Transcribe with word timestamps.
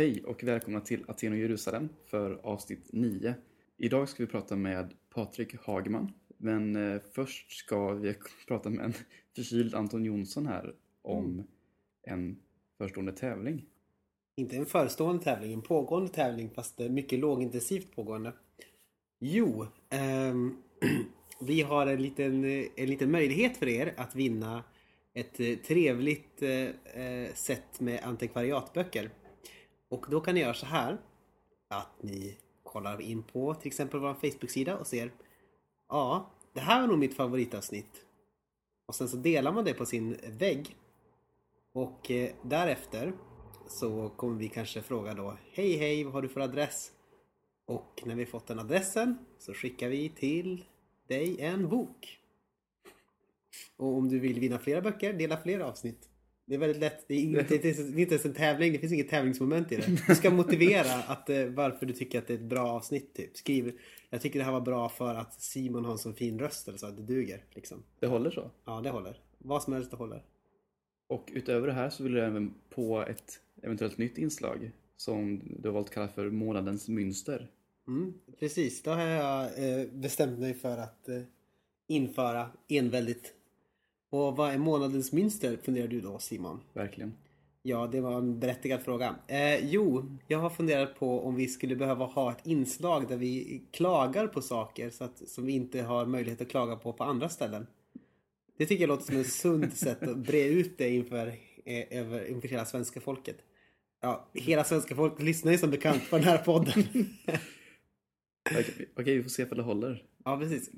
Hej 0.00 0.24
och 0.24 0.44
välkomna 0.44 0.80
till 0.80 1.04
Aten 1.08 1.32
och 1.32 1.38
Jerusalem 1.38 1.88
för 2.06 2.40
avsnitt 2.42 2.92
9. 2.92 3.34
Idag 3.76 4.08
ska 4.08 4.22
vi 4.22 4.26
prata 4.26 4.56
med 4.56 4.94
Patrik 5.14 5.54
Hagman. 5.66 6.12
Men 6.36 6.76
eh, 6.76 7.00
först 7.12 7.52
ska 7.52 7.92
vi 7.92 8.14
prata 8.48 8.70
med 8.70 8.84
en 8.84 8.94
förkyld 9.34 9.74
Anton 9.74 10.04
Jonsson 10.04 10.46
här 10.46 10.74
om 11.02 11.44
en 12.02 12.38
förestående 12.78 13.12
tävling. 13.12 13.66
Inte 14.36 14.56
en 14.56 14.66
förestående 14.66 15.24
tävling, 15.24 15.52
en 15.52 15.62
pågående 15.62 16.12
tävling 16.12 16.50
fast 16.54 16.80
eh, 16.80 16.88
mycket 16.88 17.18
lågintensivt 17.18 17.94
pågående. 17.94 18.32
Jo, 19.18 19.66
ehm, 19.90 20.56
vi 21.40 21.62
har 21.62 21.86
en 21.86 22.02
liten, 22.02 22.44
eh, 22.44 22.66
en 22.76 22.86
liten 22.86 23.10
möjlighet 23.10 23.56
för 23.56 23.68
er 23.68 23.94
att 23.96 24.16
vinna 24.16 24.64
ett 25.14 25.64
trevligt 25.64 26.42
eh, 26.42 27.34
set 27.34 27.80
med 27.80 28.00
antikvariatböcker. 28.04 29.10
Och 29.90 30.06
då 30.08 30.20
kan 30.20 30.34
ni 30.34 30.40
göra 30.40 30.54
så 30.54 30.66
här 30.66 30.98
att 31.68 32.02
ni 32.02 32.38
kollar 32.62 33.00
in 33.00 33.22
på 33.22 33.54
till 33.54 33.66
exempel 33.66 34.00
vår 34.00 34.14
Facebook-sida 34.14 34.76
och 34.76 34.86
ser 34.86 35.12
Ja, 35.88 36.30
det 36.52 36.60
här 36.60 36.80
var 36.80 36.88
nog 36.88 36.98
mitt 36.98 37.16
favoritavsnitt. 37.16 38.04
Och 38.86 38.94
sen 38.94 39.08
så 39.08 39.16
delar 39.16 39.52
man 39.52 39.64
det 39.64 39.74
på 39.74 39.86
sin 39.86 40.16
vägg. 40.38 40.76
Och 41.72 42.10
eh, 42.10 42.30
därefter 42.42 43.12
så 43.68 44.08
kommer 44.08 44.38
vi 44.38 44.48
kanske 44.48 44.82
fråga 44.82 45.14
då 45.14 45.36
Hej 45.52 45.76
hej, 45.76 46.04
vad 46.04 46.12
har 46.12 46.22
du 46.22 46.28
för 46.28 46.40
adress? 46.40 46.92
Och 47.66 48.02
när 48.06 48.14
vi 48.14 48.26
fått 48.26 48.46
den 48.46 48.58
adressen 48.58 49.18
så 49.38 49.54
skickar 49.54 49.88
vi 49.88 50.08
till 50.08 50.64
dig 51.08 51.40
en 51.40 51.68
bok. 51.68 52.20
Och 53.76 53.96
om 53.96 54.08
du 54.08 54.18
vill 54.18 54.40
vinna 54.40 54.58
flera 54.58 54.80
böcker, 54.80 55.12
dela 55.12 55.36
fler 55.36 55.60
avsnitt. 55.60 56.09
Det 56.50 56.56
är 56.56 56.58
väldigt 56.58 56.80
lätt. 56.80 57.04
Det 57.08 57.14
är, 57.14 57.18
inget, 57.18 57.48
det 57.62 57.64
är 57.64 57.98
inte 57.98 58.14
ens 58.14 58.24
en 58.24 58.34
tävling. 58.34 58.72
Det 58.72 58.78
finns 58.78 58.92
inget 58.92 59.08
tävlingsmoment 59.08 59.72
i 59.72 59.76
det. 59.76 60.06
Du 60.06 60.14
ska 60.14 60.30
motivera 60.30 60.92
att, 61.06 61.30
eh, 61.30 61.44
varför 61.44 61.86
du 61.86 61.92
tycker 61.92 62.18
att 62.18 62.26
det 62.26 62.34
är 62.34 62.38
ett 62.38 62.44
bra 62.44 62.68
avsnitt. 62.68 63.14
Typ. 63.14 63.36
Skriv. 63.36 63.78
Jag 64.10 64.20
tycker 64.20 64.38
det 64.38 64.44
här 64.44 64.52
var 64.52 64.60
bra 64.60 64.88
för 64.88 65.14
att 65.14 65.40
Simon 65.40 65.84
har 65.84 65.92
en 65.92 65.98
så 65.98 66.12
fin 66.12 66.38
röst. 66.38 66.68
Eller 66.68 66.78
så. 66.78 66.86
att 66.86 66.96
Det 66.96 67.02
duger. 67.02 67.44
Liksom. 67.50 67.82
Det 67.98 68.06
håller 68.06 68.30
så. 68.30 68.50
Ja, 68.64 68.80
det 68.80 68.90
håller. 68.90 69.20
Vad 69.38 69.62
som 69.62 69.72
helst 69.72 69.90
det 69.90 69.96
håller. 69.96 70.22
Och 71.06 71.30
utöver 71.32 71.66
det 71.66 71.72
här 71.72 71.90
så 71.90 72.02
vill 72.02 72.14
jag 72.14 72.26
även 72.26 72.54
på 72.70 73.02
ett 73.02 73.40
eventuellt 73.62 73.98
nytt 73.98 74.18
inslag 74.18 74.70
som 74.96 75.42
du 75.58 75.68
har 75.68 75.74
valt 75.74 75.86
att 75.86 75.94
kalla 75.94 76.08
för 76.08 76.30
månadens 76.30 76.88
mönster. 76.88 77.50
Mm, 77.88 78.14
precis, 78.38 78.82
då 78.82 78.90
har 78.90 79.02
jag 79.02 79.42
eh, 79.42 79.86
bestämt 79.92 80.38
mig 80.38 80.54
för 80.54 80.78
att 80.78 81.08
eh, 81.08 81.22
införa 81.86 82.50
enväldigt. 82.68 83.34
Och 84.10 84.36
vad 84.36 84.54
är 84.54 84.58
månadens 84.58 85.12
mönster 85.12 85.56
funderar 85.56 85.88
du 85.88 86.00
då 86.00 86.18
Simon? 86.18 86.60
Verkligen. 86.72 87.14
Ja, 87.62 87.86
det 87.86 88.00
var 88.00 88.18
en 88.18 88.40
berättigad 88.40 88.82
fråga. 88.82 89.16
Eh, 89.26 89.70
jo, 89.70 90.18
jag 90.28 90.38
har 90.38 90.50
funderat 90.50 90.98
på 90.98 91.26
om 91.26 91.34
vi 91.34 91.48
skulle 91.48 91.76
behöva 91.76 92.04
ha 92.04 92.32
ett 92.32 92.46
inslag 92.46 93.08
där 93.08 93.16
vi 93.16 93.62
klagar 93.70 94.26
på 94.26 94.42
saker 94.42 94.90
så 94.90 95.04
att, 95.04 95.28
som 95.28 95.46
vi 95.46 95.52
inte 95.52 95.82
har 95.82 96.06
möjlighet 96.06 96.40
att 96.40 96.48
klaga 96.48 96.76
på 96.76 96.92
på 96.92 97.04
andra 97.04 97.28
ställen. 97.28 97.66
Det 98.58 98.66
tycker 98.66 98.82
jag 98.82 98.88
låter 98.88 99.04
som 99.04 99.20
ett 99.20 99.32
sunt 99.32 99.76
sätt 99.76 100.02
att 100.02 100.16
bre 100.16 100.44
ut 100.44 100.78
det 100.78 100.90
inför, 100.90 101.26
eh, 101.64 101.98
över, 101.98 102.30
inför 102.30 102.48
hela 102.48 102.64
svenska 102.64 103.00
folket. 103.00 103.36
Ja, 104.00 104.28
hela 104.34 104.64
svenska 104.64 104.94
folket 104.94 105.24
lyssnar 105.24 105.52
ju 105.52 105.58
som 105.58 105.70
bekant 105.70 106.10
på 106.10 106.16
den 106.16 106.24
här 106.24 106.38
podden. 106.38 106.84
Okej, 108.50 108.88
okej, 108.96 109.16
vi 109.16 109.22
får 109.22 109.30
se 109.30 109.44
om 109.44 109.56
det 109.56 109.62
håller. 109.62 110.04
ja, 110.24 110.38
precis. 110.38 110.70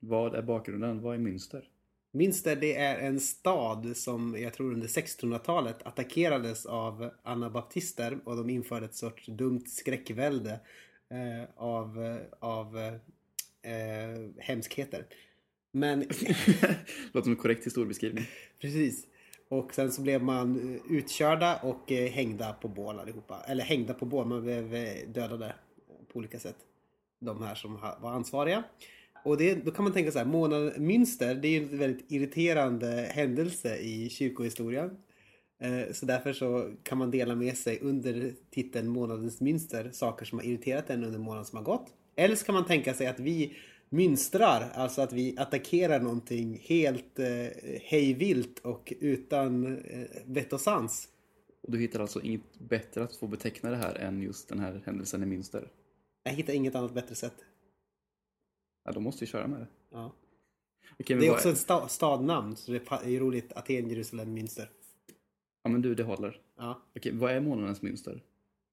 Vad 0.00 0.34
är 0.34 0.42
bakgrunden? 0.42 1.02
Vad 1.02 1.14
är 1.14 1.18
mönster? 1.18 1.68
Minster 2.14 2.56
det 2.56 2.76
är 2.76 2.98
en 2.98 3.20
stad 3.20 3.96
som 3.96 4.36
jag 4.38 4.52
tror 4.54 4.72
under 4.72 4.88
1600-talet 4.88 5.82
attackerades 5.82 6.66
av 6.66 7.10
anabaptister 7.22 8.18
och 8.24 8.36
de 8.36 8.50
införde 8.50 8.86
ett 8.86 8.94
sorts 8.94 9.26
dumt 9.26 9.64
skräckvälde 9.66 10.60
eh, 11.10 11.48
av, 11.56 12.18
av 12.38 12.78
eh, 13.62 14.30
hemskheter. 14.38 15.06
Men 15.72 15.98
Låter 17.12 17.22
som 17.22 17.32
en 17.32 17.36
korrekt 17.36 17.66
historiebeskrivning. 17.66 18.24
precis. 18.60 19.06
Och 19.48 19.74
sen 19.74 19.92
så 19.92 20.02
blev 20.02 20.22
man 20.22 20.74
eh, 20.74 20.96
utkörda 20.96 21.56
och 21.62 21.92
eh, 21.92 22.10
hängda 22.10 22.52
på 22.52 22.68
bål 22.68 22.98
allihopa. 22.98 23.40
Eller 23.46 23.64
hängda 23.64 23.94
på 23.94 24.04
bål, 24.04 24.26
man 24.26 24.42
blev 24.42 24.74
eh, 24.74 25.08
dödade 25.08 25.54
på 26.12 26.18
olika 26.18 26.38
sätt. 26.38 26.56
De 27.20 27.42
här 27.42 27.54
som 27.54 27.80
var 28.00 28.10
ansvariga. 28.10 28.64
Och 29.24 29.36
det, 29.36 29.54
då 29.54 29.70
kan 29.70 29.84
man 29.84 29.92
tänka 29.92 30.12
så 30.12 30.18
här, 30.18 30.26
månad, 30.26 30.72
Münster 30.76 31.34
det 31.34 31.48
är 31.48 31.52
ju 31.60 31.62
en 31.72 31.78
väldigt 31.78 32.12
irriterande 32.12 32.86
händelse 33.14 33.76
i 33.76 34.10
kyrkohistorien. 34.10 34.90
Eh, 35.60 35.92
Så 35.92 36.06
därför 36.06 36.32
så 36.32 36.70
kan 36.82 36.98
man 36.98 37.10
dela 37.10 37.34
med 37.34 37.56
sig 37.56 37.78
under 37.82 38.34
titeln 38.50 38.88
Månadens 38.88 39.40
Münster 39.40 39.90
saker 39.92 40.24
som 40.26 40.38
har 40.38 40.46
irriterat 40.46 40.90
en 40.90 41.04
under 41.04 41.18
månaden 41.18 41.44
som 41.44 41.56
har 41.56 41.64
gått. 41.64 41.86
Eller 42.16 42.36
så 42.36 42.44
kan 42.44 42.54
man 42.54 42.66
tänka 42.66 42.94
sig 42.94 43.06
att 43.06 43.20
vi 43.20 43.56
mönstrar, 43.88 44.70
alltså 44.74 45.02
att 45.02 45.12
vi 45.12 45.34
attackerar 45.38 46.00
någonting 46.00 46.58
helt 46.64 47.18
eh, 47.18 47.46
hejvilt 47.82 48.58
och 48.58 48.92
utan 49.00 49.78
eh, 49.78 50.06
vett 50.26 50.52
och 50.52 50.60
sans. 50.60 51.08
Och 51.62 51.72
du 51.72 51.78
hittar 51.78 52.00
alltså 52.00 52.22
inget 52.22 52.58
bättre 52.58 53.02
att 53.02 53.16
få 53.16 53.26
beteckna 53.26 53.70
det 53.70 53.76
här 53.76 53.94
än 53.94 54.22
just 54.22 54.48
den 54.48 54.58
här 54.58 54.82
händelsen 54.86 55.22
i 55.22 55.26
mönster? 55.26 55.68
Jag 56.24 56.32
hittar 56.32 56.52
inget 56.52 56.74
annat 56.74 56.94
bättre 56.94 57.14
sätt. 57.14 57.34
Ja, 58.84 58.92
då 58.92 59.00
måste 59.00 59.20
vi 59.24 59.26
köra 59.30 59.46
med 59.46 59.60
det. 59.60 59.66
Ja. 59.92 60.12
Okej, 61.00 61.16
Det 61.16 61.26
är 61.26 61.28
vad- 61.28 61.36
också 61.36 61.48
ett 61.48 61.56
sta- 61.68 61.86
stadnamn, 61.88 62.56
så 62.56 62.72
det 62.72 62.78
är 62.90 63.20
roligt. 63.20 63.52
Aten, 63.52 63.88
Jerusalem, 63.90 64.38
Münster. 64.38 64.66
Ja, 65.62 65.70
men 65.70 65.82
du, 65.82 65.94
det 65.94 66.02
håller. 66.02 66.40
Ja. 66.58 66.82
Okej, 66.96 67.12
vad 67.14 67.32
är 67.32 67.40
månadens 67.40 67.82
mönster? 67.82 68.22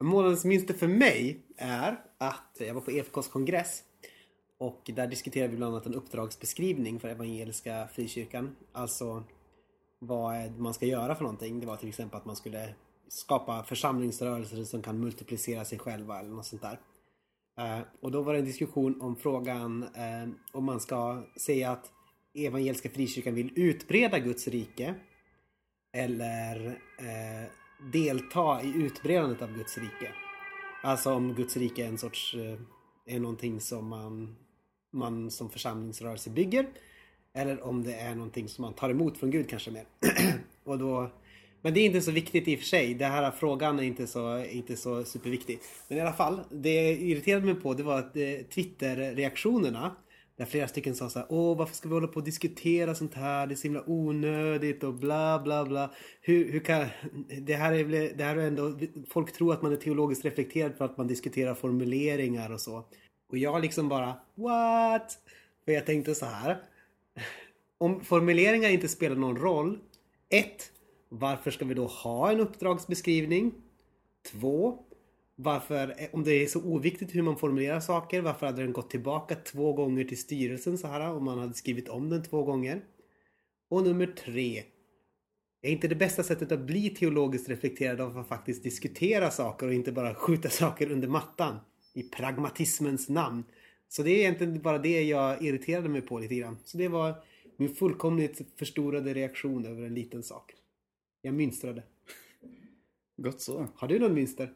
Månadens 0.03 0.45
mönster 0.45 0.73
för 0.73 0.87
mig 0.87 1.41
är 1.57 2.03
att 2.17 2.57
jag 2.59 2.73
var 2.73 2.81
på 2.81 2.91
EFKs 2.91 3.27
kongress 3.27 3.83
och 4.57 4.91
där 4.95 5.07
diskuterade 5.07 5.51
vi 5.51 5.57
bland 5.57 5.73
annat 5.75 5.85
en 5.85 5.95
uppdragsbeskrivning 5.95 6.99
för 6.99 7.07
Evangeliska 7.09 7.87
Frikyrkan. 7.93 8.55
Alltså 8.71 9.23
vad 9.99 10.59
man 10.59 10.73
ska 10.73 10.85
göra 10.85 11.15
för 11.15 11.23
någonting. 11.23 11.59
Det 11.59 11.65
var 11.65 11.77
till 11.77 11.89
exempel 11.89 12.17
att 12.17 12.25
man 12.25 12.35
skulle 12.35 12.73
skapa 13.07 13.63
församlingsrörelser 13.63 14.63
som 14.63 14.81
kan 14.81 14.99
multiplicera 14.99 15.65
sig 15.65 15.79
själva 15.79 16.19
eller 16.19 16.29
något 16.29 16.45
sånt 16.45 16.61
där. 16.61 16.79
Eh, 17.57 17.79
och 18.01 18.11
då 18.11 18.21
var 18.21 18.33
det 18.33 18.39
en 18.39 18.45
diskussion 18.45 19.01
om 19.01 19.15
frågan 19.15 19.83
eh, 19.83 20.29
om 20.51 20.65
man 20.65 20.79
ska 20.79 21.23
säga 21.37 21.71
att 21.71 21.91
Evangeliska 22.33 22.89
Frikyrkan 22.89 23.35
vill 23.35 23.51
utbreda 23.55 24.19
Guds 24.19 24.47
rike 24.47 24.95
eller 25.93 26.67
eh, 26.99 27.49
delta 27.93 28.61
i 28.63 28.73
utbredandet 28.75 29.41
av 29.41 29.53
Guds 29.57 29.77
rike. 29.77 30.13
Alltså 30.83 31.13
om 31.13 31.33
Guds 31.33 31.57
rike 31.57 31.83
är 31.83 31.87
en 31.87 31.97
sorts, 31.97 32.35
eh, 32.35 32.59
är 33.15 33.19
någonting 33.19 33.59
som 33.59 33.87
man, 33.87 34.35
man 34.93 35.31
som 35.31 35.49
församlingsrörelse 35.49 36.29
bygger. 36.29 36.67
Eller 37.33 37.63
om 37.63 37.83
det 37.83 37.93
är 37.93 38.15
någonting 38.15 38.49
som 38.49 38.61
man 38.61 38.73
tar 38.73 38.89
emot 38.89 39.17
från 39.17 39.31
Gud 39.31 39.49
kanske 39.49 39.71
mer. 39.71 39.85
och 40.63 40.77
då, 40.77 41.11
men 41.61 41.73
det 41.73 41.79
är 41.79 41.85
inte 41.85 42.01
så 42.01 42.11
viktigt 42.11 42.47
i 42.47 42.55
och 42.55 42.59
för 42.59 42.65
sig. 42.65 42.93
Den 42.93 43.11
här 43.11 43.31
frågan 43.31 43.79
är 43.79 43.83
inte 43.83 44.07
så, 44.07 44.45
inte 44.45 44.75
så 44.75 45.03
superviktig. 45.03 45.59
Men 45.87 45.97
i 45.97 46.01
alla 46.01 46.13
fall, 46.13 46.41
det 46.51 46.73
jag 46.73 46.93
irriterade 46.93 47.45
mig 47.45 47.55
på 47.55 47.73
det 47.73 47.83
var 47.83 47.99
att 47.99 48.17
eh, 48.17 48.23
Twitter-reaktionerna 48.53 49.95
där 50.37 50.45
flera 50.45 50.67
stycken 50.67 50.95
sa 50.95 51.09
så 51.09 51.19
här, 51.19 51.27
åh 51.29 51.57
varför 51.57 51.75
ska 51.75 51.89
vi 51.89 51.93
hålla 51.93 52.07
på 52.07 52.15
och 52.15 52.23
diskutera 52.23 52.95
sånt 52.95 53.13
här? 53.13 53.47
Det 53.47 53.53
är 53.53 53.55
så 53.55 53.63
himla 53.63 53.83
onödigt 53.87 54.83
och 54.83 54.93
bla 54.93 55.39
bla 55.39 55.65
bla. 55.65 55.91
Hur, 56.21 56.51
hur 56.51 56.59
kan, 56.59 56.85
det 57.41 57.53
här 57.53 57.73
är 57.73 57.83
väl, 57.83 58.17
det 58.17 58.23
här 58.23 58.35
är 58.35 58.47
ändå, 58.47 58.79
folk 59.09 59.31
tror 59.33 59.53
att 59.53 59.61
man 59.61 59.71
är 59.71 59.75
teologiskt 59.75 60.25
reflekterad 60.25 60.75
för 60.77 60.85
att 60.85 60.97
man 60.97 61.07
diskuterar 61.07 61.55
formuleringar 61.55 62.51
och 62.51 62.61
så. 62.61 62.85
Och 63.29 63.37
jag 63.37 63.61
liksom 63.61 63.89
bara, 63.89 64.15
what? 64.35 65.17
För 65.65 65.71
jag 65.71 65.85
tänkte 65.85 66.15
så 66.15 66.25
här. 66.25 66.57
Om 67.77 68.01
formuleringar 68.03 68.69
inte 68.69 68.87
spelar 68.87 69.15
någon 69.15 69.37
roll. 69.37 69.79
ett, 70.29 70.70
varför 71.13 71.51
ska 71.51 71.65
vi 71.65 71.73
då 71.73 71.85
ha 71.85 72.31
en 72.31 72.39
uppdragsbeskrivning? 72.39 73.53
Två, 74.31 74.79
Varför, 75.35 75.95
eh, 75.97 76.07
om 76.11 76.23
det 76.23 76.33
är 76.33 76.47
så 76.47 76.61
oviktigt 76.63 77.15
hur 77.15 77.21
man 77.21 77.37
formulerar 77.37 77.79
saker, 77.79 78.21
varför 78.21 78.45
hade 78.45 78.61
den 78.61 78.73
gått 78.73 78.89
tillbaka 78.89 79.35
två 79.35 79.73
gånger 79.73 80.03
till 80.03 80.17
styrelsen 80.17 80.77
så 80.77 80.87
här 80.87 81.11
om 81.11 81.25
man 81.25 81.39
hade 81.39 81.53
skrivit 81.53 81.89
om 81.89 82.09
den 82.09 82.23
två 82.23 82.43
gånger? 82.43 82.81
Och 83.69 83.83
nummer 83.83 84.05
tre. 84.05 84.63
Är 85.61 85.71
inte 85.71 85.87
det 85.87 85.95
bästa 85.95 86.23
sättet 86.23 86.51
att 86.51 86.59
bli 86.59 86.89
teologiskt 86.89 87.49
reflekterad 87.49 88.01
av 88.01 88.17
att 88.17 88.27
faktiskt 88.27 88.63
diskutera 88.63 89.31
saker 89.31 89.67
och 89.67 89.73
inte 89.73 89.91
bara 89.91 90.15
skjuta 90.15 90.49
saker 90.49 90.91
under 90.91 91.07
mattan? 91.07 91.57
I 91.93 92.03
pragmatismens 92.03 93.09
namn. 93.09 93.43
Så 93.89 94.03
det 94.03 94.11
är 94.11 94.19
egentligen 94.19 94.61
bara 94.61 94.77
det 94.77 95.03
jag 95.03 95.43
irriterade 95.43 95.89
mig 95.89 96.01
på 96.01 96.19
lite 96.19 96.35
grann. 96.35 96.57
Så 96.63 96.77
det 96.77 96.87
var 96.87 97.15
min 97.57 97.75
fullkomligt 97.75 98.41
förstorade 98.57 99.13
reaktion 99.13 99.65
över 99.65 99.83
en 99.83 99.93
liten 99.93 100.23
sak. 100.23 100.53
Jag 101.21 101.33
mönstrade. 101.33 101.83
Gott 103.17 103.41
så. 103.41 103.67
Har 103.75 103.87
du 103.87 103.99
någon 103.99 104.13
mönster? 104.13 104.53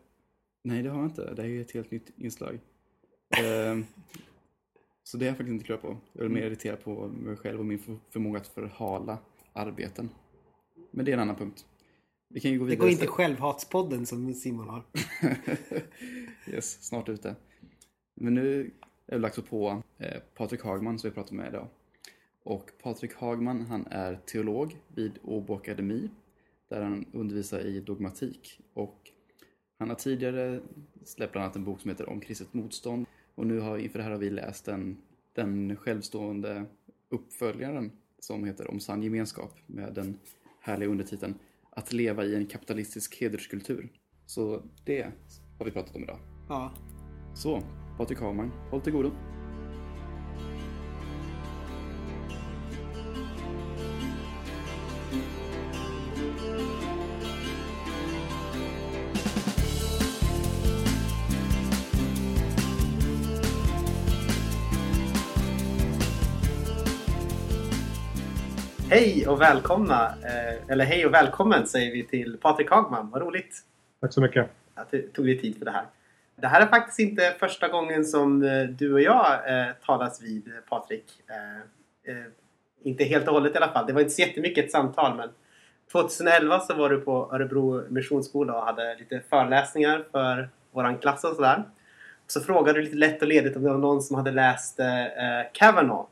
Nej, 0.63 0.83
det 0.83 0.89
har 0.89 0.97
jag 1.01 1.09
inte. 1.09 1.33
Det 1.33 1.41
är 1.41 1.47
ju 1.47 1.61
ett 1.61 1.71
helt 1.71 1.91
nytt 1.91 2.11
inslag. 2.17 2.59
Ehm, 3.43 3.85
så 5.03 5.17
det 5.17 5.25
är 5.25 5.27
jag 5.27 5.37
faktiskt 5.37 5.53
inte 5.53 5.65
klar 5.65 5.77
på. 5.77 5.97
Jag 6.13 6.25
är 6.25 6.29
mer 6.29 6.41
irriterad 6.41 6.83
på 6.83 7.07
mig 7.07 7.35
själv 7.35 7.59
och 7.59 7.65
min 7.65 7.79
för- 7.79 7.97
förmåga 8.09 8.39
att 8.39 8.47
förhala 8.47 9.17
arbeten. 9.53 10.09
Men 10.91 11.05
det 11.05 11.11
är 11.11 11.13
en 11.13 11.19
annan 11.19 11.35
punkt. 11.35 11.65
Vi 12.29 12.39
kan 12.39 12.51
ju 12.51 12.59
gå 12.59 12.65
Det 12.65 12.69
vidare. 12.69 12.85
går 12.85 12.91
inte 12.91 13.07
självhatspodden 13.07 14.05
som 14.05 14.33
Simon 14.33 14.69
har. 14.69 14.83
yes, 16.47 16.83
snart 16.83 17.09
ute. 17.09 17.35
Men 18.15 18.33
nu 18.33 18.71
är 19.07 19.15
det 19.15 19.21
dags 19.21 19.37
att 19.39 19.49
på 19.49 19.83
eh, 19.97 20.19
Patrik 20.35 20.61
Hagman 20.61 20.99
som 20.99 21.09
vi 21.09 21.13
pratar 21.13 21.35
med 21.35 21.47
idag. 21.49 21.67
Och 22.43 22.71
Patrik 22.83 23.13
Hagman 23.13 23.61
han 23.61 23.87
är 23.87 24.15
teolog 24.25 24.77
vid 24.87 25.19
Åbo 25.23 25.55
Akademi 25.55 26.09
där 26.69 26.81
han 26.81 27.05
undervisar 27.13 27.59
i 27.59 27.79
dogmatik. 27.79 28.61
Och 28.73 29.11
han 29.77 29.89
har 29.89 29.95
tidigare 29.95 30.59
släppt 31.03 31.31
bland 31.31 31.43
annat 31.43 31.55
en 31.55 31.63
bok 31.63 31.81
som 31.81 31.89
heter 31.89 32.09
Om 32.09 32.19
kristet 32.19 32.53
motstånd. 32.53 33.05
Och 33.35 33.47
nu 33.47 33.59
har, 33.59 33.77
inför 33.77 33.99
det 33.99 34.03
här 34.03 34.11
har 34.11 34.19
vi 34.19 34.29
läst 34.29 34.65
den, 34.65 34.97
den 35.33 35.75
självstående 35.75 36.65
uppföljaren 37.09 37.91
som 38.19 38.43
heter 38.43 38.71
Om 38.71 38.79
sann 38.79 39.03
gemenskap 39.03 39.51
med 39.65 39.93
den 39.93 40.19
härliga 40.59 40.89
undertiteln 40.89 41.35
Att 41.69 41.93
leva 41.93 42.25
i 42.25 42.35
en 42.35 42.45
kapitalistisk 42.45 43.21
hederskultur. 43.21 43.89
Så 44.25 44.63
det 44.85 45.11
har 45.57 45.65
vi 45.65 45.71
pratat 45.71 45.95
om 45.95 46.03
idag. 46.03 46.19
Ja. 46.49 46.73
Så, 47.35 47.61
Patrik 47.97 48.19
Hagman, 48.19 48.51
håll 48.71 48.81
till 48.81 48.93
godo. 48.93 49.34
Hej 68.89 69.27
och 69.27 69.41
välkomna, 69.41 70.13
eh, 70.23 70.71
eller 70.71 70.85
hej 70.85 71.05
och 71.05 71.13
välkommen 71.13 71.67
säger 71.67 71.91
vi 71.91 72.03
till 72.03 72.37
Patrik 72.41 72.69
Hagman. 72.69 73.09
Vad 73.09 73.21
roligt 73.21 73.61
Tack 74.01 74.13
så 74.13 74.21
mycket. 74.21 74.49
att 74.75 74.91
det 74.91 75.13
tog 75.13 75.25
dig 75.25 75.39
tid 75.39 75.57
för 75.57 75.65
det 75.65 75.71
här. 75.71 75.85
Det 76.35 76.47
här 76.47 76.61
är 76.61 76.65
faktiskt 76.65 76.99
inte 76.99 77.35
första 77.39 77.67
gången 77.67 78.05
som 78.05 78.43
eh, 78.43 78.63
du 78.63 78.93
och 78.93 79.01
jag 79.01 79.25
eh, 79.25 79.67
talas 79.85 80.21
vid, 80.21 80.51
Patrik. 80.69 81.05
Inte 82.83 83.03
helt 83.03 83.27
och 83.27 83.33
hållet 83.33 83.53
i 83.53 83.57
alla 83.57 83.71
fall. 83.71 83.87
Det 83.87 83.93
var 83.93 84.01
inte 84.01 84.13
så 84.13 84.21
jättemycket 84.21 84.65
ett 84.65 84.71
samtal 84.71 85.17
men 85.17 85.29
2011 85.91 86.59
så 86.59 86.73
var 86.73 86.89
du 86.89 87.01
på 87.01 87.29
Örebro 87.33 87.83
Missionsskola 87.89 88.53
och 88.53 88.65
hade 88.65 88.95
lite 88.95 89.21
föreläsningar 89.29 90.05
för 90.11 90.49
våran 90.71 90.97
klass 90.97 91.23
och 91.23 91.35
sådär. 91.35 91.63
Så 92.27 92.41
frågade 92.41 92.79
du 92.79 92.83
lite 92.83 92.95
lätt 92.95 93.21
och 93.21 93.27
ledigt 93.27 93.55
om 93.55 93.63
det 93.63 93.69
var 93.69 93.77
någon 93.77 94.01
som 94.01 94.15
hade 94.15 94.31
läst 94.31 94.79
Kavanaugh. 95.53 96.05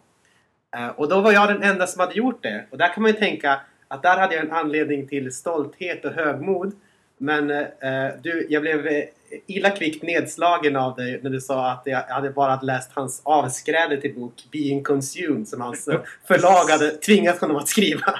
Eh, 0.76 0.88
och 0.88 1.10
då 1.10 1.22
var 1.22 1.32
jag 1.32 1.48
den 1.48 1.64
enda 1.64 1.88
som 1.88 2.00
hade 2.00 2.14
gjort 2.14 2.44
det. 2.44 2.66
Och 2.70 2.78
där 2.78 2.94
kan 2.94 3.04
man 3.04 3.12
ju 3.12 3.18
tänka 3.18 3.60
att 3.88 4.02
där 4.02 4.18
hade 4.18 4.36
jag 4.36 4.46
en 4.46 4.52
anledning 4.52 5.08
till 5.08 5.32
stolthet 5.32 6.06
och 6.06 6.12
högmod. 6.12 6.74
Men 7.18 7.52
eh, 7.52 8.10
du, 8.22 8.48
jag 8.50 8.62
blev 8.62 8.88
eh, 8.88 9.04
illa 9.48 9.70
kvickt 9.70 10.04
nedslagen 10.04 10.76
av 10.76 10.96
dig 10.96 11.20
när 11.24 11.30
du 11.30 11.42
sa 11.42 11.72
att 11.72 11.82
jag 11.86 12.02
hade 12.02 12.30
bara 12.30 12.62
läst 12.62 12.92
hans 12.94 13.22
avskräde 13.26 14.02
till 14.02 14.16
bok 14.16 14.34
Being 14.52 14.84
Consumed 14.84 15.48
som 15.48 15.62
hans 15.62 15.88
eh, 15.88 16.00
förlag 16.28 16.72
hade 16.72 16.92
tvingat 16.92 17.40
honom 17.42 17.58
att 17.58 17.68
skriva. 17.68 18.20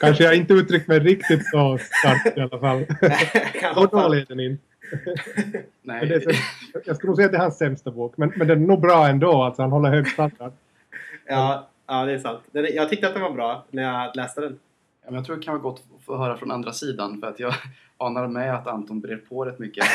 Kanske 0.00 0.24
jag 0.24 0.36
inte 0.36 0.54
uttryckt 0.54 0.88
mig 0.88 1.00
riktigt 1.00 1.46
så 1.46 1.78
skarpt 1.80 2.38
i 2.38 2.40
alla 2.40 2.58
fall. 2.58 2.86
Kan 3.60 3.74
Så 3.74 3.86
dålig 3.86 4.18
är 4.22 4.26
den 4.26 4.40
inte. 4.40 4.62
Nej, 5.82 6.20
så, 6.22 6.30
jag 6.84 6.96
skulle 6.96 7.10
nog 7.10 7.16
säga 7.16 7.26
att 7.26 7.32
det 7.32 7.38
är 7.38 7.42
hans 7.42 7.58
sämsta 7.58 7.90
bok. 7.90 8.14
Men, 8.16 8.32
men 8.36 8.46
den 8.46 8.62
är 8.62 8.66
nog 8.66 8.80
bra 8.80 9.08
ändå. 9.08 9.42
Alltså, 9.42 9.62
han 9.62 9.72
håller 9.72 9.90
hög 9.90 10.08
standard. 10.08 10.52
Ja, 11.26 11.68
ja, 11.86 12.04
det 12.04 12.12
är 12.12 12.18
sant. 12.18 12.40
Jag 12.52 12.88
tyckte 12.88 13.06
att 13.06 13.14
den 13.14 13.22
var 13.22 13.30
bra 13.30 13.64
när 13.70 13.82
jag 13.82 14.16
läste 14.16 14.40
den. 14.40 14.58
Ja, 15.02 15.10
men 15.10 15.14
jag 15.14 15.24
tror 15.24 15.36
det 15.36 15.42
kan 15.42 15.54
vara 15.54 15.62
gott 15.62 15.82
att 15.96 16.04
få 16.04 16.16
höra 16.16 16.36
från 16.36 16.50
andra 16.50 16.72
sidan 16.72 17.20
för 17.20 17.26
att 17.26 17.40
jag 17.40 17.54
anar 17.96 18.26
med 18.28 18.54
att 18.54 18.66
Anton 18.66 19.00
brer 19.00 19.16
på 19.16 19.44
rätt 19.44 19.58
mycket. 19.58 19.84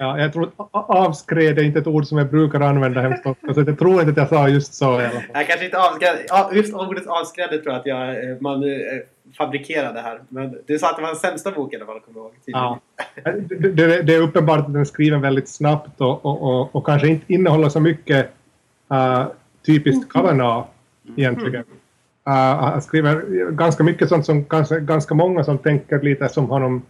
Ja, 0.00 0.18
jag 0.18 0.32
tror 0.32 0.50
avskred 0.72 1.58
är 1.58 1.62
inte 1.62 1.78
ett 1.78 1.86
ord 1.86 2.06
som 2.06 2.18
jag 2.18 2.30
brukar 2.30 2.60
använda 2.60 3.00
hemskt 3.00 3.26
ofta. 3.26 3.54
Så 3.54 3.60
jag 3.60 3.78
tror 3.78 4.00
inte 4.00 4.10
att 4.10 4.16
jag 4.16 4.28
sa 4.28 4.48
just 4.48 4.74
så 4.74 5.00
i 5.00 5.04
alla 5.04 5.10
fall. 5.10 5.22
Jag 5.34 5.46
kanske 5.46 5.64
inte 5.64 5.78
avskrädde. 5.78 6.24
Ja, 6.28 6.50
just 6.52 6.74
ordet 6.74 7.06
avskrädde 7.06 7.58
tror 7.58 7.72
jag 7.72 7.80
att 7.80 7.86
jag, 7.86 8.30
eh, 8.30 8.36
man 8.40 8.62
fabrikerade 9.38 10.00
här. 10.00 10.20
Men 10.28 10.58
du 10.66 10.78
sa 10.78 10.90
att 10.90 10.96
det 10.96 11.02
var 11.02 11.08
den 11.08 11.18
sämsta 11.18 11.50
boken 11.52 11.82
alla 11.82 11.86
fall, 11.86 12.00
kommer 12.00 12.20
jag 12.20 12.24
ihåg. 12.24 12.34
Ja. 12.44 12.80
Det, 13.48 13.68
det, 13.72 14.02
det 14.02 14.14
är 14.14 14.20
uppenbart 14.20 14.58
att 14.58 14.72
den 14.72 14.80
är 14.80 14.84
skriven 14.84 15.20
väldigt 15.20 15.48
snabbt 15.48 16.00
och, 16.00 16.26
och, 16.26 16.42
och, 16.42 16.76
och 16.76 16.86
kanske 16.86 17.08
inte 17.08 17.32
innehåller 17.32 17.68
så 17.68 17.80
mycket 17.80 18.30
uh, 18.92 19.26
typiskt 19.66 20.12
Kavanaugh 20.12 20.66
egentligen. 21.16 21.64
Uh, 22.28 22.34
han 22.34 22.82
skriver 22.82 23.50
ganska 23.50 23.84
mycket 23.84 24.08
sånt 24.08 24.26
som 24.26 24.44
kanske 24.44 24.80
ganska 24.80 25.14
många 25.14 25.44
som 25.44 25.58
tänker 25.58 26.02
lite 26.02 26.28
som 26.28 26.50
honom 26.50 26.82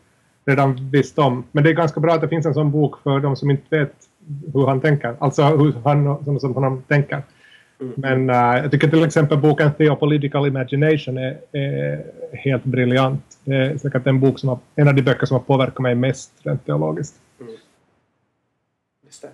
redan 0.45 0.91
visst 0.91 1.19
om. 1.19 1.45
Men 1.53 1.65
det 1.65 1.71
är 1.71 1.75
ganska 1.75 2.01
bra 2.01 2.15
att 2.15 2.21
det 2.21 2.29
finns 2.29 2.47
en 2.47 2.55
sån 2.55 2.71
bok 2.71 3.03
för 3.03 3.21
de 3.21 3.37
som 3.37 3.51
inte 3.51 3.79
vet 3.79 3.95
hur 4.55 4.67
han 4.67 4.81
tänker. 4.81 5.17
Alltså 5.19 5.43
hur 5.43 5.75
han 5.85 6.25
som, 6.25 6.41
som 6.41 6.55
honom 6.55 6.83
tänker. 6.89 7.23
Mm. 7.81 7.94
Men 7.97 8.31
uh, 8.31 8.62
jag 8.62 8.71
tycker 8.71 8.88
till 8.88 9.05
exempel 9.05 9.38
boken 9.38 9.73
Theopolitical 9.73 10.47
Imagination 10.47 11.19
är, 11.19 11.38
är 11.53 12.05
helt 12.32 12.65
briljant. 12.65 13.23
Det 13.44 13.55
är 13.55 13.79
säkert 13.79 14.06
en 14.06 14.21
bok 14.21 14.38
som 14.38 14.49
har, 14.49 14.59
en 14.75 14.88
av 14.88 14.94
de 14.94 15.03
böcker 15.03 15.27
som 15.27 15.35
har 15.35 15.44
påverkat 15.44 15.79
mig 15.79 15.94
mest 15.94 16.32
rent 16.43 16.67
teologiskt. 16.67 17.15
Just 19.05 19.23
det. 19.23 19.29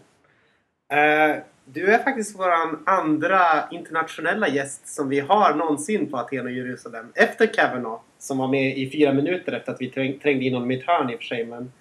Eh, 0.96 1.36
du 1.64 1.86
är 1.94 1.98
faktiskt 1.98 2.38
vår 2.38 2.50
andra 2.84 3.38
internationella 3.70 4.48
gäst 4.48 4.88
som 4.88 5.08
vi 5.08 5.20
har 5.20 5.54
någonsin 5.54 6.10
på 6.10 6.16
Aten 6.16 6.46
och 6.46 6.52
Jerusalem. 6.52 7.06
Efter 7.14 7.46
Kavanaugh 7.46 8.00
som 8.18 8.38
var 8.38 8.48
med 8.48 8.78
i 8.78 8.90
fyra 8.90 9.12
minuter 9.12 9.52
efter 9.52 9.72
att 9.72 9.80
vi 9.80 9.90
träng, 9.90 10.18
trängde 10.18 10.44
in 10.44 10.54
honom 10.54 10.70
i 10.70 10.78
ett 10.78 10.86
hörn 10.86 11.10
i 11.10 11.14
och 11.14 11.18
för 11.18 11.26
sig. 11.26 11.46
Men, 11.46 11.72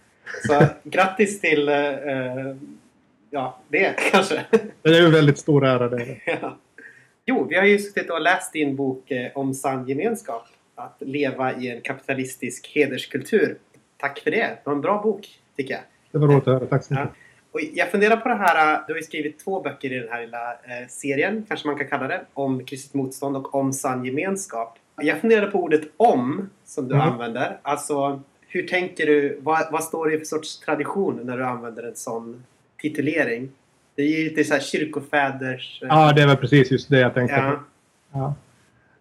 så 0.47 0.65
grattis 0.83 1.41
till 1.41 1.69
eh, 1.69 1.75
ja, 3.35 3.59
det 3.67 3.95
kanske. 4.11 4.45
Det 4.81 4.89
är 4.89 4.99
ju 4.99 5.05
en 5.05 5.11
väldigt 5.11 5.37
stor 5.37 5.65
ära 5.65 5.89
det. 5.89 6.17
Ja. 6.41 6.57
Jo, 7.25 7.47
vi 7.49 7.55
har 7.55 7.65
ju 7.65 7.79
suttit 7.79 8.09
och 8.11 8.21
läst 8.21 8.53
din 8.53 8.75
bok 8.75 9.11
eh, 9.11 9.31
om 9.35 9.53
sann 9.53 9.87
gemenskap. 9.87 10.43
Att 10.75 10.95
leva 10.99 11.53
i 11.53 11.69
en 11.69 11.81
kapitalistisk 11.81 12.71
hederskultur. 12.75 13.57
Tack 13.97 14.19
för 14.19 14.31
det. 14.31 14.37
Det 14.37 14.59
var 14.63 14.73
en 14.73 14.81
bra 14.81 15.01
bok, 15.01 15.27
tycker 15.57 15.73
jag. 15.73 15.83
Det 16.11 16.17
var 16.17 16.27
roligt 16.27 16.47
att 16.47 16.53
höra. 16.53 16.65
Tack 16.65 16.83
så 16.83 16.93
Ja. 16.93 16.99
mycket. 17.03 17.15
Och 17.51 17.59
jag 17.73 17.91
funderar 17.91 18.17
på 18.17 18.29
det 18.29 18.35
här, 18.35 18.73
äh, 18.73 18.79
du 18.87 18.93
har 18.93 18.97
ju 18.97 19.03
skrivit 19.03 19.39
två 19.39 19.61
böcker 19.61 19.93
i 19.93 19.99
den 19.99 20.09
här 20.09 20.21
lilla 20.21 20.51
eh, 20.51 20.87
serien, 20.89 21.45
kanske 21.47 21.67
man 21.67 21.77
kan 21.77 21.87
kalla 21.87 22.07
det, 22.07 22.25
om 22.33 22.65
kristet 22.65 22.93
motstånd 22.93 23.37
och 23.37 23.55
om 23.55 23.73
sann 23.73 24.05
gemenskap. 24.05 24.77
Jag 25.01 25.17
funderade 25.21 25.51
på 25.51 25.63
ordet 25.63 25.81
om, 25.97 26.49
som 26.65 26.87
du 26.87 26.95
Mm. 26.95 27.07
använder. 27.07 27.57
Alltså, 27.61 28.21
hur 28.47 28.67
tänker 28.67 29.05
du, 29.05 29.39
vad, 29.41 29.71
vad 29.71 29.83
står 29.83 30.09
det 30.09 30.17
för 30.17 30.25
sorts 30.25 30.59
tradition 30.59 31.19
när 31.23 31.37
du 31.37 31.43
använder 31.45 31.83
en 31.83 31.95
sån 31.95 32.43
titulering? 32.89 33.49
Det 33.95 34.01
är 34.01 34.07
ju 34.07 34.23
lite 34.23 34.43
så 34.43 34.53
här 34.53 34.61
kyrkofäders... 34.61 35.79
eh, 35.81 35.87
Ja, 35.87 36.13
det 36.13 36.25
var 36.25 36.35
precis 36.35 36.71
just 36.71 36.89
det 36.89 36.99
jag 36.99 37.13
tänkte 37.13 37.35
ja. 37.35 37.51
på. 37.51 37.59
Ja. 38.19 38.35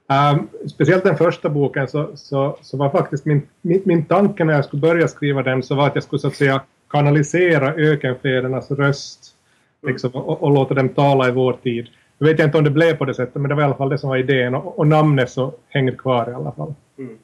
Ehm, 0.08 0.48
speciellt 0.68 1.04
den 1.04 1.16
första 1.16 1.48
boken 1.48 1.88
så, 1.88 2.16
så, 2.16 2.58
så 2.62 2.76
var 2.76 2.90
faktiskt 2.90 3.24
min, 3.24 3.42
min, 3.62 3.82
min 3.84 4.04
tanke 4.04 4.44
när 4.44 4.54
jag 4.54 4.64
skulle 4.64 4.80
börja 4.80 5.08
skriva 5.08 5.42
den 5.42 5.62
så 5.62 5.74
var 5.74 5.86
att 5.86 5.94
jag 5.94 6.04
skulle 6.04 6.20
så 6.20 6.28
att 6.28 6.34
säga 6.36 6.62
kanalisera 6.90 7.74
ökenfädernas 7.74 8.70
röst 8.70 9.34
liksom, 9.86 10.10
och, 10.10 10.42
och 10.42 10.50
låta 10.50 10.74
dem 10.74 10.88
tala 10.88 11.28
i 11.28 11.32
vår 11.32 11.52
tid. 11.52 11.88
Jag 12.18 12.26
vet 12.26 12.40
inte 12.40 12.58
om 12.58 12.64
det 12.64 12.70
blev 12.70 12.96
på 12.96 13.04
det 13.04 13.14
sättet 13.14 13.34
men 13.34 13.48
det 13.48 13.54
var 13.54 13.62
i 13.62 13.64
alla 13.64 13.74
fall 13.74 13.88
det 13.88 13.98
som 13.98 14.08
var 14.08 14.16
idén 14.16 14.54
och, 14.54 14.78
och 14.78 14.86
namnet 14.86 15.30
så 15.30 15.54
hänger 15.68 15.92
kvar 15.92 16.30
i 16.30 16.34
alla 16.34 16.52
fall. 16.52 16.74
Mm. 16.98 17.18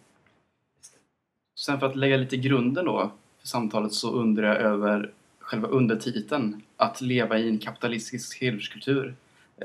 Sen 1.58 1.80
för 1.80 1.86
att 1.86 1.96
lägga 1.96 2.16
lite 2.16 2.36
grunden 2.36 2.84
då 2.84 3.12
för 3.40 3.48
samtalet 3.48 3.92
så 3.92 4.12
undrar 4.12 4.48
jag 4.48 4.56
över 4.56 5.10
själva 5.50 5.68
undertiteln 5.68 6.62
Att 6.76 7.00
leva 7.00 7.38
i 7.38 7.48
en 7.48 7.58
kapitalistisk 7.58 8.42
hederskultur. 8.42 9.14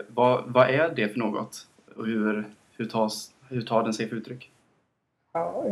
Vad, 0.07 0.43
vad 0.47 0.69
är 0.69 0.95
det 0.95 1.09
för 1.09 1.19
något? 1.19 1.67
Och 1.95 2.05
hur, 2.05 2.45
hur, 2.77 2.85
tas, 2.85 3.31
hur 3.49 3.61
tar 3.61 3.83
den 3.83 3.93
sig 3.93 4.09
för 4.09 4.15
uttryck? 4.15 4.49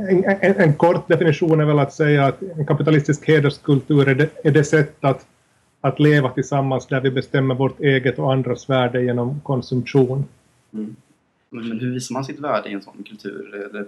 En, 0.09 0.23
en, 0.25 0.55
en 0.55 0.73
kort 0.73 1.07
definition 1.07 1.59
är 1.59 1.65
väl 1.65 1.79
att 1.79 1.93
säga 1.93 2.25
att 2.25 2.41
en 2.41 2.65
kapitalistisk 2.65 3.27
hederskultur 3.27 4.07
är 4.07 4.15
det, 4.15 4.29
är 4.43 4.51
det 4.51 4.63
sätt 4.63 4.97
att, 4.99 5.25
att 5.81 5.99
leva 5.99 6.29
tillsammans 6.29 6.87
där 6.87 7.01
vi 7.01 7.11
bestämmer 7.11 7.55
vårt 7.55 7.79
eget 7.79 8.19
och 8.19 8.33
andras 8.33 8.69
värde 8.69 9.03
genom 9.03 9.41
konsumtion. 9.41 10.25
Men, 10.69 10.95
men 11.49 11.79
hur 11.79 11.93
visar 11.93 12.13
man 12.13 12.25
sitt 12.25 12.39
värde 12.39 12.69
i 12.69 12.73
en 12.73 12.81
sån 12.81 13.03
kultur? 13.03 13.55
Eller 13.55 13.85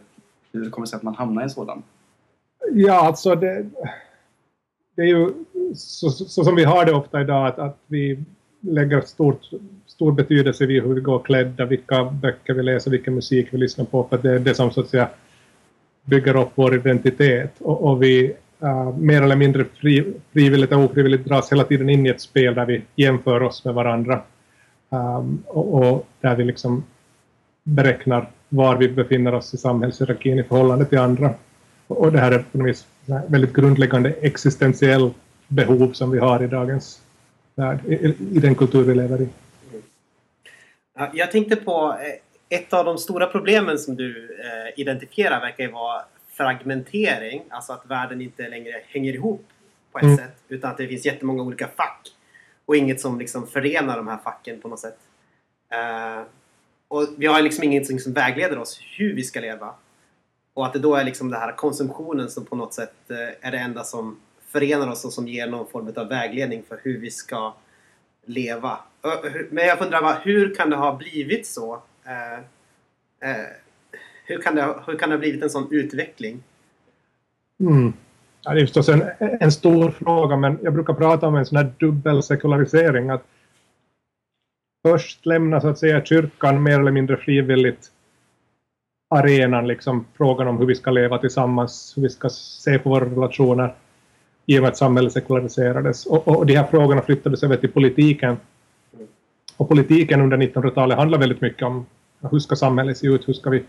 hur 0.51 0.69
kommer 0.69 0.85
det 0.85 0.89
sig 0.89 0.97
att 0.97 1.03
man 1.03 1.15
hamnar 1.15 1.41
i 1.41 1.43
en 1.43 1.49
sådan? 1.49 1.83
Ja, 2.71 3.07
alltså 3.07 3.35
det, 3.35 3.69
det 4.95 5.01
är 5.01 5.05
ju 5.05 5.33
så, 5.75 6.09
så, 6.09 6.43
som 6.43 6.55
vi 6.55 6.63
har 6.63 6.85
det 6.85 6.93
ofta 6.93 7.21
idag 7.21 7.47
att, 7.47 7.59
att 7.59 7.77
vi 7.87 8.19
lägger 8.59 9.01
stort, 9.01 9.41
stor 9.85 10.11
betydelse 10.11 10.65
vid 10.65 10.83
hur 10.83 10.93
vi 10.93 11.01
går 11.01 11.19
klädda, 11.19 11.65
vilka 11.65 12.03
böcker 12.05 12.53
vi 12.53 12.63
läser, 12.63 12.91
vilken 12.91 13.15
musik 13.15 13.47
vi 13.51 13.57
lyssnar 13.57 13.85
på 13.85 14.07
för 14.09 14.17
det 14.17 14.31
är 14.31 14.39
det 14.39 14.55
som 14.55 14.71
så 14.71 14.81
att 14.81 14.89
säga 14.89 15.09
bygger 16.03 16.35
upp 16.35 16.49
vår 16.55 16.75
identitet 16.75 17.53
och, 17.59 17.81
och 17.81 18.03
vi 18.03 18.35
uh, 18.63 18.97
mer 18.97 19.21
eller 19.21 19.35
mindre 19.35 19.65
fri, 19.65 20.13
frivilligt 20.33 20.71
och 20.71 20.79
ofrivilligt 20.79 21.25
dras 21.25 21.51
hela 21.51 21.63
tiden 21.63 21.89
in 21.89 22.05
i 22.05 22.09
ett 22.09 22.21
spel 22.21 22.55
där 22.55 22.65
vi 22.65 22.81
jämför 22.95 23.43
oss 23.43 23.65
med 23.65 23.73
varandra 23.73 24.21
um, 24.89 25.43
och, 25.47 25.73
och 25.73 26.07
där 26.21 26.35
vi 26.35 26.43
liksom 26.43 26.83
beräknar 27.63 28.29
var 28.49 28.77
vi 28.77 28.89
befinner 28.89 29.33
oss 29.33 29.53
i 29.53 29.57
samhällshierarkin 29.57 30.39
i 30.39 30.43
förhållande 30.43 30.85
till 30.85 30.97
andra. 30.97 31.33
Och 31.87 32.11
det 32.11 32.19
här 32.19 32.31
är 32.31 32.39
på 32.39 32.57
något 32.57 32.67
vis 32.67 32.87
väldigt 33.27 33.53
grundläggande 33.53 34.09
existentiell 34.21 35.11
behov 35.47 35.93
som 35.93 36.11
vi 36.11 36.19
har 36.19 36.43
i 36.43 36.47
dagens 36.47 37.01
värld, 37.55 37.79
i, 37.87 37.93
i 38.35 38.39
den 38.39 38.55
kultur 38.55 38.83
vi 38.83 38.95
lever 38.95 39.21
i. 39.21 39.27
Jag 41.13 41.31
tänkte 41.31 41.55
på 41.55 41.97
eh, 42.01 42.57
ett 42.57 42.73
av 42.73 42.85
de 42.85 42.97
stora 42.97 43.27
problemen 43.27 43.79
som 43.79 43.95
du 43.95 44.39
eh, 44.39 44.79
identifierar 44.79 45.41
verkar 45.41 45.63
ju 45.63 45.71
vara 45.71 46.01
fragmentering, 46.31 47.43
alltså 47.49 47.73
att 47.73 47.85
världen 47.85 48.21
inte 48.21 48.49
längre 48.49 48.81
hänger 48.87 49.13
ihop 49.13 49.45
på 49.91 49.97
ett 49.97 50.03
mm. 50.03 50.17
sätt 50.17 50.35
utan 50.47 50.71
att 50.71 50.77
det 50.77 50.87
finns 50.87 51.05
jättemånga 51.05 51.43
olika 51.43 51.67
fack 51.67 52.11
och 52.65 52.75
inget 52.75 53.01
som 53.01 53.19
liksom 53.19 53.47
förenar 53.47 53.97
de 53.97 54.07
här 54.07 54.17
facken 54.17 54.61
på 54.61 54.67
något 54.67 54.79
sätt. 54.79 54.97
Uh, 55.73 56.23
och 56.87 57.07
vi 57.17 57.25
har 57.25 57.41
liksom 57.41 57.63
ingenting 57.63 57.99
som 57.99 58.13
vägleder 58.13 58.57
oss 58.57 58.79
hur 58.97 59.15
vi 59.15 59.23
ska 59.23 59.39
leva. 59.39 59.73
Och 60.53 60.65
att 60.65 60.73
det 60.73 60.79
då 60.79 60.95
är 60.95 61.03
liksom 61.03 61.31
den 61.31 61.39
här 61.39 61.51
konsumtionen 61.51 62.29
som 62.29 62.45
på 62.45 62.55
något 62.55 62.73
sätt 62.73 62.93
är 63.41 63.51
det 63.51 63.57
enda 63.57 63.83
som 63.83 64.17
förenar 64.55 64.91
oss 64.91 65.05
och 65.05 65.13
som 65.13 65.27
ger 65.27 65.47
någon 65.47 65.67
form 65.67 65.93
av 65.95 66.07
vägledning 66.07 66.63
för 66.67 66.79
hur 66.83 66.99
vi 66.99 67.11
ska 67.11 67.53
leva. 68.25 68.79
Men 69.49 69.65
jag 69.65 69.81
undrar 69.81 70.21
hur 70.23 70.55
kan 70.55 70.69
det 70.69 70.75
ha 70.75 70.95
blivit 70.95 71.47
så? 71.47 71.81
Eh, 72.05 73.29
eh, 73.29 73.45
hur, 74.25 74.41
kan 74.41 74.55
det, 74.55 74.75
hur 74.87 74.97
kan 74.97 75.09
det 75.09 75.15
ha 75.15 75.19
blivit 75.19 75.43
en 75.43 75.49
sån 75.49 75.67
utveckling? 75.71 76.43
Mm. 77.59 77.93
Ja, 78.41 78.53
det 78.53 78.61
är 78.61 78.65
förstås 78.65 78.89
en, 78.89 79.03
en 79.19 79.51
stor 79.51 79.91
fråga, 79.91 80.37
men 80.37 80.59
jag 80.61 80.73
brukar 80.73 80.93
prata 80.93 81.27
om 81.27 81.35
en 81.35 81.45
sån 81.45 81.57
här 81.57 81.73
dubbelsekularisering. 81.79 83.09
Att 83.09 83.23
först 84.87 85.25
lämna 85.25 85.61
så 85.61 85.67
att 85.67 85.79
säga 85.79 86.05
kyrkan 86.05 86.63
mer 86.63 86.79
eller 86.79 86.91
mindre 86.91 87.17
frivilligt 87.17 87.91
arenan, 89.09 89.67
liksom 89.67 90.05
frågan 90.17 90.47
om 90.47 90.57
hur 90.57 90.65
vi 90.65 90.75
ska 90.75 90.91
leva 90.91 91.17
tillsammans, 91.17 91.93
hur 91.95 92.01
vi 92.01 92.09
ska 92.09 92.29
se 92.29 92.79
på 92.79 92.89
våra 92.89 93.05
relationer 93.05 93.75
i 94.45 94.57
och 94.57 94.61
med 94.61 94.69
att 94.69 94.77
samhället 94.77 95.13
sekulariserades. 95.13 96.05
Och, 96.05 96.27
och 96.27 96.45
de 96.45 96.55
här 96.55 96.67
frågorna 96.67 97.01
flyttades 97.01 97.43
över 97.43 97.57
till 97.57 97.71
politiken. 97.71 98.37
Och 99.57 99.69
politiken 99.69 100.21
under 100.21 100.37
1900-talet 100.37 100.97
handlar 100.97 101.19
väldigt 101.19 101.41
mycket 101.41 101.63
om 101.63 101.85
hur 102.31 102.39
ska 102.39 102.55
samhället 102.55 102.97
se 102.97 103.07
ut, 103.07 103.27
hur 103.27 103.33
ska 103.33 103.49
vi 103.49 103.63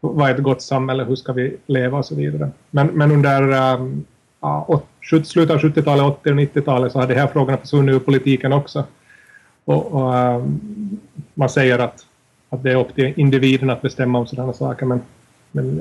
vad 0.00 0.30
är 0.30 0.34
ett 0.34 0.42
gott 0.42 0.62
samhälle, 0.62 1.04
hur 1.04 1.16
ska 1.16 1.32
vi 1.32 1.56
leva 1.66 1.98
och 1.98 2.04
så 2.04 2.14
vidare. 2.14 2.50
Men, 2.70 2.86
men 2.86 3.12
under 3.12 3.74
um, 3.74 4.04
ja, 4.40 4.82
slutet 5.02 5.50
av 5.50 5.58
70-talet, 5.58 6.04
80 6.04 6.30
och 6.30 6.36
90-talet 6.36 6.92
så 6.92 6.98
har 6.98 7.06
de 7.06 7.14
här 7.14 7.26
frågorna 7.26 7.58
försvunnit 7.58 7.94
ur 7.94 7.98
politiken 7.98 8.52
också. 8.52 8.84
Och, 9.64 9.92
och 9.92 10.14
um, 10.14 10.60
man 11.34 11.48
säger 11.48 11.78
att, 11.78 12.06
att 12.50 12.62
det 12.62 12.70
är 12.70 12.76
upp 12.76 12.94
till 12.94 13.12
individen 13.16 13.70
att 13.70 13.82
bestämma 13.82 14.18
om 14.18 14.26
sådana 14.26 14.52
saker 14.52 14.86
men, 14.86 15.00
men 15.52 15.78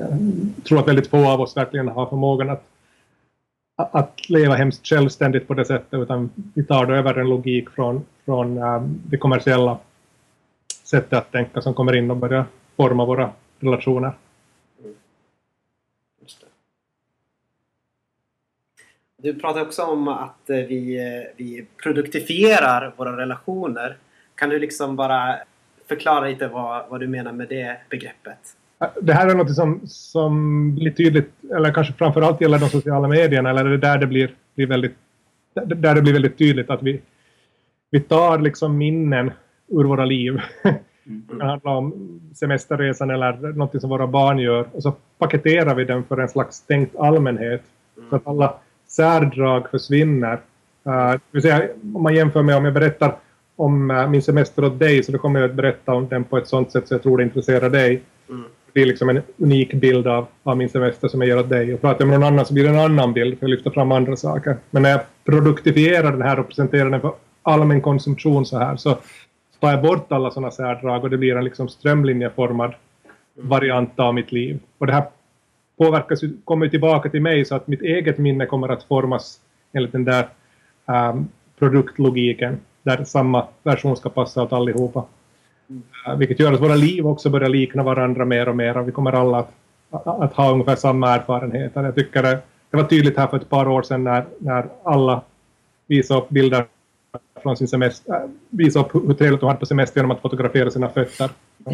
jag 0.56 0.66
tror 0.66 0.80
att 0.80 0.88
väldigt 0.88 1.08
få 1.08 1.30
av 1.30 1.42
oss 1.42 1.58
verkligen 1.58 1.88
har 1.88 2.06
förmågan 2.06 2.50
att, 2.50 2.64
att 3.84 4.30
leva 4.30 4.56
hemskt 4.56 4.88
självständigt 4.88 5.48
på 5.48 5.54
det 5.54 5.66
sättet 5.66 6.00
utan 6.00 6.30
vi 6.54 6.64
tar 6.64 6.86
då 6.86 6.94
över 6.94 7.20
en 7.20 7.30
logik 7.30 7.70
från, 7.70 8.06
från 8.26 8.58
um, 8.58 9.02
det 9.06 9.18
kommersiella 9.18 9.80
sättet 10.84 11.14
att 11.14 11.32
tänka 11.32 11.62
som 11.62 11.74
kommer 11.74 11.96
in 11.96 12.12
och 12.12 12.18
börjar 12.18 12.46
forma 12.78 13.06
våra 13.06 13.32
relationer. 13.60 14.12
Du 19.18 19.34
pratar 19.34 19.62
också 19.62 19.84
om 19.84 20.08
att 20.08 20.50
eh, 20.50 20.56
vi, 20.56 20.98
eh, 20.98 21.36
vi 21.38 21.66
produktifierar 21.84 22.94
våra 22.98 23.18
relationer. 23.18 23.98
Kan 24.36 24.50
du 24.50 24.60
liksom 24.60 24.96
bara 24.96 25.40
förklara 25.88 26.28
lite 26.28 26.48
vad, 26.48 26.90
vad 26.90 27.00
du 27.00 27.08
menar 27.08 27.32
med 27.32 27.48
det 27.48 27.78
begreppet? 27.90 28.56
Det 29.02 29.14
här 29.14 29.28
är 29.28 29.36
något 29.36 29.56
som, 29.56 29.82
som 29.86 30.76
blir 30.76 30.92
tydligt, 30.92 31.32
eller 31.56 31.74
kanske 31.74 31.94
framförallt 31.94 32.42
gäller 32.42 32.60
de 32.60 32.70
sociala 32.70 33.08
medierna, 33.08 33.50
eller 33.50 33.64
det 33.64 33.74
är 33.74 33.78
där 33.78 33.98
det 33.98 34.08
blir, 34.08 34.32
blir 34.56 34.68
väldigt 34.68 34.96
där 35.54 35.96
det 35.96 36.02
blir 36.02 36.14
väldigt 36.14 36.38
tydligt 36.38 36.70
att 36.70 36.84
vi, 36.84 37.02
vi 37.92 38.00
tar 38.00 38.40
liksom 38.40 38.78
minnen 38.78 39.32
ur 39.68 39.84
våra 39.84 40.06
liv 40.06 40.42
Mm. 41.10 41.24
Det 41.28 41.40
kan 41.40 41.50
handla 41.50 41.72
om 41.72 42.20
semesterresan 42.36 43.10
eller 43.10 43.54
något 43.54 43.82
som 43.82 43.90
våra 43.90 44.08
barn 44.08 44.40
gör. 44.40 44.68
Och 44.72 44.84
så 44.84 44.94
paketerar 45.18 45.76
vi 45.76 45.86
den 45.86 46.04
för 46.04 46.18
en 46.18 46.30
slags 46.30 46.62
tänkt 46.62 46.96
allmänhet. 46.96 47.62
Så 48.10 48.16
att 48.16 48.28
alla 48.28 48.54
särdrag 48.88 49.70
försvinner. 49.72 50.40
Uh, 50.88 51.20
vill 51.32 51.42
säga, 51.42 51.70
om 51.94 52.04
man 52.04 52.16
jämför 52.16 52.44
med 52.44 52.56
om 52.56 52.66
jag 52.66 52.74
berättar 52.74 53.16
om 53.56 53.92
uh, 53.92 54.10
min 54.10 54.22
semester 54.22 54.66
åt 54.66 54.80
dig 54.80 55.04
så 55.04 55.12
då 55.12 55.18
kommer 55.18 55.40
jag 55.40 55.50
att 55.50 55.56
berätta 55.56 55.94
om 55.94 56.08
den 56.08 56.24
på 56.24 56.38
ett 56.38 56.48
sånt 56.48 56.72
sätt 56.72 56.88
så 56.88 56.94
jag 56.94 57.04
tror 57.04 57.18
det 57.18 57.24
intresserar 57.24 57.70
dig. 57.70 58.02
Mm. 58.30 58.44
Det 58.74 58.86
liksom 58.86 59.10
en 59.10 59.22
unik 59.38 59.74
bild 59.74 60.08
av, 60.08 60.28
av 60.44 60.58
min 60.58 60.70
semester 60.70 61.08
som 61.08 61.22
jag 61.22 61.28
ger 61.28 61.40
åt 61.40 61.50
dig. 61.50 61.74
Och 61.74 61.82
pratar 61.82 62.02
jag 62.02 62.10
med 62.10 62.20
någon 62.20 62.34
annan 62.34 62.46
så 62.46 62.54
blir 62.54 62.64
det 62.64 62.70
en 62.70 62.80
annan 62.80 63.14
bild 63.14 63.40
för 63.40 63.46
att 63.46 63.50
lyfta 63.50 63.72
fram 63.72 63.92
andra 63.92 64.16
saker. 64.16 64.58
Men 64.70 64.84
när 64.84 64.90
jag 64.90 65.02
produktifierar 65.26 66.12
den 66.12 66.22
här 66.22 66.40
och 66.40 66.48
presenterar 66.48 66.90
den 66.90 67.02
för 67.02 67.14
allmän 67.44 67.82
konsumtion 67.82 68.46
så 68.46 68.58
här 68.58 68.76
så 68.76 68.98
tar 69.60 69.72
jag 69.72 69.82
bort 69.82 70.12
alla 70.12 70.32
sådana 70.32 70.52
särdrag 70.52 71.04
och 71.04 71.10
det 71.10 71.18
blir 71.18 71.36
en 71.36 71.44
liksom 71.44 71.70
strömlinjeformad 71.70 72.74
variant 73.36 74.00
av 74.00 74.14
mitt 74.14 74.32
liv. 74.32 74.60
Och 74.78 74.88
det 74.88 74.94
här 74.94 75.04
påverkas, 75.78 76.20
kommer 76.44 76.68
tillbaka 76.68 77.10
till 77.10 77.22
mig 77.22 77.46
så 77.46 77.56
att 77.56 77.68
mitt 77.68 77.82
eget 77.82 78.18
minne 78.18 78.46
kommer 78.46 78.70
att 78.70 78.84
formas 78.84 79.40
enligt 79.74 79.92
den 79.92 80.06
där 80.06 80.28
um, 80.86 81.28
produktlogiken 81.60 82.60
där 82.84 83.04
samma 83.04 83.48
version 83.64 83.98
ska 83.98 84.10
passa 84.10 84.44
åt 84.44 84.54
allihopa. 84.54 85.06
Uh, 85.70 86.16
vilket 86.18 86.40
gör 86.40 86.54
att 86.54 86.62
våra 86.62 86.76
liv 86.76 87.08
också 87.08 87.30
börjar 87.30 87.50
likna 87.50 87.84
varandra 87.84 88.26
mer 88.26 88.50
och 88.50 88.56
mer 88.56 88.78
och 88.78 88.88
vi 88.88 88.92
kommer 88.92 89.12
alla 89.12 89.40
att, 89.40 90.08
att, 90.08 90.34
ha 90.34 90.52
ungefär 90.52 90.76
samma 90.76 91.16
erfarenheter. 91.16 91.84
Jag 91.84 91.96
tycker 91.96 92.24
det, 92.24 92.40
det 92.70 92.78
var 92.78 92.84
tydligt 92.84 93.18
här 93.18 93.28
för 93.28 93.38
ett 93.38 93.50
par 93.50 93.68
år 93.68 93.82
sedan 93.82 94.04
när, 94.04 94.26
när 94.40 94.70
alla 94.84 95.22
visade 95.88 96.20
upp 96.20 96.30
bilder 96.30 96.66
från 97.42 97.58
sin 97.58 97.68
semester, 97.68 98.14
äh, 98.14 98.30
visa 98.50 98.80
upp 98.80 98.96
hur 98.96 99.14
trevligt 99.14 99.40
de 99.40 99.48
hade 99.48 99.60
på 99.60 99.66
semester 99.66 100.00
genom 100.00 100.12
att 100.12 100.22
fotografera 100.22 100.72
sina 100.72 100.90
fötter. 100.90 101.30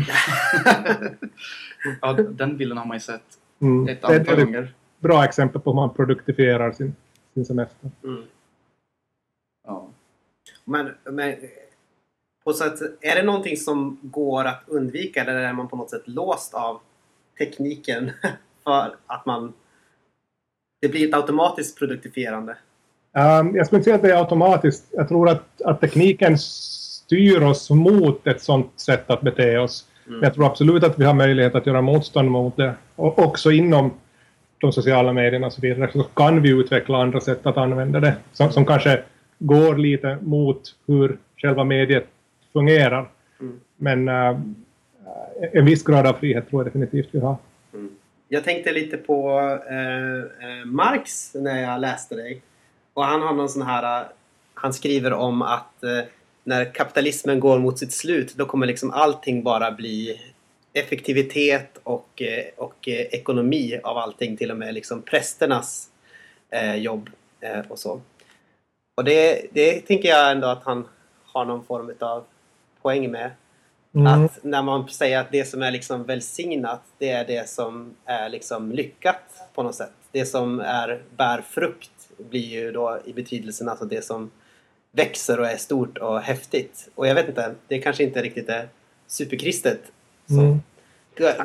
ja, 2.02 2.14
den 2.14 2.58
bilden 2.58 2.78
har 2.78 2.86
man 2.86 2.98
ju 2.98 3.02
sett 3.02 3.22
mm. 3.60 3.88
ett 3.88 4.04
antal 4.04 4.26
det 4.26 4.32
är 4.42 4.46
gånger. 4.46 4.74
Bra 5.00 5.24
exempel 5.24 5.62
på 5.62 5.70
hur 5.70 5.76
man 5.76 5.94
produktifierar 5.94 6.72
sin, 6.72 6.96
sin 7.34 7.46
semester. 7.46 7.92
Mm. 8.04 8.24
Ja. 9.68 9.88
Men, 10.66 10.92
men 11.04 11.36
på 12.46 12.54
sätt, 12.54 12.80
är 13.02 13.16
det 13.16 13.24
någonting 13.24 13.58
som 13.58 14.00
går 14.02 14.46
att 14.46 14.64
undvika 14.68 15.22
eller 15.22 15.36
är 15.36 15.54
man 15.54 15.68
på 15.68 15.76
något 15.76 15.90
sätt 15.90 16.04
låst 16.06 16.54
av 16.54 16.80
tekniken 17.38 18.12
för 18.64 18.96
att 19.08 19.26
man 19.26 19.54
det 20.82 20.90
blir 20.90 21.08
ett 21.08 21.16
automatiskt 21.16 21.80
produktifierande? 21.80 22.58
Um, 23.14 23.56
jag 23.56 23.66
skulle 23.66 23.78
inte 23.78 23.84
säga 23.84 23.96
att 23.96 24.02
det 24.02 24.12
är 24.12 24.20
automatiskt. 24.20 24.86
Jag 24.92 25.08
tror 25.08 25.30
att, 25.30 25.62
att 25.62 25.82
tekniken 25.82 26.38
styr 26.38 27.42
oss 27.42 27.70
mot 27.70 28.28
ett 28.28 28.42
sånt 28.42 28.80
sätt 28.80 29.10
att 29.10 29.22
bete 29.22 29.58
oss. 29.58 29.88
Mm. 30.08 30.20
Men 30.20 30.28
jag 30.28 30.34
tror 30.34 30.46
absolut 30.46 30.84
att 30.84 31.00
vi 31.00 31.06
har 31.06 31.14
möjlighet 31.14 31.56
att 31.56 31.68
göra 31.68 31.82
motstånd 31.82 32.32
mot 32.32 32.58
det. 32.58 32.74
Och 32.96 33.20
också 33.20 33.52
inom 33.52 33.94
de 34.58 34.72
sociala 34.72 35.14
medierna 35.14 35.48
och 35.48 35.54
så 35.54 35.62
vidare 35.62 35.92
så 35.94 36.04
kan 36.04 36.42
vi 36.42 36.50
utveckla 36.50 37.02
andra 37.02 37.22
sätt 37.22 37.46
att 37.46 37.58
använda 37.58 38.00
det. 38.00 38.16
Som, 38.34 38.52
som 38.52 38.66
kanske 38.66 39.04
går 39.40 39.76
lite 39.76 40.18
mot 40.22 40.62
hur 40.88 41.18
själva 41.38 41.64
mediet 41.64 42.08
fungerar. 42.56 43.12
Mm. 43.40 43.60
Men 43.78 44.10
uh, 44.10 44.40
en 45.54 45.66
viss 45.66 45.84
grad 45.84 46.08
av 46.08 46.14
frihet 46.14 46.50
tror 46.50 46.62
jag 46.62 46.68
definitivt 46.68 47.10
vi 47.12 47.20
har. 47.20 47.36
Mm. 47.74 47.96
Jag 48.28 48.44
tänkte 48.44 48.72
lite 48.72 48.98
på 48.98 49.40
uh, 49.40 50.66
Marx 50.66 51.34
när 51.34 51.62
jag 51.62 51.82
läste 51.82 52.16
dig. 52.16 52.42
Och 52.94 53.06
han 53.06 53.22
har 53.22 53.34
någon 53.34 53.50
sån 53.50 53.62
här... 53.62 54.02
Äh, 54.02 54.08
han 54.54 54.74
skriver 54.74 55.14
om 55.14 55.42
att 55.42 55.84
eh, 55.84 56.02
när 56.44 56.74
kapitalismen 56.74 57.40
går 57.40 57.60
mot 57.60 57.80
sitt 57.80 57.94
slut 57.94 58.34
då 58.36 58.46
kommer 58.46 58.68
liksom 58.68 58.92
allting 58.92 59.44
bara 59.44 59.72
bli 59.72 60.22
effektivitet 60.74 61.80
och, 61.84 62.22
eh, 62.22 62.46
och 62.58 62.88
eh, 62.88 63.02
ekonomi 63.02 63.80
av 63.84 63.98
allting. 63.98 64.38
Till 64.38 64.52
och 64.52 64.58
med 64.58 64.74
liksom 64.74 65.02
prästernas 65.02 65.90
eh, 66.50 66.76
jobb 66.76 67.10
eh, 67.40 67.60
och 67.68 67.80
så. 67.80 68.02
Och 68.98 69.04
det, 69.04 69.46
det 69.52 69.80
tänker 69.80 70.10
jag 70.10 70.32
ändå 70.32 70.48
att 70.48 70.64
han 70.64 70.88
har 71.26 71.46
någon 71.46 71.64
form 71.66 71.94
av 72.00 72.24
poäng 72.86 73.12
med. 73.12 73.32
Mm. 73.96 74.08
Att 74.08 74.44
när 74.44 74.64
man 74.64 74.88
säger 74.88 75.20
att 75.20 75.32
det 75.32 75.48
som 75.48 75.62
är 75.62 75.72
liksom 75.72 76.04
välsignat 76.04 76.82
det 76.98 77.10
är 77.10 77.26
det 77.28 77.50
som 77.50 77.96
är 78.06 78.30
liksom 78.30 78.72
lyckat 78.72 79.50
på 79.56 79.64
något 79.64 79.76
sätt. 79.76 79.92
Det 80.12 80.26
som 80.26 80.60
är, 80.60 81.02
bär 81.18 81.42
frukt 81.50 81.92
blir 82.30 82.50
ju 82.50 82.72
då 82.72 83.00
i 83.06 83.14
betydelsen 83.14 83.70
alltså 83.70 83.86
det 83.86 84.06
som 84.06 84.32
växer 84.92 85.40
och 85.40 85.48
är 85.48 85.58
stort 85.58 85.98
och 85.98 86.20
häftigt. 86.22 86.90
Och 86.96 87.08
jag 87.08 87.16
vet 87.16 87.28
inte, 87.28 87.56
det 87.68 87.80
kanske 87.80 88.04
inte 88.04 88.22
riktigt 88.22 88.50
är 88.50 88.68
superkristet. 89.08 89.82
Så. 90.28 90.40
Mm. 90.40 90.60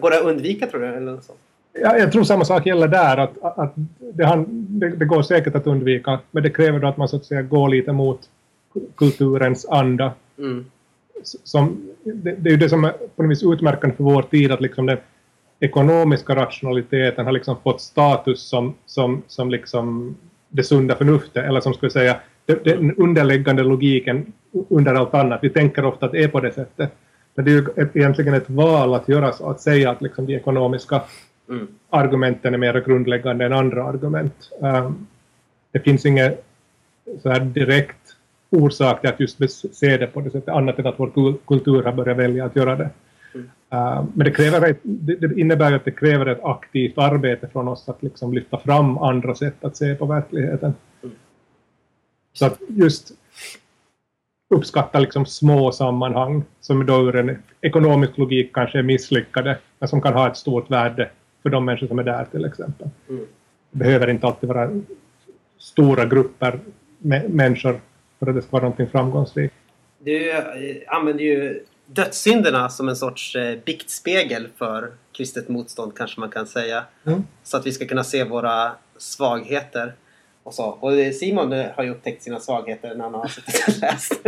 Går 0.00 0.10
det 0.10 0.18
att 0.18 0.24
undvika 0.24 0.66
tror 0.66 0.80
du? 0.80 0.86
Eller 0.86 1.20
så? 1.20 1.32
Ja, 1.72 1.98
jag 1.98 2.12
tror 2.12 2.24
samma 2.24 2.44
sak 2.44 2.66
gäller 2.66 2.88
där. 2.88 3.16
Att, 3.16 3.58
att 3.58 3.72
det, 3.98 4.44
det, 4.48 4.88
det, 4.88 5.04
går 5.04 5.22
säkert 5.22 5.54
att 5.54 5.66
undvika. 5.66 6.20
Men 6.30 6.42
det 6.42 6.50
kräver 6.50 6.78
då 6.78 6.88
att 6.88 6.96
man 6.96 7.08
så 7.08 7.16
att 7.16 7.24
säga 7.24 7.42
går 7.42 7.68
lite 7.68 7.92
mot 7.92 8.20
kulturens 8.96 9.66
anda. 9.66 10.12
Mm. 10.38 10.66
Som, 11.22 11.90
det, 12.04 12.32
det, 12.32 12.48
är 12.48 12.52
ju 12.52 12.56
det 12.56 12.68
som 12.68 12.84
är 12.84 12.92
på 13.16 13.22
något 13.22 13.30
vis 13.30 13.42
utmärkande 13.42 13.96
för 13.96 14.04
vår 14.04 14.22
tid. 14.22 14.52
Att 14.52 14.60
liksom 14.60 14.86
det, 14.86 14.98
ekonomiska 15.60 16.36
rationaliteten 16.36 17.24
har 17.24 17.32
liksom 17.32 17.56
fått 17.62 17.80
status 17.80 18.42
som, 18.42 18.74
som, 18.86 19.22
som 19.26 19.50
liksom 19.50 20.16
det 20.48 20.62
sunda 20.62 20.96
förnuftet, 20.96 21.44
eller 21.44 21.60
som 21.60 21.74
skulle 21.74 21.90
säga 21.90 22.16
den 22.46 22.94
underliggande 22.94 23.62
logiken 23.62 24.32
under 24.68 24.94
allt 24.94 25.14
annat. 25.14 25.40
Vi 25.42 25.50
tänker 25.50 25.84
ofta 25.84 26.06
att 26.06 26.12
det 26.12 26.22
är 26.22 26.28
på 26.28 26.40
det 26.40 26.52
sättet. 26.52 26.92
Men 27.34 27.44
det 27.44 27.50
är 27.50 27.54
ju 27.54 27.88
egentligen 27.94 28.34
ett 28.34 28.50
val 28.50 28.94
att 28.94 29.08
göra 29.08 29.32
så, 29.32 29.50
att 29.50 29.60
säga 29.60 29.90
att 29.90 30.02
liksom 30.02 30.26
de 30.26 30.34
ekonomiska 30.34 31.02
mm. 31.48 31.68
argumenten 31.90 32.54
är 32.54 32.58
mer 32.58 32.84
grundläggande 32.86 33.44
än 33.44 33.52
andra 33.52 33.84
argument. 33.84 34.50
Um, 34.60 35.06
det 35.72 35.80
finns 35.80 36.06
ingen 36.06 36.32
så 37.22 37.30
här 37.30 37.40
direkt 37.40 37.99
orsak 38.50 39.00
till 39.00 39.10
att 39.10 39.20
just 39.20 39.76
se 39.76 39.96
det 39.96 40.06
på 40.06 40.20
det 40.20 40.30
sättet, 40.30 40.48
annat 40.48 40.78
än 40.78 40.86
att 40.86 40.98
vår 40.98 41.46
kultur 41.46 41.82
har 41.82 41.92
börjat 41.92 42.18
välja 42.18 42.44
att 42.44 42.56
göra 42.56 42.76
det. 42.76 42.90
Mm. 43.34 43.46
Uh, 43.74 44.04
men 44.14 44.24
det, 44.24 44.30
kräver 44.30 44.76
det 44.82 45.40
innebär 45.40 45.72
att 45.72 45.84
det 45.84 45.90
kräver 45.90 46.26
ett 46.26 46.44
aktivt 46.44 46.98
arbete 46.98 47.48
från 47.48 47.68
oss 47.68 47.88
att 47.88 48.02
liksom 48.02 48.34
lyfta 48.34 48.58
fram 48.58 48.98
andra 48.98 49.34
sätt 49.34 49.64
att 49.64 49.76
se 49.76 49.94
på 49.94 50.06
verkligheten. 50.06 50.74
Mm. 51.02 51.14
Så 52.32 52.46
att 52.46 52.58
just 52.68 53.12
uppskatta 54.54 54.98
liksom 54.98 55.26
små 55.26 55.72
sammanhang 55.72 56.42
som 56.60 56.86
då 56.86 57.08
ur 57.08 57.16
en 57.16 57.42
ekonomisk 57.60 58.18
logik 58.18 58.54
kanske 58.54 58.78
är 58.78 58.82
misslyckade 58.82 59.58
men 59.78 59.88
som 59.88 60.00
kan 60.00 60.12
ha 60.12 60.30
ett 60.30 60.36
stort 60.36 60.70
värde 60.70 61.10
för 61.42 61.50
de 61.50 61.64
människor 61.64 61.86
som 61.86 61.98
är 61.98 62.04
där 62.04 62.24
till 62.24 62.44
exempel. 62.44 62.88
Mm. 63.08 63.26
Det 63.70 63.78
behöver 63.78 64.10
inte 64.10 64.26
alltid 64.26 64.48
vara 64.48 64.70
stora 65.58 66.04
grupper 66.04 66.58
människor 67.28 67.80
för 68.20 68.26
att 68.26 68.34
det 68.34 68.42
ska 68.42 68.50
vara 68.50 68.62
någonting 68.62 68.88
framgångsrikt. 68.88 69.54
Du 69.98 70.30
eh, 70.30 70.44
använder 70.88 71.24
ju 71.24 71.64
dödssynderna 71.86 72.68
som 72.68 72.88
en 72.88 72.96
sorts 72.96 73.36
eh, 73.36 73.58
biktspegel 73.64 74.48
för 74.56 74.92
kristet 75.12 75.48
motstånd 75.48 75.96
kanske 75.96 76.20
man 76.20 76.30
kan 76.30 76.46
säga. 76.46 76.84
Mm. 77.06 77.22
Så 77.42 77.56
att 77.56 77.66
vi 77.66 77.72
ska 77.72 77.86
kunna 77.86 78.04
se 78.04 78.24
våra 78.24 78.72
svagheter. 78.96 79.94
Och, 80.42 80.54
så. 80.54 80.64
och 80.64 81.14
Simon 81.14 81.52
har 81.52 81.82
ju 81.82 81.90
upptäckt 81.90 82.22
sina 82.22 82.40
svagheter 82.40 82.94
när 82.94 83.04
han 83.04 83.14
har 83.14 83.28
suttit 83.28 83.68
och 83.68 83.78
läst. 83.80 84.20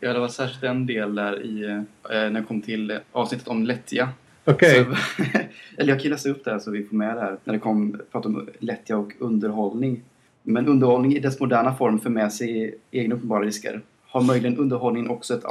ja, 0.00 0.12
det 0.12 0.18
var 0.18 0.28
särskilt 0.28 0.64
en 0.64 0.86
del 0.86 1.14
där 1.14 1.42
i, 1.42 1.64
eh, 1.64 1.80
när 2.10 2.34
jag 2.34 2.48
kom 2.48 2.62
till 2.62 2.98
avsnittet 3.12 3.48
om 3.48 3.64
lättja. 3.64 4.08
Okej. 4.44 4.80
Okay. 4.80 4.94
eller 5.76 5.92
jag 5.92 6.00
kan 6.00 6.10
läsa 6.10 6.28
upp 6.28 6.44
det 6.44 6.50
här 6.50 6.58
så 6.58 6.70
vi 6.70 6.84
får 6.84 6.96
med 6.96 7.16
det 7.16 7.20
här. 7.20 7.36
När 7.44 7.54
det 7.54 7.60
kom, 7.60 8.00
pratade 8.12 8.34
om 8.34 8.48
lättja 8.58 8.96
och 8.96 9.12
underhållning. 9.18 10.02
Men 10.50 10.68
underhållning 10.68 11.16
i 11.16 11.18
dess 11.18 11.40
moderna 11.40 11.74
form 11.74 12.00
för 12.00 12.10
med 12.10 12.32
sig 12.32 12.74
egna 12.90 13.14
uppenbara 13.14 13.44
risker. 13.44 13.80
Har 14.06 14.22
möjligen 14.22 14.58
underhållningen 14.58 15.10
också 15.10 15.34
ett, 15.34 15.44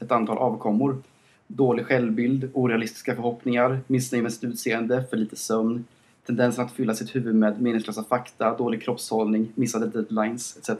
ett 0.00 0.12
antal 0.12 0.38
avkommor? 0.38 1.02
Dålig 1.46 1.86
självbild, 1.86 2.50
orealistiska 2.52 3.14
förhoppningar, 3.14 3.80
missnöje 3.86 4.22
med 4.22 4.32
sitt 4.32 4.44
utseende, 4.44 5.04
för 5.10 5.16
lite 5.16 5.36
sömn, 5.36 5.84
tendensen 6.26 6.64
att 6.64 6.72
fylla 6.72 6.94
sitt 6.94 7.16
huvud 7.16 7.34
med 7.34 7.62
meningslösa 7.62 8.04
fakta, 8.04 8.56
dålig 8.56 8.82
kroppshållning, 8.82 9.52
missade 9.54 9.86
deadlines 9.86 10.56
etc. 10.56 10.70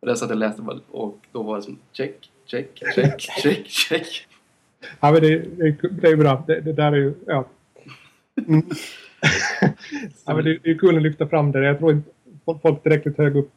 Och 0.00 0.06
det 0.06 0.16
satt 0.16 0.30
jag 0.30 0.38
läste 0.38 0.62
och 0.90 1.26
då 1.32 1.42
var 1.42 1.56
det 1.56 1.62
som 1.62 1.78
check, 1.92 2.30
check, 2.46 2.82
check, 2.94 3.20
check, 3.42 3.66
check. 3.66 4.26
Ja 5.00 5.12
men 5.12 5.22
det, 5.22 5.38
det, 5.38 5.88
det 5.90 6.08
är 6.08 6.16
bra. 6.16 6.44
Det, 6.46 6.60
det 6.60 6.72
där 6.72 6.92
är 6.92 6.96
ju, 6.96 7.14
ja. 7.26 7.44
Mm. 8.46 8.62
ja 10.26 10.34
men 10.34 10.44
det, 10.44 10.58
det 10.62 10.70
är 10.70 10.78
kul 10.78 10.96
att 10.96 11.02
lyfta 11.02 11.28
fram 11.28 11.52
det. 11.52 11.64
Jag 11.64 11.78
tror 11.78 11.92
inte 11.92 12.10
folk 12.44 12.82
tillräckligt 12.82 13.18
hög, 13.18 13.36
upp, 13.36 13.50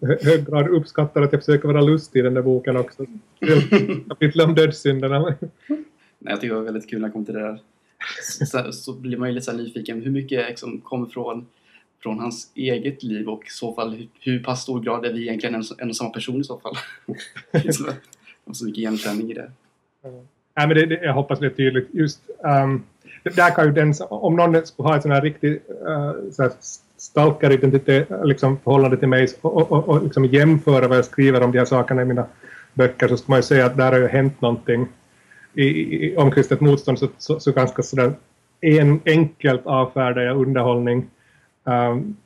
hög 0.00 0.46
grad 0.46 0.68
uppskattar 0.68 1.22
att 1.22 1.32
jag 1.32 1.44
försöker 1.44 1.68
vara 1.68 1.80
lustig 1.80 2.20
i 2.20 2.22
den 2.22 2.34
där 2.34 2.42
boken 2.42 2.76
också. 2.76 3.06
Kapitel 4.08 4.40
om 4.40 4.54
dödssynderna. 4.54 5.18
Nej, 5.18 6.32
jag 6.32 6.40
tycker 6.40 6.54
det 6.54 6.60
var 6.60 6.66
väldigt 6.66 6.90
kul 6.90 7.00
när 7.00 7.08
jag 7.08 7.12
kom 7.12 7.24
till 7.24 7.34
det 7.34 7.40
där. 7.40 7.60
Så, 8.22 8.72
så 8.72 8.92
blir 8.92 9.16
man 9.16 9.28
ju 9.28 9.34
lite 9.34 9.44
så 9.44 9.52
nyfiken. 9.52 10.02
Hur 10.02 10.10
mycket 10.10 10.48
liksom 10.48 10.80
kommer 10.80 11.06
från, 11.06 11.46
från 12.02 12.18
hans 12.18 12.52
eget 12.54 13.02
liv 13.02 13.28
och 13.28 13.44
i 13.46 13.50
så 13.50 13.74
fall 13.74 13.94
hur, 13.94 14.08
hur 14.20 14.42
pass 14.42 14.62
stor 14.62 14.80
grad 14.80 15.04
är 15.04 15.12
vi 15.12 15.22
egentligen 15.22 15.54
en, 15.54 15.62
en 15.78 15.88
och 15.88 15.96
samma 15.96 16.10
person 16.10 16.40
i 16.40 16.44
så 16.44 16.58
fall? 16.58 16.74
så, 17.72 17.84
så 18.52 18.64
mycket 18.64 18.78
igenkänning 18.78 19.30
i 19.30 19.34
det. 19.34 19.50
Nej, 20.56 20.68
men 20.68 20.68
det, 20.68 20.86
det, 20.86 21.04
jag 21.04 21.14
hoppas 21.14 21.38
det 21.38 21.46
är 21.46 21.50
tydligt. 21.50 21.88
Just, 21.92 22.20
um, 22.38 22.84
där 23.22 23.54
kan 23.54 23.66
ju 23.66 23.72
den, 23.72 23.94
om 24.08 24.36
någon 24.36 24.66
skulle 24.66 24.88
ha 24.88 24.96
ett 24.96 25.02
sån 25.02 25.10
här 25.10 25.22
riktigt 25.22 25.62
uh, 25.86 26.30
stalker-identitet, 27.00 28.08
liksom 28.24 28.58
förhållande 28.58 28.96
till 28.96 29.08
mig 29.08 29.28
och, 29.40 29.72
och, 29.72 29.88
och 29.88 30.02
liksom 30.02 30.24
jämföra 30.24 30.88
vad 30.88 30.98
jag 30.98 31.04
skriver 31.04 31.42
om 31.42 31.52
de 31.52 31.58
här 31.58 31.64
sakerna 31.64 32.02
i 32.02 32.04
mina 32.04 32.26
böcker 32.74 33.08
så 33.08 33.16
ska 33.16 33.32
man 33.32 33.38
ju 33.38 33.42
säga 33.42 33.66
att 33.66 33.76
där 33.76 33.92
har 33.92 33.98
ju 33.98 34.06
hänt 34.06 34.40
någonting 34.40 34.86
i, 35.54 35.64
i, 35.64 36.16
om 36.16 36.30
kristet 36.30 36.60
motstånd 36.60 36.98
så, 36.98 37.08
så, 37.18 37.40
så 37.40 37.52
ganska 37.52 37.82
sådär 37.82 38.12
en, 38.60 39.00
enkelt 39.06 39.66
avfärdar 39.66 40.22
jag 40.22 40.36
underhållning 40.36 41.10
um, 41.64 42.16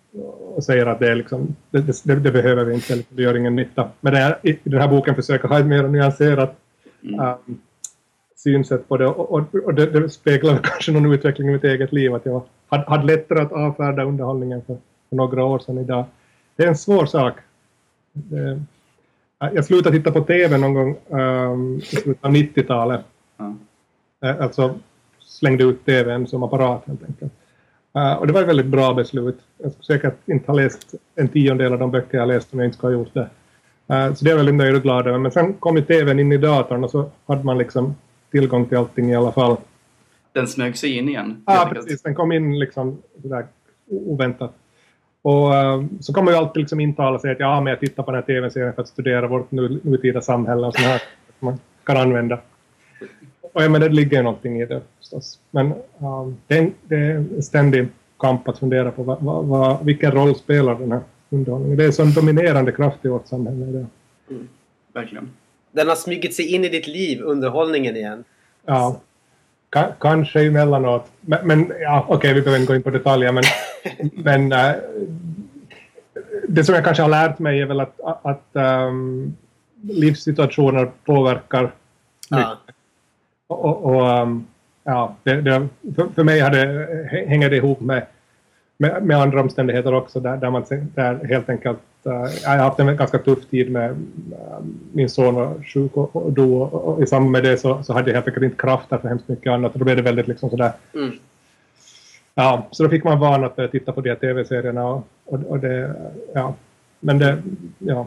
och 0.55 0.65
säger 0.65 0.87
att 0.87 0.99
det, 0.99 1.15
liksom, 1.15 1.57
det, 1.71 2.05
det, 2.05 2.15
det 2.15 2.31
behöver 2.31 2.65
vi 2.65 2.75
inte, 2.75 3.03
det 3.09 3.23
gör 3.23 3.37
ingen 3.37 3.57
nytta. 3.57 3.89
Men 4.01 4.13
det 4.13 4.19
här, 4.19 4.39
i 4.43 4.59
den 4.63 4.81
här 4.81 4.89
boken 4.89 5.15
försöker 5.15 5.49
ha 5.49 5.59
ett 5.59 5.67
mer 5.67 5.83
nyanserat 5.83 6.57
um, 7.03 7.59
synsätt 8.37 8.89
på 8.89 8.97
det 8.97 9.07
och, 9.07 9.33
och, 9.33 9.55
och 9.55 9.75
det, 9.75 9.87
det, 9.87 10.09
speglar 10.09 10.61
kanske 10.63 10.93
någon 10.93 11.13
utveckling 11.13 11.49
i 11.49 11.53
mitt 11.53 11.65
eget 11.65 11.93
liv 11.93 12.15
att 12.15 12.27
jag 12.27 12.43
hade, 12.75 12.91
hade 12.91 13.07
lättare 13.07 13.41
att 13.41 13.53
avfärda 13.53 14.05
underhållningen 14.05 14.63
för, 14.67 14.77
för 15.09 15.17
några 15.17 15.45
år 15.45 15.59
sedan 15.59 15.79
idag. 15.79 16.05
Det 16.57 16.63
är 16.63 16.69
en 16.69 16.77
svår 16.77 17.07
sak. 17.07 17.35
Det, 18.13 18.63
jag 19.39 19.65
slutade 19.65 19.97
titta 19.97 20.13
på 20.13 20.21
TV 20.21 20.59
någon 20.59 20.75
gång 20.75 20.97
um, 21.09 21.79
i 21.79 21.81
slutet 21.81 22.25
av 22.25 22.31
90-talet. 22.31 23.05
Mm. 23.39 23.59
Alltså 24.41 24.75
slängde 25.19 25.65
ut 25.65 25.85
TVn 25.85 26.27
som 26.27 26.43
apparat 26.43 26.83
helt 26.87 27.05
enkelt. 27.05 27.33
Uh, 27.97 28.13
och 28.13 28.27
det 28.27 28.33
var 28.33 28.43
ett 28.43 28.49
väldigt 28.49 28.67
bra 28.67 28.95
beslut. 28.95 29.39
Jag 29.59 29.73
skulle 29.73 29.85
säkert 29.85 30.29
inte 30.29 30.51
ha 30.51 30.57
läst 30.57 30.95
en 31.15 31.29
tiondel 31.29 31.73
av 31.73 31.79
de 31.79 31.91
böcker 31.91 32.19
jag 32.19 32.29
läst 32.29 32.53
om 32.53 32.59
jag 32.59 32.67
inte 32.67 32.77
skulle 32.77 32.97
ha 32.97 33.01
gjort 33.03 33.15
det. 33.15 33.29
Uh, 33.95 34.15
så 34.15 34.25
det 34.25 34.31
är 34.31 34.33
jag 34.33 34.37
väldigt 34.37 34.55
nöjd 34.55 34.77
och 34.77 34.83
glad 34.83 35.07
över. 35.07 35.19
Men 35.19 35.33
sen 35.33 35.55
kom 35.55 35.77
ju 35.77 35.83
TVn 35.83 36.19
in 36.19 36.33
i 36.33 36.37
datorn 36.37 36.85
och 36.85 36.91
så 36.91 37.11
hade 37.27 37.45
man 37.45 37.59
liksom 37.59 37.95
tillgång 38.31 38.67
till 38.67 38.79
allting 38.79 39.11
i 39.11 39.17
alla 39.17 39.33
fall. 39.33 39.57
Den 40.35 40.49
smög 40.49 40.77
sig 40.77 40.99
in 40.99 41.09
igen? 41.09 41.43
Ja, 41.47 41.71
precis. 41.73 42.03
Den 42.03 42.15
kom 42.15 42.33
in 42.33 42.59
liksom 42.59 42.99
sådär 43.23 43.47
oväntat. 43.87 44.55
Och 45.23 45.53
uh, 45.53 45.85
så 46.01 46.13
kommer 46.13 46.33
ju 46.33 46.39
alltid 46.39 46.61
liksom 46.61 46.81
intala 46.81 47.19
sig 47.19 47.33
att 47.33 47.41
ja, 47.41 47.61
men 47.61 47.71
jag 47.71 47.81
tittar 47.81 48.03
på 48.03 48.11
den 48.11 48.21
här 48.21 48.27
tv-serien 48.27 48.75
för 48.75 48.83
att 48.83 48.89
studera 48.89 49.27
vårt 49.27 49.51
nu, 49.51 49.81
nutida 49.83 50.21
samhälle 50.21 50.67
och 50.67 50.75
sådana 50.75 50.93
här 50.93 51.03
som 51.39 51.47
man 51.47 51.59
kan 51.85 51.97
använda. 51.97 52.41
Och 53.53 53.63
ja, 53.63 53.69
men 53.69 53.81
det 53.81 53.89
ligger 53.89 54.17
ju 54.17 54.23
någonting 54.23 54.61
i 54.61 54.67
det 54.67 54.81
förstås. 54.99 55.39
Men 55.51 55.73
um, 55.99 56.37
det, 56.47 56.59
är, 56.59 56.71
det 56.83 56.97
är 56.97 57.17
en 57.17 57.43
ständig 57.43 57.89
kamp 58.19 58.49
att 58.49 58.59
fundera 58.59 58.91
på 58.91 59.03
vad, 59.03 59.23
vad, 59.23 59.45
vad, 59.45 59.85
vilken 59.85 60.11
roll 60.11 60.35
spelar 60.35 60.75
den 60.75 60.93
här 60.93 61.01
underhållningen. 61.31 61.77
Det 61.77 61.85
är 61.85 62.01
en 62.01 62.13
dominerande 62.13 62.73
kraft 62.73 63.05
i 63.05 63.09
vårt 63.09 63.27
samhälle 63.27 63.67
idag. 63.67 63.87
Mm, 64.31 64.49
verkligen 64.93 65.31
den 65.75 65.89
har 65.89 65.97
smugit 65.97 66.35
sig 66.35 66.55
in 66.55 66.65
i 66.65 66.69
ditt 66.69 66.87
liv, 66.87 67.21
underhållningen 67.23 67.97
igen. 67.97 68.25
Ja, 68.67 69.01
K 69.75 69.81
kanske 70.01 70.47
emellanåt. 70.47 71.11
Men, 71.21 71.47
men 71.47 71.73
ja, 71.81 72.05
okej, 72.09 72.17
okay, 72.17 72.35
vi 72.35 72.41
behöver 72.41 72.61
inte 72.61 72.73
gå 72.73 72.77
in 72.77 72.83
på 72.83 72.91
detaljer, 72.91 73.33
men, 73.33 73.45
men 74.13 74.53
äh, 74.53 74.75
det 76.49 76.65
som 76.65 76.75
jag 76.75 76.85
kanske 76.85 77.03
har 77.03 77.11
lärt 77.11 77.39
mig 77.39 77.61
är 77.61 77.67
väl 77.67 77.81
att, 77.81 78.01
att 78.23 78.49
um, 78.53 79.37
livssituationer 79.83 80.91
påverkar 81.05 81.63
mycket. 81.63 81.73
Ja. 82.29 82.59
Och, 83.47 83.85
och 83.85 84.23
um, 84.23 84.47
ja, 84.85 85.17
det, 85.23 85.41
det, 85.41 85.69
för, 85.97 86.09
för 86.15 86.25
mig 86.25 86.41
hade, 86.41 86.89
hänger 87.29 87.51
det 87.51 87.57
ihop 87.57 87.81
med, 87.81 88.07
med, 88.85 89.03
med 89.03 89.21
andra 89.21 89.41
omständigheter 89.41 89.95
också, 89.95 90.21
där, 90.21 90.37
där 90.37 90.51
man 90.51 90.65
där 90.95 91.25
helt 91.25 91.49
enkelt 91.49 91.79
Eh, 92.07 92.31
jag 92.43 92.51
har 92.51 92.57
haft 92.57 92.81
en 92.81 92.97
ganska 92.97 93.19
tuff 93.19 93.47
tid 93.51 93.71
med 93.71 93.91
eh, 93.91 94.59
min 94.93 95.11
son 95.11 95.35
var 95.35 95.63
sjuk 95.65 95.97
och, 95.97 96.17
och 96.17 96.33
dog 96.33 96.75
och 96.75 97.03
i 97.03 97.07
samband 97.07 97.31
med 97.31 97.45
det 97.45 97.59
så, 97.59 97.83
så 97.83 97.93
hade 97.93 98.11
jag 98.11 98.15
helt 98.15 98.29
enkelt 98.29 98.45
inte 98.45 98.57
krafter 98.57 98.99
för 98.99 99.09
hemskt 99.09 99.29
mycket 99.29 99.53
annat 99.53 99.73
och 99.73 99.79
då 99.79 99.85
blev 99.85 99.97
det 99.97 100.03
väldigt 100.03 100.29
liksom 100.29 100.51
sådär 100.51 100.73
mm. 100.95 101.13
Ja, 102.35 102.67
så 102.71 102.83
då 102.83 102.89
fick 102.89 103.05
man 103.05 103.19
vana 103.19 103.47
att 103.47 103.71
titta 103.73 103.93
på 103.93 104.01
de 104.01 104.09
här 104.09 104.17
tv-serierna 104.17 104.85
och, 104.85 105.07
och, 105.25 105.41
och, 105.43 105.59
det, 105.59 105.95
ja, 106.35 106.55
men 107.01 107.19
det, 107.19 107.43
ja, 107.79 108.07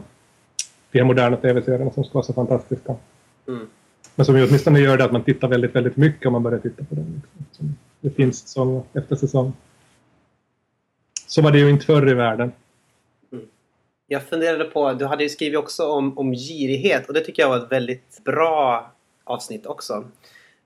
de 0.92 0.98
här 0.98 1.06
moderna 1.06 1.36
tv-serierna 1.36 1.90
som 1.90 2.04
ska 2.04 2.14
vara 2.14 2.24
så 2.24 2.32
fantastiska. 2.32 2.94
Mm. 3.48 3.66
Men 4.14 4.26
som 4.26 4.38
ju 4.38 4.46
åtminstone 4.46 4.80
gör 4.80 4.96
det 4.96 5.04
att 5.04 5.12
man 5.12 5.22
tittar 5.22 5.48
väldigt, 5.48 5.74
väldigt 5.74 5.96
mycket 5.96 6.26
om 6.26 6.32
man 6.32 6.42
börjar 6.42 6.58
titta 6.58 6.84
på 6.84 6.94
dem. 6.94 7.22
Liksom. 7.38 7.76
Det 8.00 8.10
finns 8.10 8.38
säsong 8.38 8.82
efter 8.92 9.16
säsong. 9.16 9.52
Så 11.28 11.42
var 11.42 11.50
det 11.50 11.58
ju 11.58 11.70
inte 11.70 11.86
förr 11.86 12.10
i 12.10 12.14
världen. 12.14 12.52
Jag 14.06 14.22
funderade 14.22 14.64
på, 14.64 14.92
du 14.92 15.06
hade 15.06 15.22
ju 15.22 15.28
skrivit 15.28 15.58
också 15.58 15.86
om, 15.86 16.18
om 16.18 16.32
girighet 16.32 17.08
och 17.08 17.14
det 17.14 17.20
tycker 17.20 17.42
jag 17.42 17.48
var 17.48 17.56
ett 17.56 17.72
väldigt 17.72 18.24
bra 18.24 18.90
avsnitt 19.24 19.66
också. 19.66 20.04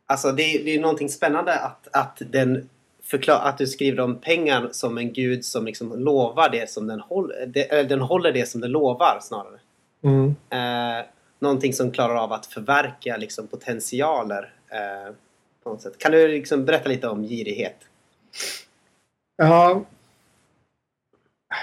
Alltså 0.07 0.33
det, 0.33 0.43
det 0.65 0.75
är 0.75 0.81
någonting 0.81 1.09
spännande 1.09 1.55
att, 1.55 1.89
att, 1.93 2.23
den 2.31 2.69
förklar, 3.03 3.41
att 3.41 3.59
du 3.59 3.67
skriver 3.67 4.01
om 4.01 4.19
pengar 4.19 4.69
som 4.73 4.99
en 4.99 5.13
gud 5.13 5.45
som 5.45 5.67
liksom 5.67 6.05
lovar 6.05 6.49
det 6.51 6.71
som 6.71 6.87
den 6.87 7.01
håller. 7.01 7.47
Det, 7.47 7.89
den 7.89 8.01
håller 8.01 8.33
det 8.33 8.49
som 8.49 8.61
den 8.61 8.71
lovar 8.71 9.19
snarare. 9.23 9.59
Mm. 10.05 10.35
Eh, 10.51 11.05
någonting 11.39 11.73
som 11.73 11.91
klarar 11.91 12.17
av 12.17 12.33
att 12.33 12.47
förverka 12.47 13.17
liksom, 13.17 13.47
potentialer. 13.47 14.53
Eh, 14.69 15.15
På 15.63 15.71
något 15.71 15.83
sätt. 15.83 15.99
Kan 15.99 16.13
du 16.13 16.29
liksom 16.29 16.65
berätta 16.65 16.89
lite 16.89 17.09
om 17.09 17.23
girighet? 17.23 17.77
Ja, 19.37 19.85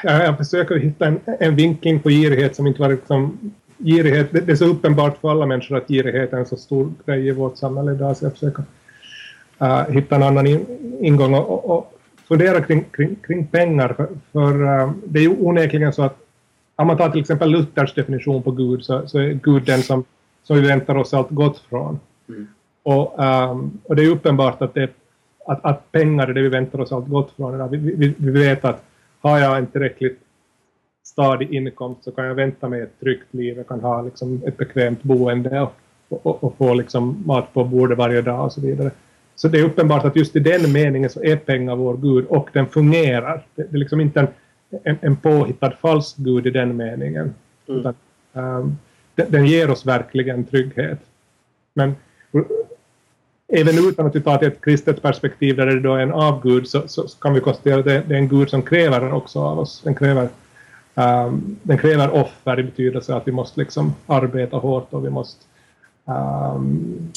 jag 0.04 0.38
försöker 0.38 0.76
hitta 0.76 1.06
en, 1.06 1.20
en 1.26 1.56
vinkling 1.56 2.00
på 2.00 2.10
girighet 2.10 2.56
som 2.56 2.68
inte 2.68 2.82
var 2.82 2.90
liksom 2.90 3.52
girighet, 3.78 4.32
det, 4.32 4.40
det, 4.40 4.52
är 4.52 4.56
så 4.56 4.66
uppenbart 4.66 5.18
för 5.22 5.32
alla 5.32 5.46
människor 5.46 5.78
att 5.78 5.88
girighet 5.88 6.34
är 6.34 6.38
en 6.38 6.46
så 6.46 6.58
stor 6.58 6.92
grej 7.06 7.28
i 7.28 7.32
vårt 7.32 7.58
samhälle 7.58 7.92
idag 7.92 8.18
så 8.18 8.26
jag 8.26 8.34
försöker 8.34 8.64
uh, 9.62 9.90
hitta 9.90 10.16
en 10.16 10.24
annan 10.24 10.48
in, 10.48 10.66
ingång 11.02 11.34
och, 11.34 11.50
och, 11.50 11.78
och 11.78 11.94
fundera 12.28 12.62
kring, 12.62 12.84
kring, 12.92 13.16
kring 13.16 13.48
pengar 13.48 13.94
för, 13.94 14.08
för 14.32 14.64
uh, 14.64 14.92
det 15.06 15.20
är 15.20 15.24
ju 15.24 15.36
onekligen 15.40 15.94
så 15.94 16.04
att 16.04 16.18
om 16.76 16.88
man 16.88 16.98
tar 16.98 17.10
till 17.10 17.22
exempel 17.22 17.50
Luthers 17.50 17.94
definition 17.94 18.44
på 18.44 18.52
Gud 18.52 18.84
så, 18.84 19.08
så 19.08 19.20
är 19.20 19.34
Gud 19.34 19.64
den 19.66 19.82
som, 19.82 20.04
som 20.44 20.56
vi 20.56 20.68
väntar 20.68 20.98
oss 20.98 21.14
allt 21.14 21.30
gott 21.30 21.58
från. 21.70 22.00
Mm. 22.30 22.48
Och, 22.84 23.20
um, 23.20 23.80
och 23.84 23.96
det 23.96 24.04
är 24.04 24.10
uppenbart 24.10 24.62
att, 24.62 24.74
det, 24.74 24.90
att, 25.46 25.66
att 25.66 25.92
pengar 25.92 26.28
är 26.28 26.34
det 26.34 26.42
vi 26.42 26.50
väntar 26.50 26.80
oss 26.80 26.92
allt 26.92 27.08
gott 27.08 27.32
från. 27.36 27.72
Vi, 27.72 27.78
vi, 27.78 28.14
vi 28.18 28.32
vet 28.32 28.66
att 28.66 28.89
har 29.22 29.40
jag 29.40 29.58
en 29.58 29.68
tillräckligt 29.68 30.20
stadig 31.04 31.54
inkomst 31.54 32.04
så 32.04 32.12
kan 32.12 32.26
jag 32.26 32.36
vänta 32.36 32.70
mig 32.70 32.82
ett 32.82 33.00
tryggt 33.00 33.34
liv. 33.34 33.58
Jag 33.58 33.68
kan 33.68 33.80
ha 33.80 34.02
liksom, 34.02 34.42
ett 34.46 34.58
bekvämt 34.58 35.04
boende 35.04 35.62
och, 35.62 36.26
och, 36.26 36.44
och 36.44 36.58
få 36.58 36.74
liksom, 36.74 37.24
mat 37.26 37.54
på 37.54 37.64
bordet 37.64 37.98
varje 37.98 38.22
dag 38.22 38.46
och 38.46 38.54
så 38.54 38.62
vidare. 38.62 38.92
Så 39.36 39.48
det 39.48 39.60
är 39.60 39.64
uppenbart 39.64 40.06
att 40.06 40.16
just 40.16 40.36
i 40.36 40.40
den 40.40 40.72
meningen 40.72 41.10
så 41.10 41.24
är 41.24 41.36
pengar 41.36 41.76
vår 41.76 41.98
Gud 41.98 42.26
och 42.26 42.50
den 42.54 42.68
fungerar. 42.68 43.46
Det, 43.56 43.64
det 43.64 43.78
är 43.78 43.80
liksom 43.80 44.02
inte 44.02 44.20
en, 44.20 44.28
en, 44.84 44.98
en 45.02 45.16
påhittad 45.16 45.72
falsk 45.72 46.18
Gud 46.18 46.48
i 46.48 46.50
den 46.50 46.78
meningen. 46.78 47.34
Mm. 47.68 47.80
Utan, 47.80 47.94
um, 48.34 48.78
den, 49.16 49.32
den, 49.32 49.46
ger 49.46 49.72
oss 49.72 49.86
verkligen 49.86 50.44
trygghet. 50.46 51.00
Men 51.74 51.96
även 53.50 53.88
utan 53.90 54.06
att 54.06 54.16
vi 54.16 54.22
tar 54.22 54.38
till 54.38 54.48
ett 54.48 54.62
kristet 54.62 55.02
perspektiv 55.02 55.56
där 55.56 55.66
det 55.66 55.80
då 55.80 55.96
är 55.96 56.00
en 56.00 56.14
avgud 56.14 56.68
så, 56.68 56.88
så, 56.88 57.08
så 57.08 57.20
kan 57.20 57.34
vi 57.34 57.40
konstatera 57.40 57.80
att 57.80 57.86
det, 57.86 58.04
det, 58.08 58.16
är 58.16 58.20
en 58.20 58.28
Gud 58.28 58.50
som 58.50 58.62
kräver 58.62 59.14
också 59.14 59.40
av 59.40 59.60
oss. 59.60 59.82
Den 59.84 59.96
kräver, 59.96 60.30
um, 60.96 61.58
den 61.64 61.78
kräver 61.78 62.12
offer 62.12 62.60
i 62.60 62.64
betydelse 62.64 63.16
att 63.16 63.28
vi 63.28 63.32
måste 63.32 63.60
liksom 63.60 63.96
arbeta 64.08 64.58
hårt 64.58 64.94
och 64.94 65.06
vi 65.06 65.10
måste 65.10 65.46
um, 66.06 67.12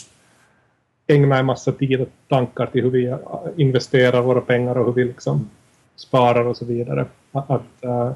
ägna 1.07 1.39
en 1.39 1.47
massa 1.47 1.73
tid 1.73 2.01
och 2.01 2.09
tankar 2.29 2.67
till 2.67 2.83
hur 2.83 2.91
vi 2.91 3.07
eh, 3.07 3.19
investerar 3.57 4.23
våra 4.23 4.41
pengar 4.41 4.79
och 4.79 4.87
hur 4.87 4.93
vi 4.93 5.05
liksom 5.05 5.51
sparar 5.97 6.45
och 6.45 6.57
så 6.57 6.65
vidare. 6.65 7.07
Att, 7.33 7.63
uh, 7.85 8.13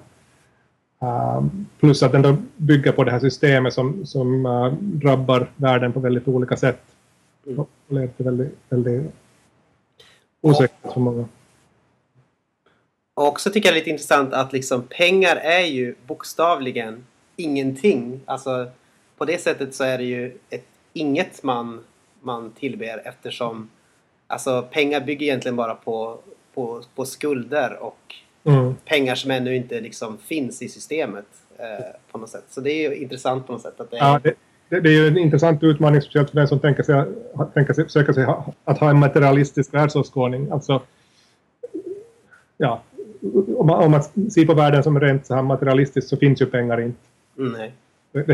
uh, 1.03 1.47
plus 1.81 2.03
att 2.03 2.13
den 2.13 2.23
då 2.23 2.37
bygger 2.57 2.93
på 2.93 3.05
det 3.05 3.11
här 3.11 3.21
systemet 3.21 3.75
som, 3.75 4.07
som 4.07 4.47
uh, 4.47 4.73
drabbar 4.81 5.51
världen 5.57 5.93
på 5.93 6.01
väldigt 6.01 6.29
olika 6.29 6.57
sätt. 6.57 6.83
Mm. 7.47 7.67
Leder 7.89 8.09
till 8.09 8.25
väldigt, 8.25 8.59
väldigt 8.69 9.13
osäkerhet 10.41 10.93
för 10.93 11.01
många. 11.01 11.29
Och 13.15 13.27
också 13.27 13.51
tycker 13.51 13.69
jag 13.69 13.75
det 13.75 13.79
är 13.79 13.81
lite 13.81 13.91
intressant 13.91 14.33
att 14.33 14.53
liksom 14.53 14.83
pengar 14.83 15.37
är 15.37 15.67
ju 15.67 15.95
bokstavligen 16.07 17.07
ingenting. 17.37 18.21
Alltså 18.25 18.71
på 19.17 19.25
det 19.25 19.39
sättet 19.39 19.75
så 19.75 19.85
är 19.85 19.99
det 19.99 20.05
ju 20.05 20.39
ett 20.51 20.67
inget 20.93 21.43
man 21.43 21.85
man 22.21 22.51
tillber 22.51 23.03
eftersom 23.05 23.71
alltså, 24.27 24.69
pengar 24.71 25.01
bygger 25.01 25.27
egentligen 25.27 25.57
bara 25.57 25.75
på, 25.75 26.19
på, 26.55 26.83
på 26.95 27.05
skulder 27.05 27.83
och 27.83 28.15
mm. 28.45 28.75
pengar 28.85 29.15
som 29.15 29.31
ännu 29.31 29.57
inte 29.57 29.81
liksom 29.81 30.19
finns 30.19 30.63
i 30.63 30.69
systemet 30.69 31.27
eh, 31.59 31.87
på 32.11 32.19
något 32.19 32.31
sätt. 32.31 32.45
Så 32.49 32.61
det 32.61 32.71
är 32.71 32.91
ju 32.91 32.97
intressant 32.97 33.47
på 33.47 33.53
något 33.53 33.63
sätt. 33.63 33.81
Att 33.81 33.91
det, 33.91 33.97
är... 33.97 34.01
ja, 34.01 34.21
det, 34.23 34.35
det, 34.69 34.81
det 34.81 34.89
är 34.89 34.93
ju 34.93 35.09
en 35.09 35.19
intressant 35.19 35.63
utmaning 35.63 36.01
speciellt 36.01 36.31
för 36.31 36.37
den 36.37 36.49
som 36.49 36.59
tänker 36.59 36.83
sig, 36.83 37.05
tänker 37.55 37.75
sig, 37.75 37.85
försöker 37.85 38.13
sig 38.13 38.25
ha, 38.25 38.53
att 38.65 38.79
ha 38.79 38.91
en 38.91 38.99
materialistisk 38.99 39.75
världsåskådning. 39.75 40.51
Alltså, 40.51 40.83
ja, 42.57 42.83
om 43.57 43.67
man, 43.67 43.85
om 43.85 43.91
man 43.91 44.03
ser 44.31 44.47
på 44.47 44.55
världen 44.55 44.83
som 44.83 45.01
rent 45.01 45.27
så 45.27 45.35
här 45.35 45.43
materialistiskt 45.43 46.11
så 46.11 46.17
finns 46.17 46.43
ju 46.43 46.47
pengar 46.47 46.81
inte. 46.81 46.99
Mm, 47.39 47.53
nej. 47.53 47.73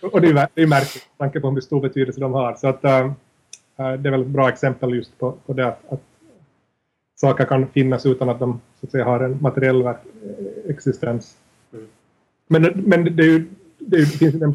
och 0.00 0.20
det 0.20 0.28
är 0.28 0.60
ju 0.60 0.66
märkligt 0.66 1.06
med 1.10 1.18
tanke 1.18 1.40
på 1.40 1.50
hur 1.50 1.60
stor 1.60 1.80
betydelse 1.80 2.20
de 2.20 2.32
har. 2.32 2.54
Så 2.54 2.68
att, 2.68 2.84
äh, 2.84 3.12
det 3.76 4.08
är 4.08 4.10
väl 4.10 4.20
ett 4.20 4.26
bra 4.26 4.48
exempel 4.48 4.94
just 4.94 5.18
på, 5.18 5.32
på 5.46 5.52
det 5.52 5.66
att, 5.66 5.92
att 5.92 6.02
saker 7.16 7.44
kan 7.44 7.66
finnas 7.66 8.06
utan 8.06 8.28
att 8.28 8.38
de 8.38 8.60
så 8.80 8.86
att 8.86 8.90
säga, 8.90 9.04
har 9.04 9.20
en 9.20 9.38
materiell 9.40 9.94
existens. 10.68 11.36
Mm. 11.72 11.86
Men, 12.46 12.62
men 12.62 13.16
det, 13.16 13.22
är 13.22 13.26
ju, 13.26 13.46
det, 13.78 14.06
finns 14.06 14.34
den 14.34 14.52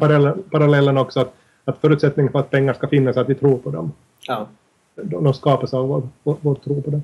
parallellen 0.50 0.98
också 0.98 1.20
att, 1.20 1.34
att 1.64 1.78
förutsättningen 1.78 2.32
för 2.32 2.38
att 2.38 2.50
pengar 2.50 2.74
ska 2.74 2.88
finnas 2.88 3.16
är 3.16 3.20
att 3.20 3.28
vi 3.28 3.34
tror 3.34 3.58
på 3.58 3.70
dem. 3.70 3.92
Ja. 4.26 4.48
De, 4.94 5.24
de 5.24 5.34
skapas 5.34 5.74
av 5.74 5.88
vår, 5.88 6.08
vår, 6.22 6.36
vår 6.40 6.54
tro 6.54 6.82
på 6.82 6.90
dem. 6.90 7.02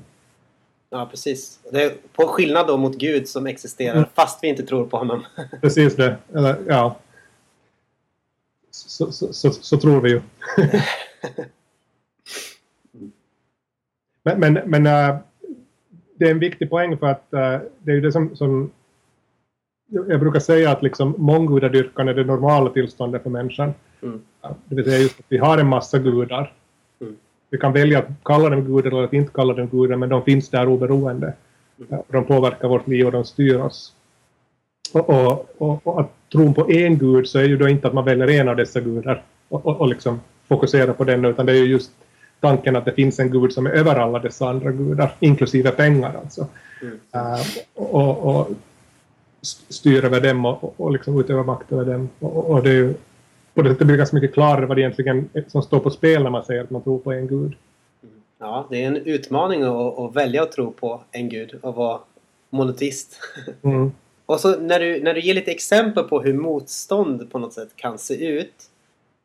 Ja, 0.89 1.07
precis. 1.11 1.59
Det 1.71 1.83
är 1.83 1.93
på 2.13 2.27
skillnad 2.27 2.67
då 2.67 2.77
mot 2.77 2.97
Gud 2.97 3.27
som 3.27 3.47
existerar 3.47 3.95
mm. 3.95 4.09
fast 4.13 4.43
vi 4.43 4.47
inte 4.47 4.63
tror 4.63 4.85
på 4.85 4.97
honom. 4.97 5.23
precis 5.61 5.95
det. 5.95 6.15
Eller, 6.33 6.57
ja 6.67 6.95
så, 8.71 9.11
så, 9.11 9.33
så, 9.33 9.51
så 9.51 9.77
tror 9.77 10.01
vi 10.01 10.09
ju. 10.09 10.21
men 14.23 14.39
men, 14.39 14.59
men 14.65 14.87
äh, 14.87 15.17
det 16.15 16.25
är 16.25 16.31
en 16.31 16.39
viktig 16.39 16.69
poäng 16.69 16.97
för 16.97 17.07
att 17.07 17.33
äh, 17.33 17.59
det 17.79 17.91
är 17.91 17.95
ju 17.95 18.01
det 18.01 18.11
som, 18.11 18.35
som 18.35 18.71
jag 19.91 20.19
brukar 20.19 20.39
säga 20.39 20.71
att 20.71 20.83
liksom 20.83 21.15
månggudadyrkan 21.17 22.07
är 22.07 22.13
det 22.13 22.23
normala 22.23 22.69
tillståndet 22.69 23.23
för 23.23 23.29
människan. 23.29 23.73
Mm. 24.01 24.21
Det 24.65 24.75
vill 24.75 24.85
säga 24.85 24.97
just 24.97 25.19
att 25.19 25.25
vi 25.29 25.37
har 25.37 25.57
en 25.57 25.67
massa 25.67 25.99
gudar. 25.99 26.53
Mm. 27.01 27.15
Vi 27.49 27.57
kan 27.57 27.73
välja 27.73 27.99
att 27.99 28.07
kalla 28.23 28.49
dem 28.49 28.65
gudar 28.65 28.91
eller 28.91 29.03
att 29.03 29.13
inte 29.13 29.31
kalla 29.33 29.53
dem 29.53 29.67
gudar 29.67 29.95
men 29.95 30.09
de 30.09 30.23
finns 30.23 30.49
där 30.49 30.67
oberoende. 30.67 31.33
Mm. 31.89 32.01
De 32.07 32.25
påverkar 32.25 32.67
vårt 32.67 32.87
liv 32.87 33.05
och 33.05 33.11
de 33.11 33.25
styr 33.25 33.59
oss. 33.59 33.93
Och, 34.93 35.09
och, 35.09 35.55
och, 35.57 35.87
och, 35.87 36.01
att 36.01 36.11
tron 36.31 36.53
på 36.53 36.71
en 36.71 36.97
gud 36.97 37.27
så 37.27 37.39
är 37.39 37.43
ju 37.43 37.57
då 37.57 37.67
inte 37.67 37.87
att 37.87 37.93
man 37.93 38.05
väljer 38.05 38.29
en 38.29 38.49
av 38.49 38.55
dessa 38.55 38.79
gudar 38.79 39.23
och, 39.49 39.87
liksom 39.87 40.19
fokuserar 40.47 40.93
på 40.93 41.03
den 41.03 41.25
utan 41.25 41.45
det 41.45 41.51
är 41.51 41.55
ju 41.55 41.65
just 41.65 41.91
tanken 42.39 42.75
att 42.75 42.85
det 42.85 42.91
finns 42.91 43.19
en 43.19 43.31
gud 43.31 43.53
som 43.53 43.65
är 43.65 43.71
över 43.71 43.95
alla 43.95 44.19
dessa 44.19 44.49
andra 44.49 44.71
gudar, 44.71 45.13
inklusive 45.19 45.71
pengar 45.71 46.15
alltså. 46.23 46.47
Mm. 46.81 46.93
Uh, 47.15 47.41
och, 47.75 48.39
och 48.39 48.49
styr 49.41 50.05
över 50.05 50.21
dem 50.21 50.45
och, 50.45 50.73
och 50.77 50.91
liksom 50.91 51.19
utövar 51.19 51.43
makt 51.43 51.71
över 51.71 51.85
dem. 51.85 52.09
Och, 52.19 52.49
och 52.49 52.63
det 52.63 52.69
är 52.69 52.73
ju 52.73 52.93
på 53.53 53.61
det 53.61 53.69
sättet 53.69 53.87
blir 53.87 53.93
det 53.93 53.97
ganska 53.97 54.15
mycket 54.15 54.33
klarare 54.33 54.65
vad 54.65 54.77
det 54.77 54.81
egentligen 54.81 55.29
är 55.33 55.43
som 55.47 55.61
står 55.61 55.79
på 55.79 55.89
spel 55.89 56.23
när 56.23 56.29
man 56.29 56.45
säger 56.45 56.63
att 56.63 56.69
man 56.69 56.81
tror 56.81 56.99
på 56.99 57.11
en 57.11 57.27
gud. 57.27 57.53
Ja, 58.39 58.67
det 58.69 58.83
är 58.83 58.87
en 58.87 58.97
utmaning 58.97 59.63
att, 59.63 59.99
att 59.99 60.15
välja 60.15 60.43
att 60.43 60.51
tro 60.51 60.71
på 60.71 61.01
en 61.11 61.29
gud 61.29 61.59
och 61.61 61.75
vara 61.75 61.99
monoteist. 62.49 63.19
Mm. 63.63 63.91
Och 64.25 64.39
så 64.39 64.59
när 64.59 64.79
du, 64.79 65.03
när 65.03 65.13
du 65.13 65.21
ger 65.21 65.33
lite 65.33 65.51
exempel 65.51 66.03
på 66.03 66.21
hur 66.21 66.33
motstånd 66.33 67.31
på 67.31 67.39
något 67.39 67.53
sätt 67.53 67.75
kan 67.75 67.97
se 67.97 68.27
ut 68.27 68.53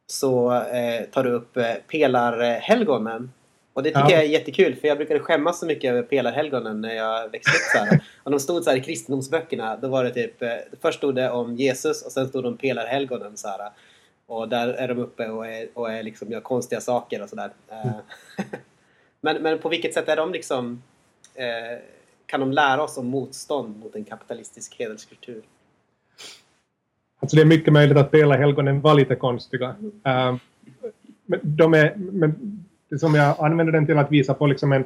så 0.07 0.53
eh, 0.53 1.05
tar 1.13 1.25
du 1.25 1.31
upp 1.31 1.57
eh, 1.57 1.75
pelarhelgonen. 1.91 3.33
Och 3.77 3.83
det 3.83 3.89
tycker 3.89 4.01
ja. 4.01 4.11
jag 4.11 4.25
är 4.25 4.29
jättekul 4.29 4.75
för 4.75 4.89
jag 4.89 4.97
brukade 4.97 5.21
skämmas 5.21 5.61
så 5.61 5.67
mycket 5.67 5.91
över 5.91 6.03
pelarhelgonen 6.03 6.81
när 6.81 6.95
jag 6.95 7.31
växte 7.31 7.51
upp 7.51 7.63
så 7.73 7.79
här. 7.79 8.01
Och 8.23 8.31
de 8.31 8.41
stod 8.41 8.65
så 8.65 8.71
här 8.71 8.77
i 8.77 8.81
kristendomsböckerna. 8.81 9.77
Då 9.77 9.89
var 9.89 10.05
det 10.05 10.11
typ, 10.11 10.43
eh, 10.43 10.51
först 10.81 10.99
stod 10.99 11.15
det 11.15 11.31
om 11.31 11.57
Jesus 11.57 12.03
och 12.03 12.13
sen 12.13 12.29
stod 12.29 12.45
det 12.45 12.49
om 12.49 12.57
pelarhelgonen 12.57 13.37
så 13.37 13.49
här. 13.49 13.71
Och 14.27 14.49
där 14.49 14.69
är 14.69 14.89
de 14.89 14.99
uppe 14.99 15.29
och, 15.29 15.47
är, 15.47 15.69
och 15.75 15.93
är 15.93 16.03
liksom, 16.03 16.31
gör 16.31 16.41
konstiga 16.41 16.81
saker 16.81 17.23
och 17.23 17.29
sådär. 17.29 17.51
Mm. 17.69 17.95
men, 19.21 19.43
men 19.43 19.59
på 19.59 19.69
vilket 19.69 19.95
sätt 19.95 20.09
är 20.09 20.17
de 20.17 20.33
liksom 20.33 20.83
eh, 21.35 21.79
kan 22.27 22.41
de 22.41 22.53
lära 22.53 22.83
oss 22.83 22.99
om 22.99 23.07
motstånd 23.07 23.79
mot 23.79 23.97
en 23.97 24.05
kapitalistisk 24.05 24.79
hederskultur? 24.79 25.43
Alltså 27.21 27.37
det 27.37 27.43
är 27.43 27.47
mycket 27.47 27.73
möjligt 27.73 27.99
att 27.99 28.11
Pela-helgonen 28.11 28.81
var 28.81 28.95
lite 28.95 29.17
konstiga. 29.17 29.69
Uh, 30.07 30.37
men, 31.27 31.41
de 31.43 31.75
är, 31.75 31.95
men 31.97 32.65
som 33.01 33.15
jag 33.15 33.35
använder 33.39 33.73
den 33.73 33.87
till 33.87 33.99
att 33.99 34.13
visa 34.13 34.35
på 34.35 34.47
liksom 34.47 34.73
en, 34.73 34.85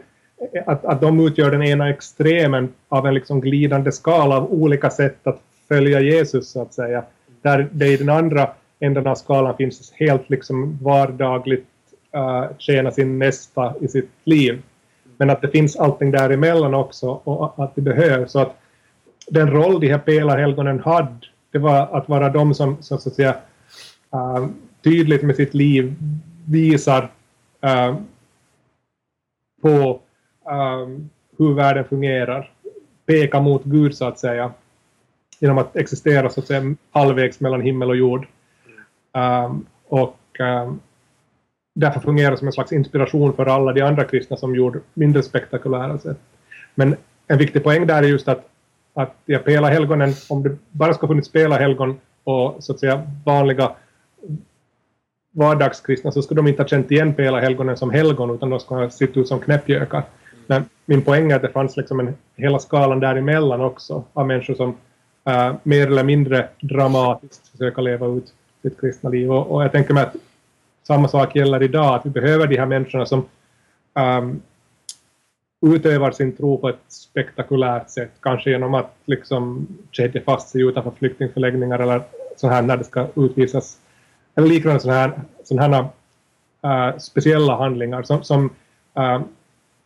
att, 0.67 0.85
att 0.85 1.01
de 1.01 1.27
utgör 1.27 1.51
den 1.51 1.63
ena 1.63 1.91
extremen 1.91 2.69
av 2.89 3.07
en 3.07 3.15
liksom 3.15 3.41
glidande 3.41 3.93
skala 3.93 4.37
av 4.37 4.53
olika 4.53 4.91
sätt 4.91 5.27
att 5.27 5.41
följa 5.69 6.01
Jesus 6.01 6.51
så 6.51 6.63
att 6.63 6.75
säga. 6.75 7.05
Där 7.43 7.69
det 7.73 7.87
i 7.87 7.97
den 7.97 8.09
andra 8.09 8.51
änden 8.81 9.07
av 9.07 9.15
skalan 9.15 9.57
finns 9.57 9.93
helt 9.97 10.31
liksom 10.31 10.79
vardagligt 10.83 11.67
uh, 12.17 12.57
tjäna 12.59 12.91
sin 12.91 13.19
nästa 13.19 13.75
i 13.81 13.89
sitt 13.89 14.11
liv. 14.25 14.63
Men 15.17 15.31
att 15.31 15.43
det 15.43 15.49
finns 15.49 15.77
allting 15.77 16.11
däremellan 16.11 16.75
också 16.75 17.09
och 17.25 17.65
att 17.65 17.75
det 17.75 17.83
behövs. 17.83 18.33
Så 18.33 18.41
att 18.41 18.57
den 19.29 19.51
roll 19.51 19.81
de 19.81 19.89
här 19.89 19.99
pelarhelgonen 19.99 20.81
hade, 20.81 21.19
det 21.53 21.59
var 21.59 21.89
att 21.97 22.09
vara 22.09 22.29
de 22.29 22.55
som, 22.55 22.77
så 22.81 22.95
att 22.95 23.03
säga, 23.03 23.37
uh, 24.15 24.47
tydligt 24.85 25.23
med 25.23 25.37
sitt 25.37 25.55
liv 25.55 25.95
visar 26.47 27.09
uh, 27.65 27.97
på 29.63 30.01
um, 30.51 31.11
hur 31.39 31.55
världen 31.55 31.85
fungerar. 31.85 32.51
peka 33.07 33.41
mot 33.41 33.65
Gud 33.65 33.95
så 33.97 34.05
att 34.05 34.19
säga. 34.19 34.53
Genom 35.39 35.59
att 35.59 35.77
existera 35.77 36.31
så 36.31 36.41
att 36.41 36.47
säga 36.47 36.75
halvvägs 36.91 37.41
mellan 37.41 37.61
himmel 37.61 37.91
och 37.91 37.97
jord. 37.97 38.27
Um, 39.13 39.67
och 39.89 40.19
um, 40.39 40.81
därför 41.75 42.01
fungerar 42.01 42.37
som 42.37 42.47
en 42.47 42.53
slags 42.53 42.73
inspiration 42.73 43.33
för 43.33 43.47
alla 43.47 43.73
de 43.73 43.83
andra 43.83 44.05
kristna 44.05 44.37
som 44.37 44.55
gjorde 44.55 44.81
mindre 44.95 45.23
spektakulära 45.23 45.99
sätt. 45.99 46.19
Men 46.75 46.97
en 47.27 47.39
viktig 47.39 47.65
poäng 47.65 47.87
där 47.87 48.03
är 48.03 48.07
just 48.07 48.29
att, 48.29 48.49
att 48.95 49.15
ja, 49.25 49.39
pelarhelgonen, 49.39 50.13
om 50.29 50.43
det 50.43 50.57
bara 50.71 50.95
ska 50.95 51.07
funnits 51.07 51.33
pelarhelgon 51.33 52.01
och 52.25 52.57
så 52.65 52.73
att 52.73 52.81
säga 52.81 53.11
vanliga 53.25 53.73
vardagskristna 55.31 56.13
så 56.13 56.23
skulle 56.23 56.39
de 56.39 56.49
inte 56.49 56.63
ha 56.63 56.69
känt 56.69 56.91
igen 56.91 57.15
pelarhelgonen 57.15 57.77
som 57.77 57.91
helgon 57.91 58.35
utan 58.35 58.51
de 58.51 58.61
skulle 58.61 58.81
ha 58.81 58.91
sett 58.91 59.17
ut 59.17 59.29
som 59.29 59.41
knäppjökar. 59.41 60.03
Men 60.47 60.65
min 60.87 61.03
poäng 61.03 61.31
är 61.31 61.37
att 61.37 61.43
det 61.43 61.49
fanns 61.49 61.77
liksom 61.77 62.01
en, 62.01 62.15
hela 62.37 62.59
skalan 62.59 63.01
däremellan 63.01 63.61
också 63.61 64.05
av 64.13 64.27
människor 64.27 64.55
som 64.55 64.69
uh, 65.29 65.55
mer 65.63 65.87
eller 65.87 66.05
mindre 66.05 66.49
dramatiskt 66.61 67.49
försöker 67.49 67.83
leva 67.83 68.07
ut 68.07 68.35
sitt 68.63 68.81
kristna 68.81 69.11
liv. 69.11 69.33
Och, 69.33 69.51
och, 69.51 69.65
jag 69.65 69.73
tänker 69.73 69.95
mig 69.95 70.03
att 70.03 70.17
samma 70.87 71.09
sak 71.09 71.37
gäller 71.37 71.63
idag, 71.63 71.95
att 71.95 72.07
vi 72.07 72.11
behöver 72.11 72.47
de 72.47 72.57
här 72.57 72.67
människorna 72.67 73.07
som 73.07 73.25
um, 73.95 74.43
utövar 75.67 76.11
sin 76.11 76.37
tro 76.37 76.59
på 76.59 76.69
ett 76.69 76.85
spektakulärt 76.89 77.91
sätt, 77.91 78.11
kanske 78.21 78.51
genom 78.51 78.75
att 78.75 78.95
liksom 79.05 79.67
kedja 79.91 80.23
fast 80.23 80.49
sig 80.49 80.63
utanför 80.63 80.91
flyktingförläggningar 80.91 81.79
eller 81.79 82.03
så 82.37 82.49
här 82.49 82.63
när 82.63 82.77
det 82.77 82.85
ska 82.85 83.07
utvisas, 83.17 83.79
eller 84.35 84.49
liknande 84.49 84.81
sådana 84.81 85.01
här, 85.01 85.21
såna 85.45 85.63
här 85.63 85.89
äh, 86.63 86.99
speciella 86.99 87.57
handlingar 87.57 88.03
som, 88.03 88.23
som 88.23 88.51
äh, 88.97 89.21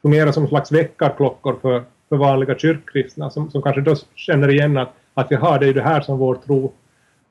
fungerar 0.03 0.33
som 0.33 0.43
en 0.43 0.49
slags 0.49 0.73
väckarklockor 0.73 1.59
för, 1.63 1.83
för 2.09 2.17
vanliga 2.17 2.59
kyrkkristna 2.59 3.31
som, 3.31 3.51
som 3.51 3.63
kanske 3.63 3.81
då 3.81 3.97
känner 4.15 4.51
igen 4.51 4.77
att, 4.77 4.93
att 5.15 5.31
jaha, 5.31 5.59
det 5.59 5.65
är 5.65 5.69
ju 5.69 5.73
det 5.73 5.83
här 5.83 6.01
som 6.01 6.19
vår 6.19 6.35
tro 6.35 6.73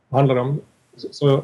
handlar 0.09 0.35
om. 0.35 0.61
Så, 0.95 1.43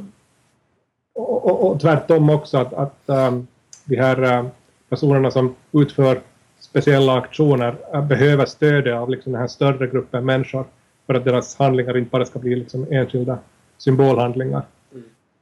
och, 1.13 1.45
och, 1.45 1.71
och 1.71 1.81
tvärtom 1.81 2.29
också 2.29 2.57
att, 2.57 2.73
att 2.73 3.03
um, 3.05 3.47
de 3.85 3.95
här 3.95 4.23
äh, 4.23 4.45
personerna 4.89 5.31
som 5.31 5.55
utför 5.71 6.21
speciella 6.59 7.17
aktioner 7.17 7.75
äh, 7.93 8.05
behöver 8.05 8.45
stöd 8.45 8.87
av 8.87 9.09
liksom 9.09 9.31
den 9.31 9.41
här 9.41 9.47
större 9.47 9.87
gruppen 9.87 10.25
människor 10.25 10.65
för 11.07 11.13
att 11.13 11.25
deras 11.25 11.55
handlingar 11.57 11.97
inte 11.97 12.09
bara 12.09 12.25
ska 12.25 12.39
bli 12.39 12.55
liksom 12.55 12.87
enskilda 12.91 13.37
symbolhandlingar. 13.77 14.63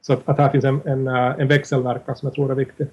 Mm. 0.08 0.22
Så 0.22 0.30
att, 0.30 0.38
att 0.38 0.38
här 0.38 0.50
finns 0.50 0.64
en, 0.64 0.80
en, 0.84 1.08
uh, 1.08 1.40
en 1.40 1.48
växelverkan 1.48 2.16
som 2.16 2.26
jag 2.26 2.34
tror 2.34 2.50
är 2.50 2.54
viktig. 2.54 2.86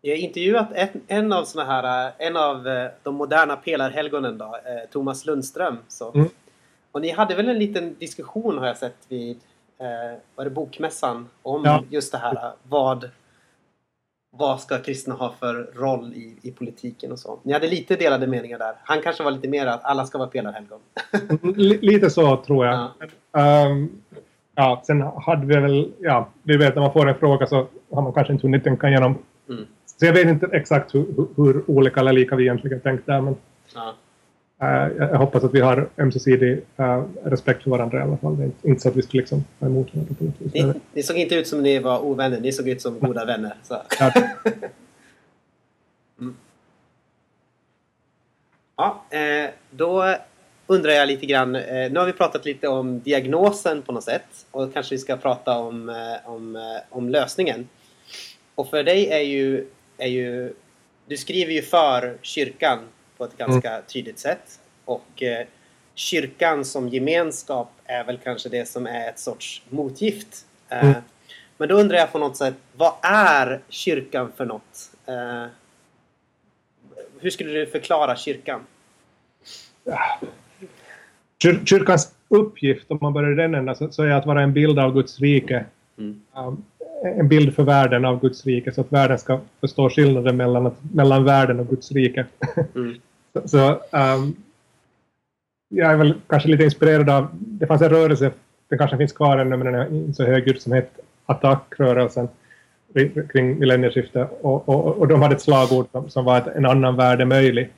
Jag 0.00 0.16
har 0.16 0.20
intervjuat 0.20 0.68
en, 0.74 0.88
en 1.06 1.32
av 1.32 1.44
såna 1.44 1.64
här, 1.64 2.12
en 2.18 2.36
av 2.36 2.88
de 3.02 3.14
moderna 3.14 3.56
pelarhelgonen 3.56 4.38
då, 4.38 4.56
Thomas 4.92 5.26
Lundström. 5.26 5.78
Så. 5.88 6.12
Mm. 6.12 6.28
Och 6.92 7.00
ni 7.00 7.10
hade 7.10 7.34
väl 7.34 7.48
en 7.48 7.58
liten 7.58 7.96
diskussion 7.98 8.58
har 8.58 8.66
jag 8.66 8.76
sett 8.76 8.96
vid 9.08 9.38
eh, 9.78 10.18
var 10.34 10.44
det 10.44 10.50
Bokmässan 10.50 11.28
om 11.42 11.64
ja. 11.64 11.84
just 11.90 12.12
det 12.12 12.18
här 12.18 12.52
vad 12.62 13.10
vad 14.30 14.60
ska 14.60 14.78
kristna 14.78 15.14
ha 15.14 15.34
för 15.40 15.70
roll 15.74 16.12
i, 16.14 16.36
i 16.42 16.50
politiken 16.50 17.12
och 17.12 17.18
så. 17.18 17.38
Ni 17.42 17.52
hade 17.52 17.68
lite 17.68 17.96
delade 17.96 18.26
meningar 18.26 18.58
där. 18.58 18.74
Han 18.84 19.02
kanske 19.02 19.22
var 19.22 19.30
lite 19.30 19.48
mer 19.48 19.66
att 19.66 19.84
alla 19.84 20.06
ska 20.06 20.18
vara 20.18 20.28
pelarhelgon. 20.28 20.80
lite 21.80 22.10
så 22.10 22.36
tror 22.36 22.66
jag. 22.66 22.90
Ja. 23.32 23.66
Um, 23.66 24.02
ja, 24.58 24.82
sen 24.86 25.00
hade 25.00 25.46
vi 25.46 25.56
väl, 25.56 25.92
ja, 26.00 26.28
vi 26.42 26.56
vet 26.56 26.74
när 26.74 26.82
man 26.82 26.92
får 26.92 27.08
en 27.08 27.14
fråga 27.14 27.46
så 27.46 27.66
har 27.90 28.02
man 28.02 28.12
kanske 28.12 28.32
inte 28.32 28.46
hunnit 28.46 28.64
tänka 28.64 28.88
igenom. 28.88 29.18
Mm. 29.48 29.66
Så 29.86 30.06
jag 30.06 30.12
vet 30.12 30.28
inte 30.28 30.46
exakt 30.52 30.94
hur, 30.94 31.06
hur, 31.36 31.70
olika 31.70 32.00
eller 32.00 32.12
lika 32.12 32.36
vi 32.36 32.42
egentligen 32.42 32.80
tänkte 32.80 33.12
där. 33.12 33.20
Men... 33.20 33.36
Ja. 33.74 33.94
Uh, 34.62 34.96
jag 34.98 35.18
hoppas 35.18 35.44
att 35.44 35.54
vi 35.54 35.60
har 35.60 35.88
ömsesidig 35.98 36.60
uh, 36.80 37.02
respekt 37.24 37.62
för 37.62 37.70
varandra 37.70 37.98
i 37.98 38.02
alla 38.02 38.16
fall. 38.16 38.36
Det 38.36 38.44
är 38.44 38.50
inte 38.62 38.82
så 38.82 38.88
att 38.88 38.96
vi 38.96 39.02
skulle 39.02 39.20
liksom 39.20 39.44
vara 39.58 39.70
emot 39.70 39.94
varandra 39.94 40.14
på 40.18 40.24
något 40.24 40.40
vis. 40.40 40.54
Ni, 40.54 40.72
ni, 40.92 41.02
såg 41.02 41.16
inte 41.16 41.34
ut 41.34 41.46
som 41.46 41.62
ni 41.62 41.78
var 41.78 42.04
ovänner, 42.04 42.40
ni 42.40 42.52
såg 42.52 42.68
ut 42.68 42.82
som 42.82 42.98
goda 42.98 43.24
vänner. 43.24 43.54
Så. 43.62 43.74
mm. 46.20 46.36
Ja, 48.76 49.02
eh, 49.10 49.50
då 49.70 50.16
undrar 50.70 50.92
jag 50.92 51.08
lite 51.08 51.26
grann. 51.26 51.54
Eh, 51.54 51.90
nu 51.92 51.98
har 51.98 52.06
vi 52.06 52.12
pratat 52.12 52.44
lite 52.44 52.68
om 52.68 53.00
diagnosen 53.00 53.82
på 53.82 53.92
något 53.92 54.04
sätt 54.04 54.46
och 54.50 54.74
kanske 54.74 54.94
vi 54.94 54.98
ska 54.98 55.16
prata 55.16 55.58
om, 55.58 55.88
eh, 55.88 56.30
om, 56.30 56.56
eh, 56.56 56.62
om 56.90 57.08
lösningen. 57.08 57.68
Och 58.54 58.70
för 58.70 58.82
dig 58.82 59.08
är 59.10 59.20
ju, 59.20 59.66
är 59.98 60.08
ju... 60.08 60.54
Du 61.06 61.16
skriver 61.16 61.52
ju 61.52 61.62
för 61.62 62.18
kyrkan 62.22 62.78
på 63.16 63.24
ett 63.24 63.36
ganska 63.36 63.70
mm. 63.70 63.82
tydligt 63.86 64.18
sätt. 64.18 64.60
Och 64.84 65.22
kyrkan 65.94 66.64
som 66.64 66.88
gemenskap 66.88 67.70
är 67.84 68.04
väl 68.04 68.18
kanske 68.24 68.48
det 68.48 68.68
som 68.68 68.86
är 68.86 69.08
ett 69.08 69.18
sorts 69.18 69.62
motgift. 69.68 70.46
Mm. 70.68 70.94
Men 71.56 71.68
då 71.68 71.74
undrar 71.74 71.98
jag 71.98 72.12
på 72.12 72.18
något 72.18 72.36
sätt, 72.36 72.54
vad 72.76 72.92
är 73.02 73.60
kyrkan 73.68 74.32
för 74.36 74.44
något? 74.44 74.90
Hur 77.20 77.30
skulle 77.30 77.50
du 77.52 77.66
förklara 77.66 78.16
kyrkan? 78.16 78.66
Kyr 81.42 81.64
kyrkans 81.64 82.14
uppgift, 82.28 82.90
om 82.90 82.98
man 83.00 83.12
börjar 83.12 83.32
i 83.32 83.34
den 83.34 83.54
änden, 83.54 83.76
så, 83.76 83.90
så 83.90 84.02
är 84.02 84.10
att 84.10 84.26
vara 84.26 84.42
en 84.42 84.52
bild 84.52 84.78
av 84.78 84.94
Guds 84.94 85.20
rike. 85.20 85.64
Mm. 85.98 86.20
Um, 86.36 86.64
en 87.02 87.28
bild 87.28 87.54
för 87.54 87.62
världen 87.62 88.04
av 88.04 88.20
Guds 88.20 88.46
rike, 88.46 88.72
så 88.72 88.80
att 88.80 88.92
världen 88.92 89.18
ska 89.18 89.40
förstå 89.60 89.90
skillnaden 89.90 90.36
mellan, 90.36 90.70
mellan 90.92 91.24
världen 91.24 91.60
och 91.60 91.68
Guds 91.68 91.92
rike. 91.92 92.26
Mm. 92.74 92.94
Så 93.44 93.70
um, 93.70 94.36
jag 95.68 95.92
är 95.92 95.96
väl 95.96 96.14
kanske 96.26 96.48
lite 96.48 96.64
inspirerad 96.64 97.10
av, 97.10 97.28
det 97.32 97.66
fanns 97.66 97.82
en 97.82 97.88
rörelse, 97.88 98.30
den 98.68 98.78
kanske 98.78 98.96
finns 98.96 99.12
kvar 99.12 99.38
ännu 99.38 99.56
men 99.56 99.72
den 99.72 99.74
är 99.74 99.94
inte 99.94 100.12
så 100.12 100.24
högljudd 100.24 100.60
som 100.60 100.72
hette 100.72 101.00
Attackrörelsen 101.26 102.28
kring 103.32 103.58
millennieskiftet 103.58 104.30
och, 104.40 104.68
och, 104.68 104.96
och 104.96 105.08
de 105.08 105.22
hade 105.22 105.34
ett 105.34 105.42
slagord 105.42 105.86
som, 105.92 106.10
som 106.10 106.24
var 106.24 106.36
att 106.36 106.46
en 106.46 106.66
annan 106.66 106.96
värld 106.96 107.20
är 107.20 107.24
möjlig. 107.24 107.68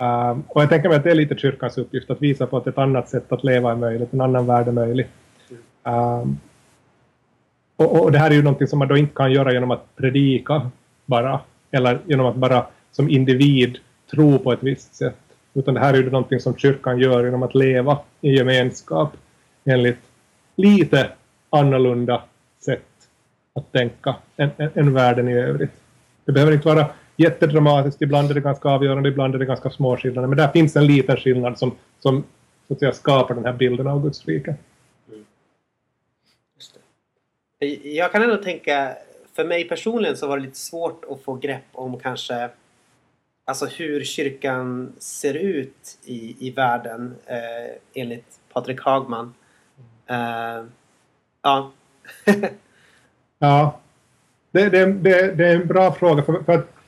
Um, 0.00 0.44
och 0.48 0.62
jag 0.62 0.68
tänker 0.68 0.88
mig 0.88 0.98
att 0.98 1.04
det 1.04 1.10
är 1.10 1.14
lite 1.14 1.36
kyrkans 1.36 1.78
uppgift 1.78 2.10
att 2.10 2.22
visa 2.22 2.46
på 2.46 2.56
att 2.56 2.66
ett 2.66 2.78
annat 2.78 3.08
sätt 3.08 3.32
att 3.32 3.44
leva 3.44 3.72
är 3.72 3.76
möjligt, 3.76 4.12
en 4.12 4.20
annan 4.20 4.46
värld 4.46 4.68
är 4.68 4.72
möjlig. 4.72 5.06
Um, 5.82 5.94
ähm, 5.94 6.38
och, 7.76 8.02
och, 8.02 8.12
det 8.12 8.18
här 8.18 8.30
är 8.30 8.34
ju 8.34 8.42
någonting 8.42 8.68
som 8.68 8.78
man 8.78 8.88
då 8.88 8.96
inte 8.96 9.14
kan 9.14 9.32
göra 9.32 9.52
genom 9.52 9.70
att 9.70 9.96
predika 9.96 10.70
bara, 11.06 11.40
eller 11.70 11.98
genom 12.06 12.26
att 12.26 12.36
bara 12.36 12.66
som 12.92 13.08
individ 13.08 13.78
tro 14.10 14.38
på 14.38 14.52
ett 14.52 14.62
visst 14.62 14.94
sätt. 14.94 15.16
Utan 15.54 15.74
det 15.74 15.80
här 15.80 15.94
är 15.94 15.98
ju 15.98 16.10
någonting 16.10 16.40
som 16.40 16.56
kyrkan 16.56 16.98
gör 16.98 17.24
genom 17.24 17.42
att 17.42 17.54
leva 17.54 17.98
i 18.20 18.36
gemenskap 18.36 19.16
enligt 19.64 20.00
lite 20.56 21.08
annorlunda 21.50 22.22
sätt 22.64 22.82
att 23.54 23.72
tänka 23.72 24.16
än, 24.36 24.50
än, 24.56 24.70
än 24.74 24.92
världen 24.92 25.28
i 25.28 25.34
övrigt. 25.34 25.70
Det 26.24 26.32
behöver 26.32 26.52
inte 26.52 26.68
vara 26.68 26.86
jättedramatiskt, 27.20 28.02
ibland 28.02 28.30
är 28.30 28.34
det 28.34 28.40
ganska 28.40 28.68
avgörande, 28.68 29.08
ibland 29.08 29.34
är 29.34 29.38
det 29.38 29.44
ganska 29.44 29.70
små 29.70 29.96
skillnader. 29.96 30.28
Men 30.28 30.38
där 30.38 30.48
finns 30.48 30.76
en 30.76 30.86
liten 30.86 31.16
skillnad 31.16 31.58
som, 31.58 31.76
som 31.98 32.24
så 32.68 32.74
att 32.74 32.80
säga, 32.80 32.92
skapar 32.92 33.34
den 33.34 33.44
här 33.44 33.52
bilden 33.52 33.86
av 33.86 34.02
Guds 34.02 34.26
rike. 34.26 34.54
Mm. 35.08 35.24
Jag 37.82 38.12
kan 38.12 38.22
ändå 38.22 38.36
tänka, 38.36 38.96
för 39.32 39.44
mig 39.44 39.68
personligen 39.68 40.16
så 40.16 40.26
var 40.26 40.36
det 40.36 40.42
lite 40.42 40.58
svårt 40.58 41.04
att 41.10 41.22
få 41.22 41.34
grepp 41.34 41.64
om 41.72 41.98
kanske 41.98 42.50
alltså 43.44 43.66
hur 43.66 44.04
kyrkan 44.04 44.92
ser 44.98 45.34
ut 45.34 45.98
i, 46.04 46.36
i 46.48 46.50
världen 46.50 47.14
eh, 47.26 48.02
enligt 48.02 48.40
Patrik 48.52 48.80
Hagman. 48.80 49.34
Eh, 50.06 50.64
ja. 51.42 51.72
ja. 53.38 53.80
Det, 54.50 54.68
det, 54.68 54.86
det, 54.86 55.34
det, 55.34 55.46
är 55.46 55.54
en 55.56 55.66
bra 55.66 55.92
fråga 55.92 56.22
för, 56.22 56.42
för 56.42 56.52
att 56.52 56.79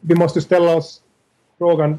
vi 0.00 0.14
måste 0.14 0.40
ställa 0.40 0.76
oss 0.76 1.02
frågan 1.58 1.98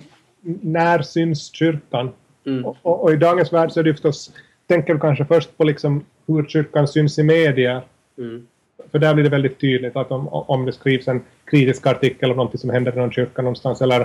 när 0.61 1.01
syns 1.01 1.53
kyrkan? 1.53 2.11
Mm. 2.45 2.65
Och, 2.65 2.77
och, 2.81 3.03
och, 3.03 3.11
i 3.11 3.15
dagens 3.15 3.53
värld 3.53 3.71
så 3.71 3.79
är 3.79 3.83
det 3.83 3.93
förstås, 3.93 4.31
tänker 4.67 4.93
vi 4.93 4.99
kanske 4.99 5.25
först 5.25 5.57
på 5.57 5.63
liksom 5.63 6.05
hur 6.27 6.45
kyrkan 6.45 6.87
syns 6.87 7.19
i 7.19 7.23
media. 7.23 7.81
Mm 8.17 8.47
för 8.91 8.99
där 8.99 9.13
blir 9.13 9.23
det 9.23 9.29
väldigt 9.29 9.59
tydligt 9.59 9.95
att 9.95 10.11
om, 10.11 10.27
om 10.27 10.65
det 10.65 10.71
skrivs 10.71 11.07
en 11.07 11.21
kritisk 11.45 11.87
artikel 11.87 12.31
om 12.31 12.37
något 12.37 12.59
som 12.59 12.69
händer 12.69 12.93
i 12.93 12.95
någon 12.95 13.11
kyrka 13.11 13.41
någonstans 13.41 13.81
eller 13.81 14.01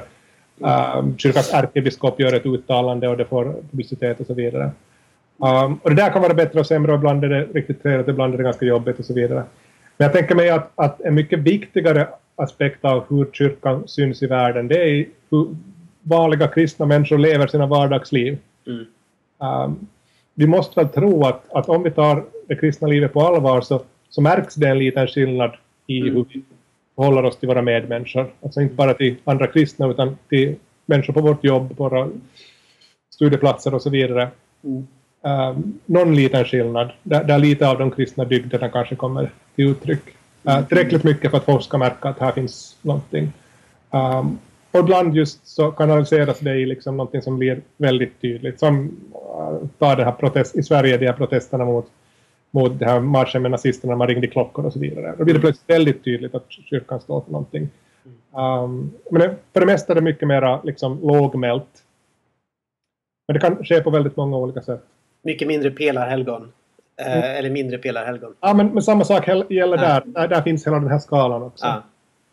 uh, 0.60 1.16
kyrkans 1.16 1.54
ärkebiskop 1.54 2.20
gör 2.20 2.32
ett 2.32 2.46
uttalande 2.46 3.08
och 3.08 3.16
det 3.16 3.24
får 3.24 3.44
publicitet 3.70 4.20
och 4.20 4.26
så 4.26 4.34
vidare. 4.34 4.70
Um, 5.36 5.74
och 5.82 5.90
det 5.90 5.96
där 5.96 6.10
kan 6.10 6.22
vara 6.22 6.34
bättre 6.34 6.60
och 6.60 6.66
sämre 6.66 6.92
och 6.92 6.98
ibland 6.98 7.24
är 7.24 7.28
det 7.28 7.44
riktigt 7.44 7.82
trevligt, 7.82 8.08
ibland 8.08 8.34
är 8.34 8.38
det 8.38 8.44
ganska 8.44 8.66
jobbigt 8.66 8.98
och 8.98 9.04
så 9.04 9.14
vidare. 9.14 9.42
Men 10.02 10.06
jag 10.06 10.12
tänker 10.12 10.34
mig 10.34 10.50
att, 10.50 10.70
att 10.74 11.00
en 11.00 11.14
mycket 11.14 11.38
viktigare 11.38 12.08
aspekt 12.36 12.84
av 12.84 13.04
hur 13.08 13.28
kyrkan 13.32 13.82
syns 13.86 14.22
i 14.22 14.26
världen 14.26 14.68
det 14.68 14.90
är 14.90 15.06
hur 15.30 15.56
vanliga 16.02 16.48
kristna 16.48 16.86
människor 16.86 17.18
lever 17.18 17.46
sina 17.46 17.66
vardagsliv. 17.66 18.38
Mm. 18.66 18.86
Um, 19.38 19.86
vi 20.34 20.46
måste 20.46 20.80
väl 20.80 20.88
tro 20.88 21.24
att, 21.24 21.52
att 21.52 21.68
om 21.68 21.82
vi 21.82 21.90
tar 21.90 22.24
det 22.48 22.56
kristna 22.56 22.88
livet 22.88 23.12
på 23.12 23.20
allvar 23.20 23.60
så, 23.60 23.82
så 24.08 24.20
märks 24.20 24.54
det 24.54 24.68
en 24.68 24.78
liten 24.78 25.06
skillnad 25.06 25.50
i 25.86 26.00
mm. 26.00 26.14
hur 26.14 26.24
vi 26.32 26.42
förhåller 26.96 27.24
oss 27.24 27.38
till 27.38 27.48
våra 27.48 27.62
medmänniskor. 27.62 28.30
Alltså 28.42 28.60
inte 28.60 28.74
bara 28.74 28.94
till 28.94 29.16
andra 29.24 29.46
kristna 29.46 29.86
utan 29.86 30.18
till 30.28 30.54
människor 30.86 31.12
på 31.12 31.20
vårt 31.20 31.44
jobb, 31.44 31.78
våra 31.78 32.08
studieplatser 33.10 33.74
och 33.74 33.82
så 33.82 33.90
vidare. 33.90 34.28
Mm. 34.64 34.86
Um, 35.22 35.78
någon 35.86 36.14
liten 36.14 36.44
skillnad, 36.44 36.92
där, 37.02 37.24
där 37.24 37.38
lite 37.38 37.68
av 37.68 37.78
de 37.78 37.90
kristna 37.90 38.24
dygderna 38.24 38.68
kanske 38.68 38.96
kommer 38.96 39.30
till 39.54 39.68
uttryck. 39.68 40.02
Uh, 40.48 40.66
tillräckligt 40.66 41.04
mycket 41.04 41.30
för 41.30 41.38
att 41.38 41.44
folk 41.44 41.62
ska 41.62 41.78
märka 41.78 42.08
att 42.08 42.18
här 42.18 42.32
finns 42.32 42.76
någonting. 42.82 43.32
Um, 43.90 44.38
och 44.70 44.80
ibland 44.80 45.16
just 45.16 45.46
så 45.46 45.70
kanaliseras 45.70 46.38
det 46.38 46.54
i 46.54 46.66
liksom 46.66 46.96
någonting 46.96 47.22
som 47.22 47.38
blir 47.38 47.60
väldigt 47.76 48.20
tydligt. 48.20 48.60
Som 48.60 48.84
uh, 48.84 49.68
tar 49.78 49.96
det 49.96 50.04
här 50.04 50.12
protest, 50.12 50.56
i 50.56 50.62
Sverige, 50.62 50.98
de 50.98 51.06
här 51.06 51.12
protesterna 51.12 51.64
mot, 51.64 51.86
mot 52.50 52.78
det 52.78 52.84
här 52.84 53.00
marschen 53.00 53.42
med 53.42 53.50
nazisterna, 53.50 53.96
man 53.96 54.08
ringde 54.08 54.26
klockor 54.26 54.66
och 54.66 54.72
så 54.72 54.78
vidare. 54.78 55.14
Då 55.18 55.24
blir 55.24 55.34
det 55.34 55.40
plötsligt 55.40 55.70
väldigt 55.70 56.04
tydligt 56.04 56.34
att 56.34 56.46
kyrkan 56.48 57.00
står 57.00 57.20
för 57.20 57.32
någonting. 57.32 57.68
Um, 58.32 58.92
men 59.10 59.20
det, 59.20 59.36
för 59.52 59.60
det 59.60 59.66
mesta 59.66 59.92
är 59.92 59.94
det 59.94 60.00
mycket 60.00 60.28
mer 60.28 60.60
liksom, 60.64 61.00
lågmält. 61.02 61.82
Men 63.28 63.34
det 63.34 63.40
kan 63.40 63.64
ske 63.64 63.80
på 63.80 63.90
väldigt 63.90 64.16
många 64.16 64.36
olika 64.36 64.62
sätt. 64.62 64.84
Mycket 65.22 65.48
mindre 65.48 65.70
pelarhelgon. 65.70 66.52
Eh, 66.96 67.06
Mm. 67.06 67.22
Eller 67.36 67.50
mindre 67.50 67.78
pelarhelgon. 67.78 68.34
Ja, 68.40 68.54
men, 68.54 68.66
men 68.66 68.82
samma 68.82 69.04
sak 69.04 69.28
gäller 69.28 69.76
Ja. 69.76 69.82
där. 69.82 70.02
där. 70.06 70.28
Där 70.28 70.42
finns 70.42 70.66
hela 70.66 70.78
den 70.80 70.90
här 70.90 70.98
skalan 70.98 71.42
också. 71.42 71.66
Ja. 71.66 71.82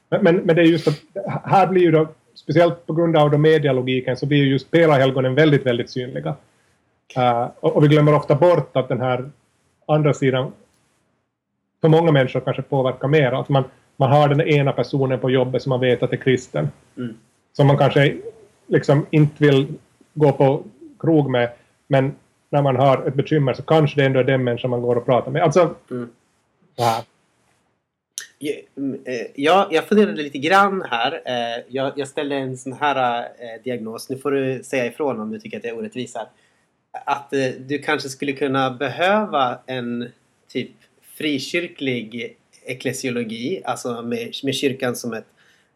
Men, 0.10 0.24
men, 0.24 0.36
men 0.36 0.56
det 0.56 0.62
är 0.62 0.66
just 0.66 0.88
att 0.88 1.02
här 1.44 1.68
blir 1.68 1.82
ju 1.82 1.92
då, 1.92 2.08
speciellt 2.34 2.86
på 2.86 2.94
grund 2.94 3.18
av 3.18 3.32
då 3.32 3.38
medialogiken, 3.38 4.18
så 4.18 4.26
blir 4.26 4.38
ju 4.38 4.52
just 4.52 4.72
pelarhelgonen 4.72 5.36
väldigt, 5.36 5.66
väldigt 5.66 5.90
synliga. 5.90 6.36
Uh, 7.18 7.48
och, 7.60 7.76
och 7.76 7.84
vi 7.84 7.88
glömmer 7.88 8.16
ofta 8.16 8.36
bort 8.36 8.78
att 8.78 8.88
den 8.88 9.02
här 9.02 9.30
andra 9.88 10.14
sidan 10.14 10.52
för 11.82 11.88
många 11.88 12.12
människor 12.12 12.40
kanske 12.40 12.62
påverkar 12.62 13.08
mer. 13.08 13.32
Att 13.32 13.50
man, 13.50 13.64
man 13.98 14.12
har 14.12 14.30
den 14.30 14.42
ena 14.42 14.72
personen 14.72 15.20
på 15.20 15.30
jobbet 15.30 15.62
som 15.62 15.70
man 15.70 15.80
vet 15.80 16.04
att 16.04 16.14
är 16.14 16.18
kristen. 16.18 16.70
Mm. 16.98 17.18
Som 17.54 17.68
man 17.68 17.78
kanske 17.78 18.18
liksom 18.68 19.06
inte 19.10 19.44
vill 19.44 19.68
gå 20.14 20.32
på 20.32 20.64
krog 21.00 21.30
med. 21.30 21.50
Men 21.88 22.16
när 22.50 22.62
man 22.62 22.76
har 22.76 23.08
ett 23.08 23.14
bekymmer 23.14 23.54
så 23.54 23.64
kanske 23.64 24.02
det 24.02 24.06
ändå 24.06 24.20
är 24.20 24.24
den 24.24 24.44
människan 24.44 24.70
man 24.70 24.82
går 24.82 24.96
och 24.96 25.06
pratar 25.06 25.32
med. 25.32 25.44
Alltså, 25.44 25.76
Mm. 25.92 26.10
Ja, 28.40 28.54
mm, 28.78 29.00
eh, 29.06 29.28
Ja, 29.36 29.68
jag 29.72 29.88
funderade 29.88 30.24
lite 30.24 30.38
grann 30.38 30.82
här. 30.90 31.22
Eh, 31.26 31.64
Jag, 31.68 31.94
jag 31.96 32.08
ställde 32.08 32.36
en 32.36 32.58
sån 32.58 32.74
här 32.74 33.20
eh, 33.22 33.64
diagnos. 33.64 34.10
Nu 34.10 34.18
får 34.18 34.32
du 34.32 34.64
säga 34.64 34.86
ifrån 34.86 35.20
om 35.20 35.32
du 35.32 35.40
tycker 35.40 35.58
att 35.58 35.64
det 35.64 35.70
är 35.70 35.78
orättvist 35.78 36.18
här. 36.18 36.28
Att 37.06 37.34
du 37.60 37.80
kanske 37.80 38.10
skulle 38.10 38.32
kunna 38.32 38.72
behöva 38.72 39.60
en 39.66 40.10
typ 40.48 40.72
frikyrklig 41.02 42.38
eklesiologi. 42.66 43.62
Alltså 43.66 44.02
med, 44.02 44.32
med 44.44 44.56
kyrkan 44.56 44.96
som, 44.96 45.14
ett, 45.14 45.26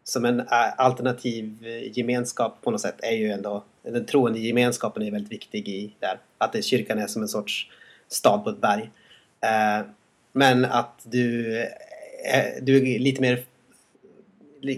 som 0.04 0.24
en 0.24 0.42
alternativ 0.76 1.66
gemenskap 1.92 2.58
på 2.62 2.70
något 2.70 2.80
sätt. 2.80 2.94
är 3.02 3.16
ju 3.16 3.30
ändå 3.30 3.64
Den 3.82 4.04
troende 4.04 4.38
gemenskapen 4.38 5.02
är 5.02 5.10
väldigt 5.10 5.32
viktig 5.32 5.68
i 5.68 5.94
där. 6.00 6.18
Att 6.38 6.52
det, 6.52 6.62
kyrkan 6.62 6.98
är 6.98 7.06
som 7.06 7.22
en 7.22 7.28
sorts 7.28 7.70
stad 8.08 8.44
på 8.44 8.50
ett 8.50 8.60
berg. 8.60 8.90
Men 10.32 10.64
att 10.64 11.00
du, 11.02 11.52
du 12.62 12.98
lite 12.98 13.20
mer 13.20 13.42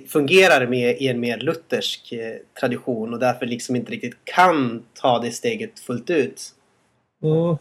fungerar 0.08 0.66
med 0.66 0.96
i 0.96 1.08
en 1.08 1.20
mer 1.20 1.38
luthersk 1.38 2.14
tradition 2.60 3.12
och 3.12 3.18
därför 3.20 3.46
liksom 3.46 3.76
inte 3.76 3.92
riktigt 3.92 4.16
kan 4.24 4.82
ta 4.94 5.18
det 5.18 5.30
steget 5.30 5.78
fullt 5.80 6.10
ut. 6.10 6.42
Mm. 7.22 7.56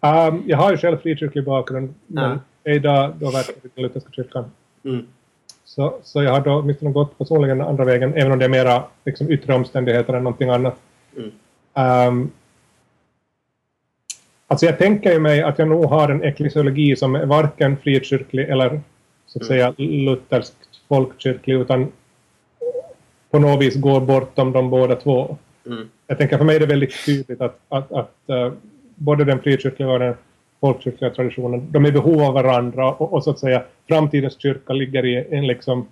Um, 0.00 0.44
jag 0.46 0.56
har 0.56 0.70
ju 0.70 0.76
själv 0.76 0.98
frikyrklig 0.98 1.44
bakgrund, 1.44 1.94
men 2.06 2.40
Ja. 2.62 2.72
idag 2.72 3.14
då 3.20 3.30
verkar 3.30 3.52
i 3.52 3.70
den 3.74 3.82
lutherska 3.82 4.10
kyrkan. 4.12 4.50
Mm. 4.84 5.06
Så, 5.78 5.94
så 6.02 6.22
jag 6.22 6.32
har 6.32 6.40
då 6.40 6.52
åtminstone 6.52 6.90
gått 6.90 7.18
personligen 7.18 7.60
andra 7.60 7.84
vägen, 7.84 8.14
även 8.14 8.32
om 8.32 8.38
det 8.38 8.44
är 8.44 8.48
mera 8.48 8.84
liksom, 9.04 9.30
yttre 9.30 9.54
omständigheter 9.54 10.14
än 10.14 10.24
någonting 10.24 10.50
annat. 10.50 10.76
Mm. 11.16 12.08
Um, 12.08 12.30
alltså 14.46 14.66
jag 14.66 14.78
tänker 14.78 15.12
ju 15.12 15.18
mig 15.18 15.42
att 15.42 15.58
jag 15.58 15.68
nog 15.68 15.84
har 15.84 16.08
en 16.08 16.24
eklesiologi 16.24 16.96
som 16.96 17.14
är 17.14 17.26
varken 17.26 17.76
frikyrklig 17.76 18.48
eller 18.48 18.80
så 19.26 19.38
att 19.38 19.42
Mm. 19.42 19.48
säga 19.48 19.74
lutherskt 19.76 20.80
folkkyrklig, 20.88 21.54
utan 21.54 21.92
på 23.30 23.38
något 23.38 23.60
vis 23.60 23.76
går 23.76 24.00
bortom 24.00 24.52
de 24.52 24.70
båda 24.70 24.96
två. 24.96 25.36
Mm. 25.66 25.88
Jag 26.06 26.18
tänker 26.18 26.38
för 26.38 26.44
mig 26.44 26.56
är 26.56 26.60
det 26.60 26.66
väldigt 26.66 27.04
tydligt 27.06 27.40
att, 27.40 27.58
att, 27.68 27.92
att 27.92 28.28
eh, 28.28 28.52
både 28.94 29.24
den 29.24 29.40
frikyrkliga 29.40 29.90
och 29.90 29.98
den 29.98 30.14
folkkyrkliga 30.60 31.10
traditionen, 31.10 31.66
de 31.70 31.84
är 31.84 31.88
i 31.88 31.92
behov 31.92 32.20
av 32.22 32.34
varandra 32.34 32.92
och, 32.92 33.12
och 33.12 33.24
så 33.24 33.30
att 33.30 33.38
säga 33.38 33.62
framtidens 33.88 34.40
kyrka 34.42 34.72
ligger 34.72 35.06
i 35.06 35.26
en, 35.30 35.46
liksom, 35.46 35.86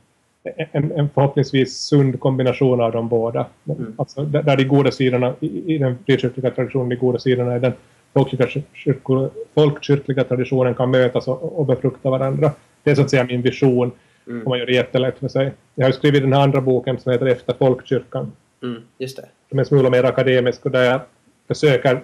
en, 0.72 0.92
en 0.92 1.08
förhoppningsvis 1.14 1.76
sund 1.78 2.20
kombination 2.20 2.80
av 2.80 2.92
de 2.92 3.08
båda. 3.08 3.46
Mm. 3.68 3.94
Alltså, 3.98 4.22
där, 4.24 4.42
där 4.42 4.56
de 4.56 4.64
goda 4.64 4.90
sidorna 4.90 5.34
i, 5.40 5.74
i 5.74 5.78
den 5.78 5.98
frikyrkliga 6.06 6.50
traditionen, 6.50 6.88
de 6.88 6.96
goda 6.96 7.18
sidorna 7.18 7.56
i 7.56 7.58
den 7.58 7.72
folkkyrkliga, 8.14 8.62
kyrko, 8.74 9.28
folkkyrkliga 9.54 10.24
traditionen 10.24 10.74
kan 10.74 10.90
mötas 10.90 11.28
och, 11.28 11.58
och 11.58 11.66
befrukta 11.66 12.10
varandra. 12.10 12.50
Det 12.82 12.90
är 12.90 12.94
så 12.94 13.02
att 13.02 13.10
säga 13.10 13.24
min 13.24 13.42
vision, 13.42 13.90
Mm. 14.28 14.42
om 14.46 14.48
man 14.50 14.58
gör 14.58 14.66
det 14.66 14.72
jättelätt 14.72 15.18
för 15.18 15.28
sig. 15.28 15.52
Jag 15.74 15.84
har 15.84 15.88
ju 15.88 15.92
skrivit 15.92 16.22
den 16.22 16.32
här 16.32 16.40
andra 16.40 16.60
boken 16.60 16.98
som 16.98 17.12
heter 17.12 17.26
Efter 17.26 17.54
folkkyrkan 17.54 18.32
Mm. 18.62 18.82
Just 18.98 19.16
det. 19.16 19.28
som 19.48 19.58
är 19.58 19.62
en 19.62 19.66
smula 19.66 19.90
mer 19.90 20.04
akademisk 20.04 20.64
och 20.66 20.70
där 20.70 20.82
jag 20.84 21.00
försöker 21.48 22.00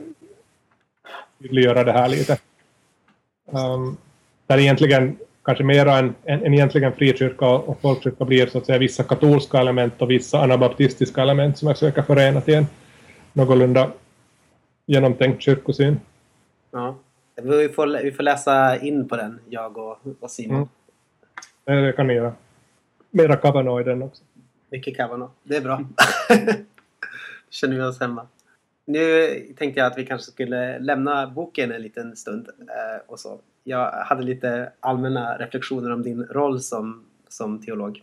tydliggöra 1.43 1.85
det 1.85 1.93
här 1.93 2.09
lite. 2.09 2.39
Um, 3.53 3.97
där 4.47 4.59
egentligen 4.59 5.17
kanske 5.45 5.65
mer 5.65 5.87
än, 5.87 6.15
än, 6.25 6.47
än 6.47 6.55
egentligen 6.55 6.93
frikyrka 6.93 7.47
och, 7.47 7.69
och 7.69 7.81
folkkyrka 7.81 8.25
blir 8.25 8.47
så 8.47 8.59
att 8.59 8.67
säga 8.67 8.79
vissa 8.79 9.03
katolska 9.03 9.59
element 9.59 10.03
och 10.03 10.11
vissa 10.11 10.41
anabaptistiska 10.41 11.23
element 11.23 11.59
som 11.59 11.69
jag 11.69 11.77
försöker 11.77 12.03
förena 12.03 12.41
till 12.41 12.55
en 12.55 12.67
någorlunda 13.33 13.91
genomtänkt 14.87 15.43
kyrkosyn. 15.43 16.01
Ja. 16.71 16.97
Vi 17.43 17.69
får, 17.69 18.03
vi 18.03 18.13
får 18.13 18.23
läsa 18.23 18.77
in 18.77 19.09
på 19.09 19.17
den, 19.17 19.39
jag 19.49 19.79
och, 19.79 19.99
och 20.21 20.31
Simon. 20.31 20.69
Mm. 21.67 21.85
Det 21.85 21.93
kan 21.93 22.07
ni 22.07 22.15
göra. 22.15 22.33
Mera 23.11 23.37
Kavanaugh 23.37 23.81
i 23.81 23.85
den 23.85 24.03
också. 24.03 24.23
Mycket 24.71 24.97
Kavanaugh. 24.97 25.33
Det 25.43 25.57
är 25.57 25.61
bra. 25.61 25.85
känner 27.51 27.77
vi 27.77 27.83
oss 27.83 28.01
hemma. 28.01 28.27
Nu 28.93 29.27
tänkte 29.57 29.81
jag 29.81 29.87
att 29.87 29.99
vi 29.99 30.07
kanske 30.07 30.31
skulle 30.33 30.79
lämna 30.79 31.27
boken 31.27 31.73
en 31.73 31.83
liten 31.83 32.17
stund. 32.17 32.49
Eh, 32.61 33.11
och 33.11 33.21
så. 33.21 33.41
Jag 33.65 33.91
hade 33.91 34.23
lite 34.23 34.73
allmänna 34.81 35.39
reflektioner 35.39 35.93
om 35.93 36.03
din 36.03 36.25
roll 36.25 36.61
som, 36.61 37.05
som 37.29 37.63
teolog. 37.63 38.03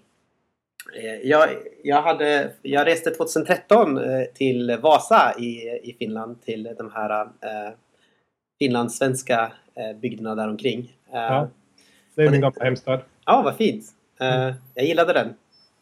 Eh, 0.95 1.29
jag, 1.29 1.49
jag, 1.83 2.01
hade, 2.01 2.51
jag 2.61 2.87
reste 2.87 3.11
2013 3.11 3.97
eh, 3.97 4.23
till 4.33 4.77
Vasa 4.81 5.33
i, 5.39 5.79
i 5.83 5.95
Finland 5.99 6.41
till 6.41 6.75
de 6.77 6.91
här 6.91 7.21
eh, 7.21 7.73
finlandssvenska 8.59 9.51
eh, 9.75 9.97
bygderna 9.99 10.35
däromkring. 10.35 10.79
Eh, 11.13 11.19
Ja. 11.19 11.49
Det 12.15 12.23
är 12.23 12.31
min 12.31 12.41
gamla 12.41 12.63
hemstad. 12.63 12.99
Ja, 13.25 13.41
vad 13.41 13.55
fint. 13.55 13.85
Eh, 14.19 14.53
jag 14.73 14.85
gillade 14.85 15.13
den. 15.13 15.33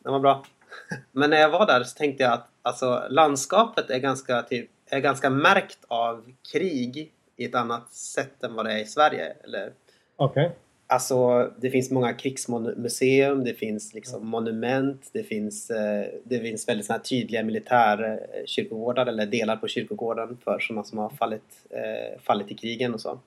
Den 0.04 0.14
var 0.14 0.20
bra. 0.20 0.46
Men 1.12 1.30
när 1.30 1.38
jag 1.38 1.50
var 1.50 1.66
där 1.66 1.84
så 1.84 1.98
tänkte 1.98 2.24
jag 2.24 2.34
att 2.34 2.48
alltså, 2.62 3.04
landskapet 3.10 3.90
är 3.90 4.00
ganska, 4.00 4.42
typ, 4.42 4.70
är 4.90 5.00
ganska 5.00 5.30
märkt 5.30 5.80
av 5.88 6.34
krig 6.52 7.12
i 7.36 7.46
ett 7.46 7.56
annat 7.56 7.94
sätt 7.94 8.44
än 8.44 8.56
vad 8.56 8.66
det 8.66 8.74
är 8.74 8.78
i 8.78 8.86
Sverige. 8.86 9.34
Eller, 9.44 9.72
Okej. 10.16 10.52
alltså, 10.88 11.52
det 11.58 11.70
finns 11.70 11.92
många 11.92 12.14
krigsmuseum, 12.14 13.44
det 13.44 13.54
finns 13.54 13.94
liksom 13.94 14.28
monument, 14.28 15.10
det 15.14 15.24
finns, 15.24 15.70
eh, 15.70 16.06
det 16.24 16.40
finns 16.40 16.68
väldigt 16.68 16.86
såna 16.86 17.00
tydliga 17.00 17.44
militärkyrkogårdar 17.44 19.06
eller 19.06 19.26
delar 19.26 19.56
på 19.56 19.68
kyrkogården 19.68 20.38
för 20.44 20.60
sådana 20.60 20.84
som 20.84 20.98
har 20.98 21.10
fallit, 21.10 21.66
eh, 21.70 22.20
fallit 22.22 22.52
i 22.52 22.56
krigen 22.56 22.94
och 22.94 23.02
så. 23.02 23.20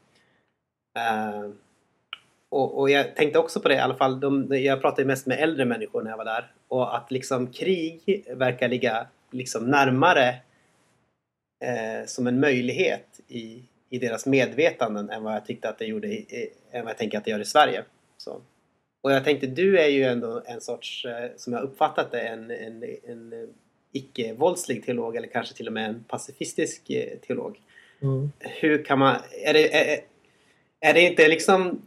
Eh, 0.99 1.51
och, 2.49 2.79
och 2.79 2.91
jag 2.91 3.17
tänkte 3.17 3.39
också 3.39 3.61
på 3.61 3.69
det 3.69 3.75
i 3.75 3.79
alla 3.79 3.95
fall. 3.95 4.21
De, 4.21 4.47
jag 4.51 4.81
pratade 4.81 5.05
mest 5.05 5.27
med 5.27 5.39
äldre 5.39 5.65
människor 5.65 6.03
när 6.03 6.11
jag 6.11 6.17
var 6.17 6.25
där. 6.25 6.53
Och 6.69 6.97
att 6.97 7.11
liksom 7.11 7.47
krig 7.47 8.25
verkar 8.35 8.69
ligga 8.69 9.07
liksom 9.31 9.71
närmare 9.71 10.35
eh, 11.61 12.07
som 12.07 12.27
en 12.27 12.41
möjlighet 12.41 13.21
i, 13.29 13.63
i 13.91 13.99
deras 13.99 14.27
medvetanden 14.27 15.11
än 15.11 15.23
vad 15.23 15.35
jag 15.35 15.47
tyckte 15.47 15.69
att 15.69 15.79
det 15.79 15.87
gjorde 15.87 16.09
i, 16.09 16.51
än 16.71 16.85
vad 16.85 16.91
jag 16.91 16.99
tänker 16.99 17.19
att 17.19 17.25
det 17.25 17.31
gör 17.31 17.41
i 17.41 17.45
Sverige. 17.45 17.85
Så. 18.17 18.41
Och 19.03 19.13
jag 19.13 19.25
tänkte, 19.25 19.47
du 19.47 19.79
är 19.79 19.89
ju 19.89 20.05
ändå 20.05 20.43
en 20.47 20.61
sorts, 20.61 21.05
eh, 21.05 21.31
som 21.37 21.53
jag 21.53 21.63
uppfattat 21.63 22.11
det, 22.11 22.21
en, 22.21 22.51
en, 22.51 22.85
en 23.05 23.49
icke-våldslig 23.93 24.85
teolog 24.85 25.17
eller 25.17 25.29
kanske 25.29 25.55
till 25.55 25.67
och 25.67 25.73
med 25.73 25.89
en 25.89 26.05
pacifistisk 26.05 26.91
eh, 26.91 27.19
teolog. 27.19 27.61
Mm. 28.03 28.33
Hur 28.39 28.85
kan 28.85 28.99
man... 28.99 29.17
Är 29.45 29.53
det, 29.53 29.75
är, 29.75 30.01
är 30.81 30.95
det 30.95 31.01
inte 31.01 31.29
liksom 31.29 31.83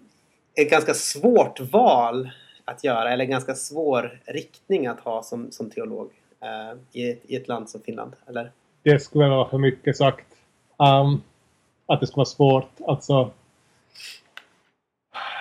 ett 0.56 0.70
ganska 0.70 0.93
svårt 0.93 1.60
val 1.60 2.30
att 2.66 2.84
göra 2.84 3.12
eller 3.12 3.26
en 3.26 3.32
ganska 3.32 3.56
svår 3.56 4.22
riktning 4.26 4.88
att 4.88 5.00
ha 5.00 5.24
som, 5.24 5.52
som 5.52 5.70
teolog 5.70 6.12
eh, 6.41 6.78
i, 6.91 7.12
ett, 7.12 7.22
i 7.28 7.36
ett 7.36 7.48
land 7.48 7.70
som 7.70 7.82
Finland? 7.82 8.14
Eller? 8.28 8.52
Det 8.84 9.00
skulle 9.00 9.30
vara 9.30 9.50
för 9.50 9.58
mycket 9.58 9.98
sagt. 9.98 10.26
Um, 10.78 11.22
att 11.86 12.00
det 12.00 12.08
skulle 12.08 12.20
vara 12.20 12.26
svårt. 12.26 12.72
Alltså, 12.88 13.32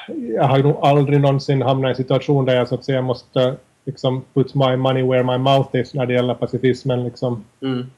jag 0.09 0.45
har 0.45 0.59
nog 0.59 0.77
aldrig 0.83 1.21
någonsin 1.21 1.63
hamnat 1.63 1.89
i 1.89 1.91
en 1.91 1.97
situation 1.97 2.45
där 2.45 2.57
jag 2.57 2.69
så 2.69 2.75
att 2.75 2.85
säga 2.85 3.03
måste 3.03 3.57
liksom 3.85 4.25
put 4.35 4.55
my 4.55 4.77
money 4.77 5.03
where 5.03 5.23
my 5.23 5.39
mouth 5.39 5.77
is 5.77 5.95
när 5.95 6.07
det 6.07 6.15
gäller 6.15 6.35
pacifismen. 6.35 7.05
Liksom. 7.05 7.45
Mm. 7.61 7.91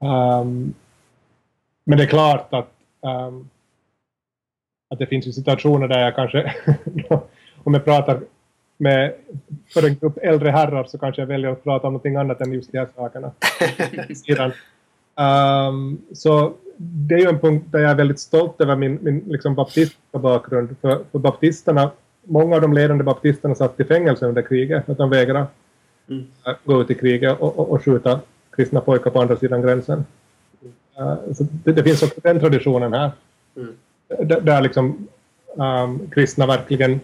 Um, 0.00 0.74
men 1.84 1.98
det 1.98 2.04
är 2.04 2.08
klart 2.08 2.54
att, 2.54 2.72
um, 3.00 3.48
att 4.90 4.98
det 4.98 5.06
finns 5.06 5.26
ju 5.26 5.32
situationer 5.32 5.88
där 5.88 6.00
jag 6.00 6.14
kanske, 6.14 6.54
om 7.64 7.74
jag 7.74 7.84
pratar 7.84 8.20
med, 8.82 9.12
för 9.74 9.86
en 9.86 9.94
grupp 9.94 10.18
äldre 10.22 10.50
herrar 10.50 10.84
så 10.84 10.98
kanske 10.98 11.22
jag 11.22 11.26
väljer 11.26 11.50
att 11.50 11.64
prata 11.64 11.86
om 11.86 11.92
någonting 11.92 12.16
annat 12.16 12.40
än 12.40 12.52
just 12.52 12.72
de 12.72 12.78
här 12.78 12.88
sakerna. 12.96 13.30
um, 15.68 15.98
så 16.12 16.52
det 16.76 17.14
är 17.14 17.18
ju 17.18 17.28
en 17.28 17.38
punkt 17.38 17.66
där 17.70 17.78
jag 17.78 17.90
är 17.90 17.94
väldigt 17.94 18.20
stolt 18.20 18.60
över 18.60 18.76
min, 18.76 18.98
min 19.02 19.22
liksom 19.26 19.54
baptistiska 19.54 20.18
bakgrund. 20.18 20.76
För, 20.80 21.00
för 21.12 21.18
baptisterna, 21.18 21.90
många 22.22 22.56
av 22.56 22.62
de 22.62 22.72
ledande 22.72 23.04
baptisterna 23.04 23.54
satt 23.54 23.80
i 23.80 23.84
fängelse 23.84 24.26
under 24.26 24.42
kriget 24.42 24.84
för 24.84 24.92
att 24.92 24.98
de 24.98 25.10
vägrade 25.10 25.46
mm. 26.08 26.24
gå 26.64 26.80
ut 26.80 26.90
i 26.90 26.94
kriget 26.94 27.40
och, 27.40 27.58
och, 27.58 27.70
och 27.70 27.84
skjuta 27.84 28.20
kristna 28.56 28.80
pojkar 28.80 29.10
på 29.10 29.20
andra 29.20 29.36
sidan 29.36 29.62
gränsen. 29.62 30.04
Uh, 31.00 31.14
det, 31.64 31.72
det, 31.72 31.82
finns 31.82 32.02
också 32.02 32.20
den 32.22 32.40
traditionen 32.40 32.92
här. 32.92 33.10
Mm. 33.56 33.74
Där, 34.08 34.40
där 34.40 34.60
liksom 34.60 35.08
um, 35.56 36.10
kristna 36.10 36.46
verkligen 36.46 37.00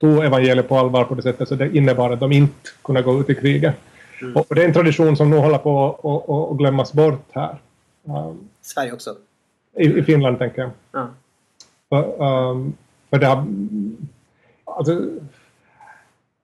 tog 0.00 0.24
evangeliet 0.24 0.68
på 0.68 0.78
allvar 0.78 1.04
på 1.04 1.14
det 1.14 1.22
sättet 1.22 1.48
så 1.48 1.54
det 1.54 1.76
innebar 1.76 2.10
att 2.10 2.20
de 2.20 2.32
inte 2.32 2.70
kunde 2.84 3.02
gå 3.02 3.20
ut 3.20 3.30
i 3.30 3.34
kriget. 3.34 3.74
Mm. 4.22 4.36
Och, 4.36 4.50
och, 4.50 4.54
det 4.54 4.62
är 4.62 4.66
en 4.66 4.72
tradition 4.72 5.16
som 5.16 5.30
nu 5.30 5.36
håller 5.36 5.58
på 5.58 6.50
att 6.50 6.58
glömmas 6.58 6.92
bort 6.92 7.28
här. 7.30 7.58
Um, 8.04 8.48
Sverige 8.62 8.92
också? 8.92 9.16
I, 9.76 9.98
I, 9.98 10.02
Finland 10.02 10.38
tänker 10.38 10.62
jag. 10.62 10.70
Ja. 10.92 11.08
För, 11.88 12.22
um, 12.22 12.72
för 13.10 13.18
det 13.18 13.26
har... 13.26 13.46
Alltså, 14.64 15.08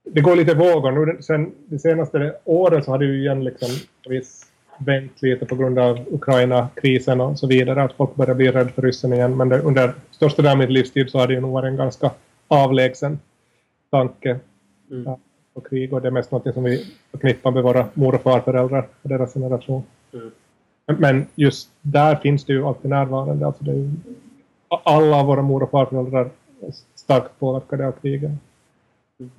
det 0.03 0.21
går 0.21 0.35
lite 0.35 0.53
vågor. 0.53 0.91
Nu, 0.91 1.21
sen 1.21 1.51
det 1.65 1.79
senaste 1.79 2.33
året 2.45 2.85
så 2.85 2.91
har 2.91 2.97
det 2.97 3.05
ju 3.05 3.19
igen 3.19 3.43
liksom 3.43 3.69
viss 4.09 4.45
vänt 4.77 5.21
lite 5.21 5.45
på 5.45 5.55
grund 5.55 5.79
av 5.79 6.05
Ukraina-krisen 6.11 7.21
och 7.21 7.39
så 7.39 7.47
vidare. 7.47 7.83
Att 7.83 7.93
folk 7.93 8.15
börjar 8.15 8.35
bli 8.35 8.51
rädda 8.51 8.69
för 8.69 8.81
ryssen 8.81 9.13
igen. 9.13 9.37
Men 9.37 9.49
det, 9.49 9.59
under 9.59 9.93
största 10.11 10.41
delen 10.41 10.51
av 10.51 10.57
mitt 10.57 10.69
livstid 10.69 11.09
så 11.09 11.19
har 11.19 11.27
det 11.27 11.33
ju 11.33 11.39
nog 11.39 11.53
varit 11.53 11.67
en 11.67 11.77
ganska 11.77 12.11
avlägsen 12.47 13.19
tanke 13.89 14.39
mm. 14.91 15.15
på 15.53 15.61
krig. 15.61 15.93
Och 15.93 16.01
det 16.01 16.07
är 16.07 16.11
mest 16.11 16.31
något 16.31 16.53
som 16.53 16.63
vi 16.63 16.85
förknippar 17.11 17.51
med 17.51 17.63
våra 17.63 17.85
mor 17.93 18.15
och 18.15 18.21
farföräldrar 18.21 18.87
och 19.01 19.09
deras 19.09 19.33
generation. 19.33 19.83
Mm. 20.13 20.31
Men 20.99 21.25
just 21.35 21.69
där 21.81 22.15
finns 22.15 22.45
det 22.45 22.53
ju 22.53 22.65
alltid 22.65 22.89
närvarande. 22.89 23.45
Alltså 23.45 23.63
det 23.63 23.71
ju, 23.71 23.91
alla 24.69 25.23
våra 25.23 25.41
mor 25.41 25.63
och 25.63 25.71
farföräldrar 25.71 26.29
är 26.61 26.71
starkt 26.95 27.39
påverkade 27.39 27.87
av 27.87 27.91
kriget. 27.91 28.31
Mm. 29.19 29.31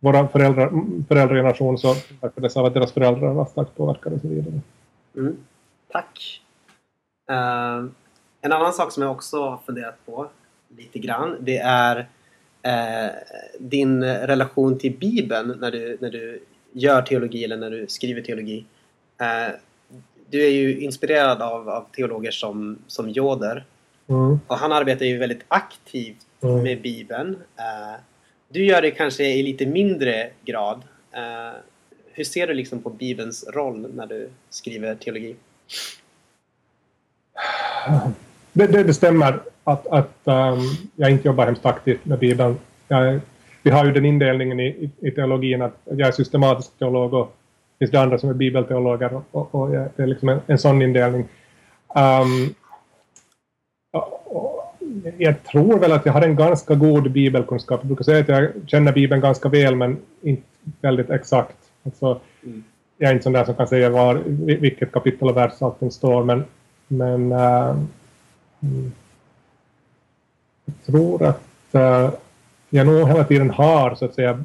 Våra 0.00 0.28
föräldrar, 0.28 0.70
föräldrageneration 1.08 1.78
så 1.78 1.94
verkades 2.20 2.56
av 2.56 2.64
att 2.64 2.74
deras 2.74 2.92
föräldrar 2.92 3.32
var 3.32 3.44
starkt 3.44 3.76
påverkade 3.76 4.14
och 4.14 4.20
så 4.20 4.28
vidare. 4.28 4.60
Mm. 5.16 5.36
Tack. 5.92 6.42
Uh, 7.30 7.90
en 8.40 8.52
annan 8.52 8.72
sak 8.72 8.92
som 8.92 9.02
jag 9.02 9.12
också 9.12 9.48
har 9.48 9.56
funderat 9.56 10.06
på 10.06 10.26
lite 10.76 10.98
grann 10.98 11.36
det 11.40 11.58
är 11.58 12.08
uh, 12.66 13.10
din 13.58 14.04
relation 14.04 14.78
till 14.78 14.92
Bibeln 14.92 15.56
när 15.60 15.70
du, 15.70 15.98
när 16.00 16.10
du 16.10 16.40
gör 16.72 17.02
teologi 17.02 17.44
eller 17.44 17.56
när 17.56 17.70
du 17.70 17.86
skriver 17.88 18.22
teologi. 18.22 18.64
Uh, 19.20 19.54
du 20.30 20.44
är 20.44 20.50
ju 20.50 20.80
inspirerad 20.80 21.42
av, 21.42 21.68
av 21.68 21.86
teologer 21.92 22.30
som, 22.30 22.78
som 22.86 23.10
Joder. 23.10 23.64
Mm. 24.08 24.40
Och 24.46 24.56
han 24.56 24.72
arbetar 24.72 25.06
ju 25.06 25.18
väldigt 25.18 25.44
aktivt 25.48 26.26
mm. 26.42 26.62
med 26.62 26.82
Bibeln. 26.82 27.30
Uh, 27.34 28.00
du 28.48 28.64
gör 28.64 28.82
det 28.82 28.90
kanske 28.90 29.24
i 29.24 29.42
lite 29.42 29.66
mindre 29.66 30.30
grad. 30.44 30.82
Uh, 31.16 31.58
hur 32.12 32.24
ser 32.24 32.46
du 32.46 32.54
liksom 32.54 32.82
på 32.82 32.90
Bibelns 32.90 33.44
roll 33.48 33.90
när 33.94 34.06
du 34.06 34.30
skriver 34.50 34.94
teologi? 34.94 35.36
Det, 38.52 38.66
det, 38.66 38.82
det 38.82 38.94
stämmer 38.94 39.40
att, 39.68 39.86
att 39.86 40.18
um, 40.24 40.60
jag 40.96 41.10
inte 41.10 41.28
jobbar 41.28 41.46
hemskt 41.46 41.66
aktivt 41.66 42.04
med 42.04 42.18
Bibeln. 42.18 42.56
Jag, 42.88 43.20
vi 43.62 43.70
har 43.70 43.84
ju 43.84 43.92
den 43.92 44.04
indelningen 44.04 44.60
i, 44.60 44.66
i, 44.66 44.90
i 45.08 45.10
teologin 45.10 45.62
att 45.62 45.76
jag 45.84 46.08
är 46.08 46.12
systematisk 46.12 46.78
teolog 46.78 47.14
och 47.14 47.36
finns 47.78 47.90
det 47.90 48.00
andra 48.00 48.18
som 48.18 48.30
är 48.30 48.34
bibelteologer 48.34 49.14
och, 49.14 49.24
och, 49.30 49.54
och 49.54 49.68
det 49.70 50.02
är 50.02 50.06
liksom 50.06 50.28
en, 50.28 50.40
en 50.46 50.58
sån 50.58 50.82
indelning. 50.82 51.24
Um, 51.94 52.54
jag 55.18 55.42
tror 55.42 55.78
väl 55.78 55.92
att 55.92 56.06
jag 56.06 56.12
har 56.12 56.22
en 56.22 56.36
ganska 56.36 56.74
god 56.74 57.10
bibelkunskap. 57.10 57.80
Jag 57.80 57.86
brukar 57.86 58.04
säga 58.04 58.20
att 58.20 58.28
jag 58.28 58.50
känner 58.66 58.92
Bibeln 58.92 59.20
ganska 59.20 59.48
väl 59.48 59.76
men 59.76 59.96
inte 60.22 60.42
väldigt 60.80 61.10
exakt. 61.10 61.56
Alltså, 61.84 62.20
mm. 62.44 62.64
Jag 62.98 63.10
är 63.10 63.12
inte 63.12 63.22
sån 63.22 63.32
där 63.32 63.44
som 63.44 63.54
kan 63.54 63.68
säga 63.68 63.90
var, 63.90 64.14
vilket 64.60 64.92
kapitel 64.92 65.28
och 65.28 65.36
vers 65.36 65.52
allting 65.62 65.90
står 65.90 66.24
men, 66.24 66.44
men 66.88 67.30
jag 67.30 67.76
tror 70.86 71.22
att 71.22 71.74
uh, 71.74 72.10
jag 72.70 72.86
nog 72.86 73.08
hela 73.08 73.24
tiden 73.24 73.50
har 73.50 73.94
så 73.94 74.04
att 74.04 74.14
säga 74.14 74.44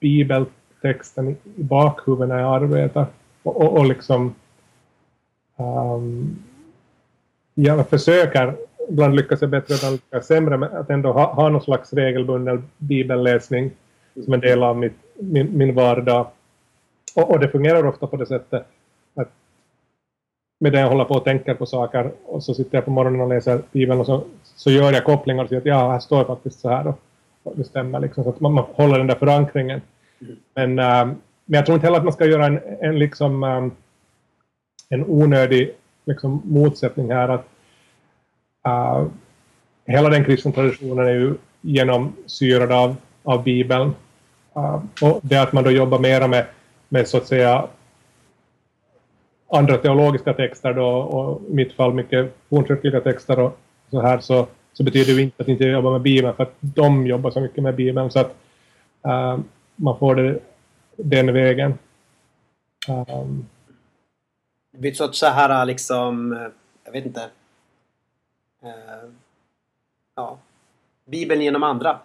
bibeltexten 0.00 1.36
i 1.56 1.62
bakhuvudet 1.62 2.28
när 2.28 2.38
jag 2.38 2.54
arbetar. 2.62 3.06
Och, 3.42 3.60
och, 3.60 3.78
och 3.78 3.86
liksom... 3.86 4.34
Um, 5.56 6.38
jag 7.54 7.88
försöker, 7.88 8.56
ibland 8.88 9.16
lyckas 9.16 9.40
jag 9.40 9.50
bättre, 9.50 9.74
ibland 9.74 9.92
lyckas 9.92 10.08
jag 10.10 10.24
sämre, 10.24 10.56
men 10.56 10.76
att 10.76 10.90
ändå 10.90 11.12
ha, 11.12 11.32
ha 11.32 11.48
någon 11.48 11.62
slags 11.62 11.92
regelbunden 11.92 12.68
bibelläsning 12.78 13.70
som 14.24 14.32
en 14.32 14.40
del 14.40 14.62
av 14.62 14.76
mitt, 14.76 14.96
min, 15.14 15.58
min 15.58 15.74
vardag. 15.74 16.26
Och, 17.16 17.30
och 17.30 17.40
det 17.40 17.48
fungerar 17.48 17.86
ofta 17.86 18.06
på 18.06 18.16
det 18.16 18.26
sättet 18.26 18.66
att 19.14 19.30
med 20.60 20.72
det 20.72 20.80
jag 20.80 20.88
håller 20.88 21.04
på 21.04 21.14
och 21.14 21.24
tänker 21.24 21.54
på 21.54 21.66
saker 21.66 22.12
och 22.24 22.42
så 22.42 22.54
sitter 22.54 22.76
jag 22.76 22.84
på 22.84 22.90
morgonen 22.90 23.20
och 23.20 23.28
läser 23.28 23.62
Bibeln 23.72 24.00
och 24.00 24.06
så, 24.06 24.24
så 24.56 24.70
gör 24.70 24.92
jag 24.92 25.04
kopplingar 25.04 25.42
och 25.42 25.48
säger 25.48 25.60
att 25.60 25.66
ja, 25.66 25.90
här 25.90 25.98
står 25.98 26.24
faktiskt 26.24 26.60
så 26.60 26.68
här 26.68 26.86
och, 26.86 27.00
och 27.42 27.52
det 27.56 27.64
stämmer 27.64 28.00
liksom 28.00 28.24
så 28.24 28.30
att 28.30 28.40
man, 28.40 28.52
man 28.52 28.64
håller 28.72 28.98
den 28.98 29.06
där 29.06 29.14
förankringen. 29.14 29.80
Men, 30.54 30.78
äh, 30.78 31.06
men 31.44 31.58
jag 31.58 31.66
tror 31.66 31.74
inte 31.74 31.86
heller 31.86 31.98
att 31.98 32.04
man 32.04 32.12
ska 32.12 32.26
göra 32.26 32.46
en, 32.46 32.60
en, 32.80 32.98
liksom, 32.98 33.44
äh, 33.44 33.66
en 34.88 35.04
onödig 35.04 35.74
liksom, 36.04 36.42
motsättning 36.44 37.12
här. 37.12 37.28
att 37.28 37.46
äh, 38.66 39.06
Hela 39.86 40.08
den 40.08 40.24
kristna 40.24 40.52
traditionen 40.52 41.06
är 41.06 41.12
ju 41.12 41.34
genomsyrad 41.60 42.72
av, 42.72 42.96
av 43.22 43.42
Bibeln. 43.42 43.94
och 45.02 45.20
det 45.22 45.36
att 45.36 45.52
man 45.52 45.64
då 45.64 45.70
jobbar 45.70 45.98
mera 45.98 46.28
med, 46.28 46.46
med 46.88 47.08
så 47.08 47.16
att 47.16 47.26
säga 47.26 47.68
andra 49.48 49.76
teologiska 49.76 50.32
texter 50.32 50.72
då, 50.74 50.86
och 50.86 51.42
i 51.50 51.54
mitt 51.54 51.72
fall 51.72 51.94
mycket 51.94 52.34
fornkyrkliga 52.48 53.00
texter 53.00 53.38
och 53.38 53.58
så 53.94 54.00
här 54.00 54.20
så, 54.20 54.46
så 54.72 54.84
betyder 54.84 55.14
det 55.14 55.22
inte 55.22 55.42
att 55.42 55.48
inte 55.48 55.64
jobba 55.64 55.90
med 55.90 56.00
Bibeln 56.00 56.36
för 56.36 56.42
att 56.42 56.54
de 56.60 57.06
jobbar 57.06 57.30
så 57.30 57.40
mycket 57.40 57.62
med 57.62 57.74
Bibeln 57.74 58.10
så 58.10 58.20
att 58.20 58.36
äh, 59.04 59.38
man 59.76 59.98
får 59.98 60.14
det 60.14 60.38
den 60.96 61.32
vägen. 61.32 61.78
Um, 62.88 63.46
det 64.72 64.78
blir 64.78 64.92
så, 64.92 65.12
så 65.12 65.26
här 65.26 65.64
liksom, 65.64 66.38
jag 66.84 66.92
vet 66.92 67.06
inte. 67.06 67.20
Uh, 68.64 69.10
ja, 70.16 70.38
Bibeln 71.04 71.42
genom 71.42 71.62
andra. 71.62 71.98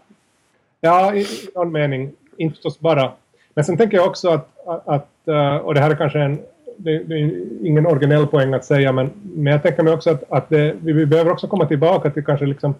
Ja, 0.82 1.16
i, 1.16 1.20
i 1.22 1.50
någon 1.56 1.72
mening. 1.72 2.12
Inte 2.38 2.56
förstås 2.56 2.80
bara. 2.80 3.12
Men 3.54 3.66
sen 3.66 3.78
tänker 3.78 3.98
jag 3.98 4.08
också 4.08 4.30
att, 4.30 4.88
att 4.88 5.10
uh, 5.28 5.56
och 5.56 5.74
det 5.74 5.80
här 5.80 5.92
är 5.92 5.96
kanske 5.96 6.20
en, 6.20 6.40
det, 6.80 7.03
det, 7.03 7.15
är 7.15 7.65
ingen 7.65 7.86
originell 7.86 8.27
poäng 8.27 8.53
att 8.53 8.65
säga, 8.65 8.91
men, 8.91 9.09
men 9.23 9.53
jag 9.53 9.63
tänker 9.63 9.84
mig 9.84 9.93
också 9.93 10.09
att, 10.09 10.23
att 10.30 10.49
det, 10.49 10.75
vi, 10.82 10.93
vi 10.93 11.05
behöver 11.05 11.32
också 11.32 11.47
komma 11.47 11.65
tillbaka 11.65 12.09
till 12.09 12.25
kanske 12.25 12.45
liksom 12.45 12.75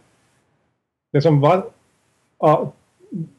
det 1.12 1.22
som 1.22 1.42
var 1.42 1.66
ja, 2.40 2.72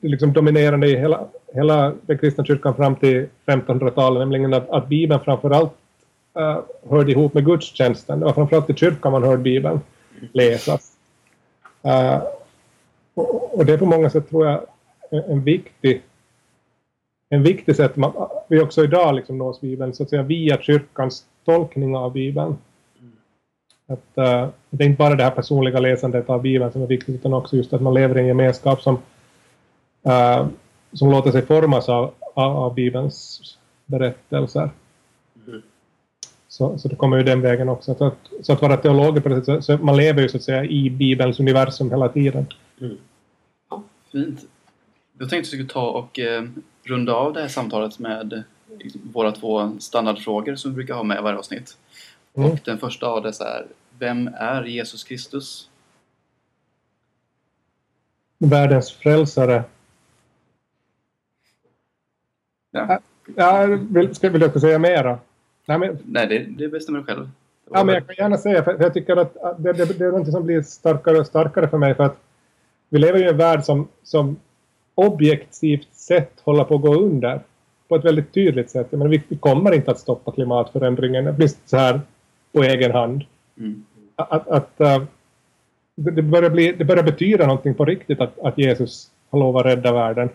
liksom 0.00 0.32
dominerande 0.32 0.86
i 0.86 0.96
hela, 0.96 1.26
hela 1.54 1.94
den 2.02 2.18
kristna 2.18 2.44
kyrkan 2.44 2.74
fram 2.74 2.96
till 2.96 3.26
1500-talet, 3.46 4.20
nämligen 4.20 4.54
att, 4.54 4.70
att 4.70 4.88
Bibeln 4.88 5.20
framförallt 5.20 5.72
uh, 6.38 6.60
hörde 6.90 7.12
ihop 7.12 7.34
med 7.34 7.44
gudstjänsten. 7.44 8.20
Det 8.20 8.26
var 8.26 8.32
framförallt 8.32 8.70
i 8.70 8.74
kyrkan 8.74 9.12
man 9.12 9.22
hörde 9.22 9.42
Bibeln 9.42 9.80
läsas. 10.32 10.92
Uh, 11.86 12.22
och, 13.14 13.58
och, 13.58 13.66
det 13.66 13.72
är 13.72 13.78
på 13.78 13.86
många 13.86 14.10
sätt, 14.10 14.30
tror 14.30 14.46
jag, 14.46 14.60
en, 15.10 15.32
en 15.32 15.44
viktig 15.44 16.02
en 17.30 17.42
viktig 17.42 17.76
sätt 17.76 17.96
man, 17.96 18.12
vi 18.48 18.60
också 18.60 18.84
idag 18.84 19.14
liksom 19.14 19.38
nås 19.38 19.60
Bibeln, 19.60 19.94
så 19.94 20.02
att 20.02 20.10
säga 20.10 20.22
via 20.22 20.62
kyrkans 20.62 21.26
tolkning 21.44 21.96
av 21.96 22.12
Bibeln. 22.12 22.56
Att, 23.86 24.18
uh, 24.18 24.48
det 24.70 24.84
är 24.84 24.88
inte 24.88 24.98
bara 24.98 25.14
det 25.14 25.24
här 25.24 25.30
personliga 25.30 25.80
läsandet 25.80 26.30
av 26.30 26.42
Bibeln 26.42 26.72
som 26.72 26.82
är 26.82 26.86
viktigt, 26.86 27.14
utan 27.14 27.34
också 27.34 27.56
just 27.56 27.72
att 27.72 27.82
man 27.82 27.94
lever 27.94 28.18
i 28.18 28.20
en 28.20 28.26
gemenskap 28.26 28.82
som 28.82 28.94
uh, 30.06 30.46
som 30.92 31.10
låter 31.10 31.30
sig 31.30 31.46
formas 31.46 31.88
av, 31.88 32.14
av, 32.34 32.74
Bibelns 32.74 33.40
berättelser. 33.86 34.70
Mm. 35.46 35.62
Så, 36.48 36.78
så 36.78 36.88
det 36.88 36.96
kommer 36.96 37.16
ju 37.16 37.22
den 37.22 37.40
vägen 37.40 37.68
också. 37.68 37.94
Så 37.94 38.04
att, 38.04 38.18
så 38.42 38.52
att 38.52 38.62
vara 38.62 38.76
teolog 38.76 39.22
på 39.22 39.28
sättet, 39.28 39.64
så 39.64 39.76
man 39.76 39.96
lever 39.96 40.22
ju 40.22 40.28
så 40.28 40.36
att 40.36 40.42
säga 40.42 40.64
i 40.64 40.90
Bibelns 40.90 41.40
universum 41.40 41.90
hela 41.90 42.08
tiden. 42.08 42.46
Mm. 42.80 42.96
Ja, 43.70 43.82
fint. 44.12 44.40
Jag 45.18 45.30
tänkte 45.30 45.36
att 45.36 45.40
vi 45.40 45.44
skulle 45.44 45.68
ta 45.68 45.90
och 45.90 46.18
eh, 46.18 46.42
runda 46.82 47.14
av 47.14 47.32
det 47.32 47.40
här 47.40 47.48
samtalet 47.48 47.98
med 47.98 48.42
liksom, 48.78 49.00
våra 49.12 49.32
två 49.32 49.78
standardfrågor 49.80 50.54
som 50.54 50.70
vi 50.70 50.74
brukar 50.74 50.94
ha 50.94 51.02
med 51.02 51.18
i 51.18 51.22
varje 51.22 51.38
avsnitt. 51.38 51.76
Mm. 52.34 52.50
Och 52.50 52.58
den 52.64 52.78
första 52.78 53.06
av 53.06 53.22
dessa 53.22 53.44
är 53.48 53.66
Vem 53.98 54.30
är 54.34 54.64
Jesus 54.64 55.04
Kristus? 55.04 55.68
Världens 58.38 58.92
frälsare. 58.92 59.64
Ja. 62.70 63.00
Ja, 63.36 63.66
vill, 63.90 64.14
ska, 64.14 64.30
vill 64.30 64.40
du 64.40 64.60
säga 64.60 64.78
mera? 64.78 65.18
Nej, 65.66 65.78
men, 65.78 65.98
Nej, 66.04 66.26
det, 66.26 66.38
det 66.38 66.68
bestämmer 66.68 66.98
du 66.98 67.04
själv. 67.04 67.28
ja, 67.70 67.84
men 67.84 67.94
jag 67.94 68.06
kan 68.06 68.14
gärna 68.18 68.38
säga, 68.38 68.64
för 68.64 68.82
jag 68.82 68.94
tycker 68.94 69.16
att 69.16 69.36
att 69.36 69.62
det, 69.62 69.72
det, 69.72 69.98
det 69.98 70.04
är 70.04 70.12
något 70.12 70.30
som 70.30 70.46
blir 70.46 70.62
starkare 70.62 71.18
och 71.18 71.26
starkare 71.26 71.68
för 71.68 71.78
mig. 71.78 71.94
För 71.94 72.04
att 72.04 72.16
vi 72.88 72.98
lever 72.98 73.18
i 73.18 73.28
en 73.28 73.36
värld 73.36 73.64
som, 73.64 73.88
som 74.02 74.36
objektivt 74.94 75.88
sett 76.10 76.40
håller 76.40 76.64
på 76.64 76.74
att 76.74 76.82
gå 76.82 76.94
under. 76.94 77.40
På 77.88 77.96
ett 77.96 78.04
väldigt 78.04 78.34
tydligt 78.34 78.70
sätt. 78.70 78.86
Jag 78.90 78.98
menar, 78.98 79.10
vi, 79.10 79.22
vi 79.28 79.36
kommer 79.36 79.74
inte 79.74 79.90
att 79.90 79.98
stoppa 79.98 80.32
klimatförändringen. 80.32 81.36
Blir 81.36 81.50
så 81.64 81.76
här 81.76 82.00
på 82.52 82.62
egen 82.62 82.92
hand. 82.92 83.24
Mm. 83.58 83.84
Att, 84.16 84.48
att, 84.48 84.80
äh, 84.80 85.02
det, 85.94 86.22
börjar 86.22 86.50
bli, 86.50 86.72
det 86.72 86.84
börjar 86.84 87.02
betyda 87.02 87.46
någonting 87.46 87.74
på 87.74 87.84
riktigt 87.84 88.20
att, 88.20 88.38
att 88.38 88.58
Jesus 88.58 89.10
har 89.30 89.38
lovat 89.38 89.66
att 89.66 89.72
rädda 89.72 89.92
världen. 89.92 90.28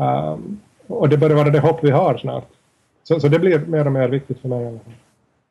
Um, 0.00 0.60
och 0.86 1.08
det 1.08 1.16
börjar 1.16 1.36
vara 1.36 1.50
det 1.50 1.60
hopp 1.60 1.84
vi 1.84 1.90
har 1.90 2.16
snart. 2.16 2.48
Så, 3.02 3.20
så 3.20 3.28
det 3.28 3.38
blir 3.38 3.58
mer 3.58 3.86
och 3.86 3.92
mer 3.92 4.08
viktigt 4.08 4.40
för 4.40 4.48
mig. 4.48 4.78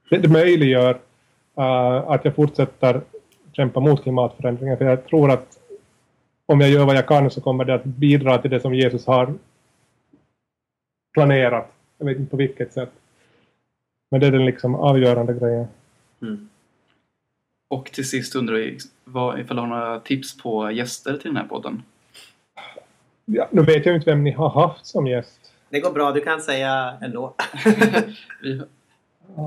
Det, 0.10 0.18
det 0.18 0.28
möjliggör 0.28 0.92
uh, 1.58 2.12
att 2.12 2.26
jag 2.26 2.36
fortsätter 2.36 3.02
kämpa 3.52 3.80
mot 3.80 4.04
klimatförändringen. 4.04 4.78
För 4.78 4.86
jag 4.86 5.06
tror 5.06 5.32
att 5.32 5.59
om 6.50 6.62
jag 6.62 6.70
gör 6.70 6.86
vad 6.86 6.96
jag 6.96 7.08
kan 7.08 7.32
så 7.32 7.42
kommer 7.42 7.66
det 7.66 7.74
att 7.74 7.86
bidra 7.86 8.38
till 8.38 8.52
det 8.52 8.60
som 8.60 8.74
Jesus 8.74 9.06
har 9.06 9.34
planerat. 11.14 11.72
Jag 11.98 12.06
vet 12.06 12.18
inte 12.18 12.32
på 12.32 12.38
vilket 12.38 12.74
sätt. 12.74 12.92
Men 14.12 14.22
det 14.22 14.28
är 14.28 14.32
den 14.32 14.46
liksom 14.46 14.76
avgörande 14.76 15.34
grejen. 15.34 15.68
Mm. 16.22 16.50
Och 17.70 17.86
till 17.86 18.10
sist 18.10 18.36
undrar 18.36 18.56
vi 18.56 18.78
vad, 19.04 19.40
ifall 19.40 19.56
du 19.56 19.62
har 19.62 19.68
några 19.68 20.00
tips 20.00 20.38
på 20.38 20.72
gäster 20.72 21.18
till 21.18 21.30
den 21.30 21.38
här 21.38 21.48
podden? 21.48 21.84
Ja, 23.26 23.48
nu 23.52 23.62
vet 23.62 23.86
jag 23.86 23.96
inte 23.96 24.10
vem 24.10 24.24
ni 24.24 24.32
har 24.32 24.50
haft 24.50 24.86
som 24.86 25.08
gäst. 25.08 25.54
Det 25.70 25.80
går 25.80 25.92
bra, 25.92 26.12
du 26.12 26.22
kan 26.22 26.42
säga 26.42 26.98
ändå. 27.02 27.36
vi, 28.42 28.62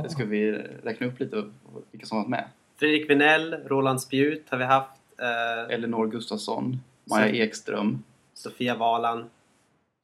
ska 0.09 0.25
vi 0.25 0.53
räkna 0.83 1.07
upp 1.07 1.21
lite 1.21 1.45
vilka 1.91 2.07
som 2.07 2.19
har 2.19 2.25
varit 2.25 2.31
med? 2.31 2.45
Fredrik 2.77 3.11
Vinell, 3.11 3.55
Roland 3.55 4.03
Spjut 4.03 4.47
har 4.51 4.59
vi 4.59 4.65
haft. 4.65 4.99
Eh, 5.19 5.75
Elinor 5.75 6.07
Gustafsson, 6.07 6.81
Maja 7.05 7.45
Ekström, 7.45 8.03
Sofia 8.35 8.75
Valan, 8.75 9.31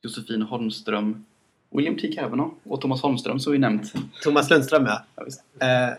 Josefin 0.02 0.42
Holmström, 0.42 1.24
William 1.70 1.96
T. 1.96 2.12
Kavanaugh 2.12 2.52
och 2.64 2.80
Thomas 2.80 3.02
Holmström 3.02 3.40
som 3.40 3.52
vi 3.52 3.58
nämnt. 3.58 3.92
Thomas 4.22 4.50
Lundström 4.50 4.86
ja. 4.86 5.04
Ja, 5.16 5.24
visst. 5.24 5.44
Eh, 5.60 5.90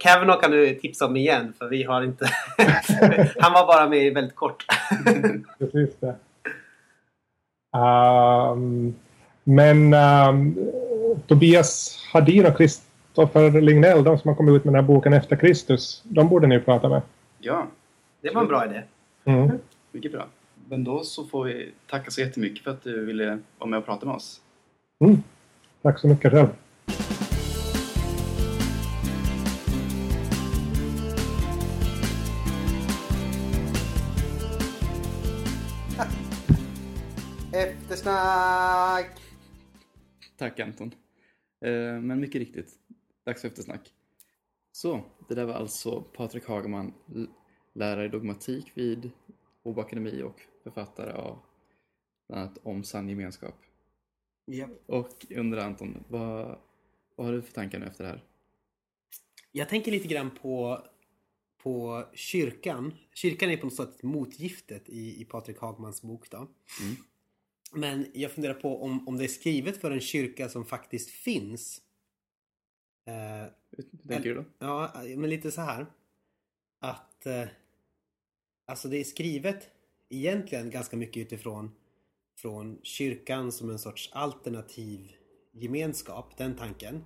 Kavanaugh 0.00 0.40
kan 0.40 0.50
du 0.50 0.74
tipsa 0.74 1.06
om 1.06 1.16
igen 1.16 1.52
för 1.58 1.68
vi 1.68 1.82
har 1.82 2.02
inte... 2.02 2.26
Han 3.38 3.52
var 3.52 3.66
bara 3.66 3.88
med 3.88 4.14
väldigt 4.14 4.36
kort. 4.36 4.64
Precis 5.58 5.90
det. 6.00 6.16
Ehm, 7.76 8.94
men 9.44 9.94
ehm, 9.94 10.56
Tobias 11.26 11.98
Hadin 12.12 12.46
och 12.46 12.56
Kristoffer 12.56 13.60
Lignell, 13.60 14.04
de 14.04 14.18
som 14.18 14.28
har 14.28 14.34
kommit 14.34 14.54
ut 14.54 14.64
med 14.64 14.74
den 14.74 14.84
här 14.84 14.88
boken 14.88 15.12
Efter 15.12 15.36
Kristus, 15.36 16.02
de 16.04 16.28
borde 16.28 16.46
ni 16.46 16.60
prata 16.60 16.88
med. 16.88 17.02
Ja, 17.38 17.66
Det 18.20 18.30
var 18.30 18.42
en 18.42 18.48
bra 18.48 18.64
idé. 18.64 18.82
Mm. 19.24 19.58
mycket 19.92 20.12
bra. 20.12 20.26
Men 20.68 20.84
då 20.84 21.04
så 21.04 21.24
får 21.26 21.44
vi 21.44 21.72
tacka 21.86 22.10
så 22.10 22.20
jättemycket 22.20 22.64
för 22.64 22.70
att 22.70 22.82
du 22.82 23.04
ville 23.04 23.38
vara 23.58 23.70
med 23.70 23.78
och 23.78 23.84
prata 23.84 24.06
med 24.06 24.14
oss. 24.14 24.40
Mm. 25.04 25.16
Tack 25.82 25.98
så 25.98 26.08
mycket 26.08 26.30
själv. 26.32 26.48
Eftersnack! 37.78 39.20
Tack 40.36 40.60
Anton. 40.60 40.94
Eh, 41.64 41.70
Men 42.00 42.20
mycket 42.20 42.38
riktigt, 42.38 42.74
dags 43.26 43.40
för 43.40 43.48
eftersnack. 43.48 43.92
Så, 44.72 45.00
det 45.28 45.34
där 45.34 45.44
var 45.44 45.54
alltså 45.54 46.00
Patrik 46.00 46.46
Hagman, 46.48 46.92
l- 47.14 47.28
lärare 47.78 48.04
i 48.04 48.08
dogmatik 48.08 48.70
vid 48.74 49.10
Åbo 49.62 49.80
Akademi 49.80 50.22
och 50.22 50.42
författare 50.62 51.12
av 51.12 51.38
bland 52.28 52.42
annat 52.42 52.58
Om 52.62 52.84
sann 52.84 53.08
gemenskap. 53.08 53.54
Japp. 54.46 54.70
Och 54.86 55.26
undrar 55.30 55.64
Anton, 55.64 56.04
vad, 56.08 56.58
vad 57.16 57.26
har 57.26 57.34
du 57.34 57.42
för 57.42 57.52
tankar 57.52 57.78
nu 57.78 57.86
efter 57.86 58.04
det 58.04 58.10
här? 58.10 58.24
Jag 59.52 59.68
tänker 59.68 59.92
lite 59.92 60.08
grann 60.08 60.30
på, 60.30 60.86
på 61.62 62.04
kyrkan. 62.14 62.94
Kyrkan 63.14 63.50
är 63.50 63.56
på 63.56 63.66
något 63.66 63.74
sätt 63.74 64.02
motgiftet 64.02 64.88
i, 64.88 65.20
i 65.20 65.24
Patrik 65.24 65.58
Hagmans 65.58 66.02
bok. 66.02 66.30
Då. 66.30 66.36
Mm. 66.36 66.96
Men 67.72 68.06
jag 68.14 68.32
funderar 68.32 68.54
på 68.54 68.82
om, 68.82 69.08
om 69.08 69.16
det 69.16 69.24
är 69.24 69.28
skrivet 69.28 69.80
för 69.80 69.90
en 69.90 70.00
kyrka 70.00 70.48
som 70.48 70.64
faktiskt 70.64 71.10
finns. 71.10 71.82
Eh, 73.06 73.52
Hur 73.70 74.08
tänker 74.08 74.28
du 74.28 74.34
då? 74.34 74.44
Ja, 74.58 74.92
men 75.16 75.30
lite 75.30 75.50
så 75.50 75.60
här. 75.60 75.86
Att 76.80 77.26
eh, 77.26 77.44
alltså 78.68 78.88
det 78.88 78.96
är 78.96 79.04
skrivet 79.04 79.70
egentligen 80.10 80.70
ganska 80.70 80.96
mycket 80.96 81.20
utifrån 81.20 81.70
från 82.36 82.78
kyrkan 82.82 83.52
som 83.52 83.70
en 83.70 83.78
sorts 83.78 84.10
alternativ 84.12 85.12
gemenskap, 85.52 86.36
den 86.36 86.56
tanken. 86.56 87.04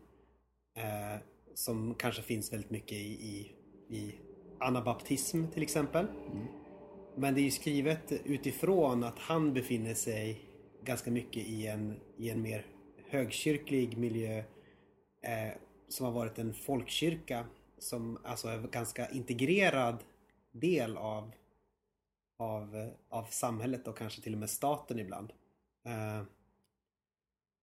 Eh, 0.76 1.20
som 1.54 1.94
kanske 1.94 2.22
finns 2.22 2.52
väldigt 2.52 2.70
mycket 2.70 2.92
i, 2.92 3.12
i, 3.12 3.52
i 3.96 4.14
anabaptism 4.60 5.46
till 5.46 5.62
exempel. 5.62 6.06
Men 7.16 7.34
det 7.34 7.40
är 7.40 7.42
ju 7.42 7.50
skrivet 7.50 8.12
utifrån 8.24 9.04
att 9.04 9.18
han 9.18 9.54
befinner 9.54 9.94
sig 9.94 10.40
ganska 10.84 11.10
mycket 11.10 11.46
i 11.46 11.66
en, 11.66 12.00
i 12.16 12.30
en 12.30 12.42
mer 12.42 12.66
högkyrklig 13.08 13.98
miljö 13.98 14.38
eh, 15.22 15.52
som 15.88 16.06
har 16.06 16.12
varit 16.12 16.38
en 16.38 16.54
folkkyrka 16.54 17.46
som 17.78 18.18
alltså 18.24 18.48
är 18.48 18.58
en 18.58 18.70
ganska 18.70 19.10
integrerad 19.10 20.04
del 20.52 20.96
av, 20.96 21.32
av, 22.43 22.76
eh, 22.76 22.88
av 23.09 23.24
samhället 23.24 23.88
och 23.88 23.99
kanske 23.99 24.22
till 24.22 24.32
och 24.32 24.38
med 24.38 24.51
staten 24.51 24.99
ibland. 24.99 25.32
Eh, 25.84 26.22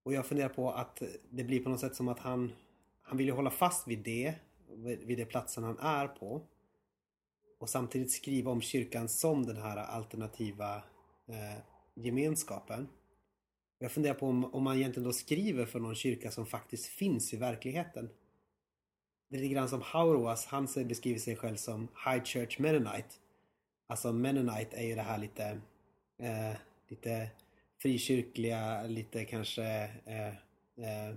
och 0.03 0.13
jag 0.13 0.25
funderar 0.25 0.49
på 0.49 0.71
att 0.71 1.01
det 1.29 1.43
blir 1.43 1.63
på 1.63 1.69
något 1.69 1.79
sätt 1.79 1.95
som 1.95 2.07
att 2.07 2.19
han, 2.19 2.51
han 3.01 3.17
vill 3.17 3.27
ju 3.27 3.33
hålla 3.33 3.51
fast 3.51 3.87
vid 3.87 3.99
det, 3.99 4.35
vid 4.77 5.17
det 5.17 5.25
platsen 5.25 5.63
han 5.63 5.79
är 5.79 6.07
på. 6.07 6.41
Och 7.59 7.69
samtidigt 7.69 8.11
skriva 8.11 8.51
om 8.51 8.61
kyrkan 8.61 9.09
som 9.09 9.45
den 9.45 9.57
här 9.57 9.77
alternativa 9.77 10.75
eh, 11.27 11.59
gemenskapen. 11.93 12.87
Jag 13.79 13.91
funderar 13.91 14.13
på 14.13 14.27
om, 14.27 14.53
om 14.53 14.63
man 14.63 14.77
egentligen 14.77 15.07
då 15.07 15.13
skriver 15.13 15.65
för 15.65 15.79
någon 15.79 15.95
kyrka 15.95 16.31
som 16.31 16.45
faktiskt 16.45 16.85
finns 16.85 17.33
i 17.33 17.37
verkligheten. 17.37 18.09
Det 19.29 19.37
är 19.37 19.41
lite 19.41 19.53
grann 19.53 19.69
som 19.69 19.81
Hauroas, 19.81 20.45
han 20.45 20.67
beskriver 20.75 21.19
sig 21.19 21.35
själv 21.35 21.55
som 21.55 21.87
High 22.05 22.23
Church 22.23 22.59
Mennonite. 22.59 23.15
Alltså 23.89 24.13
Mennonite 24.13 24.77
är 24.77 24.87
ju 24.87 24.95
det 24.95 25.01
här 25.01 25.17
lite, 25.17 25.61
eh, 26.17 26.57
lite 26.87 27.29
frikyrkliga, 27.81 28.83
lite 28.83 29.25
kanske 29.25 29.63
eh, 30.05 30.27
eh, 30.85 31.15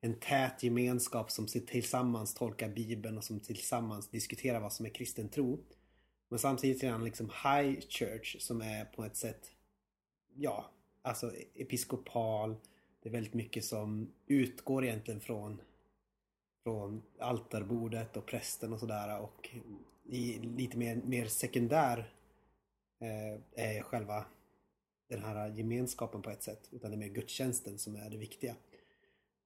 en 0.00 0.14
tät 0.14 0.62
gemenskap 0.62 1.30
som 1.30 1.46
tillsammans 1.46 2.34
tolkar 2.34 2.68
Bibeln 2.68 3.18
och 3.18 3.24
som 3.24 3.40
tillsammans 3.40 4.08
diskuterar 4.08 4.60
vad 4.60 4.72
som 4.72 4.86
är 4.86 4.90
kristen 4.90 5.28
tro. 5.28 5.64
Men 6.28 6.38
samtidigt 6.38 6.82
är 6.82 6.90
han 6.90 7.04
liksom 7.04 7.30
High 7.44 7.80
Church 7.88 8.36
som 8.40 8.60
är 8.60 8.84
på 8.84 9.04
ett 9.04 9.16
sätt, 9.16 9.50
ja, 10.34 10.70
alltså 11.02 11.32
episkopal. 11.54 12.56
Det 13.02 13.08
är 13.08 13.12
väldigt 13.12 13.34
mycket 13.34 13.64
som 13.64 14.12
utgår 14.26 14.84
egentligen 14.84 15.20
från 15.20 15.60
från 16.62 17.02
altarbordet 17.18 18.16
och 18.16 18.26
prästen 18.26 18.72
och 18.72 18.80
sådär 18.80 19.20
och 19.20 19.50
i 20.04 20.38
lite 20.38 20.78
mer, 20.78 20.96
mer 21.04 21.26
sekundär 21.26 22.12
eh, 23.00 23.64
är 23.64 23.82
själva 23.82 24.24
den 25.08 25.22
här 25.22 25.48
gemenskapen 25.48 26.22
på 26.22 26.30
ett 26.30 26.42
sätt. 26.42 26.68
Utan 26.72 26.90
det 26.90 26.96
är 26.96 26.98
mer 26.98 27.08
gudstjänsten 27.08 27.78
som 27.78 27.96
är 27.96 28.10
det 28.10 28.16
viktiga. 28.16 28.56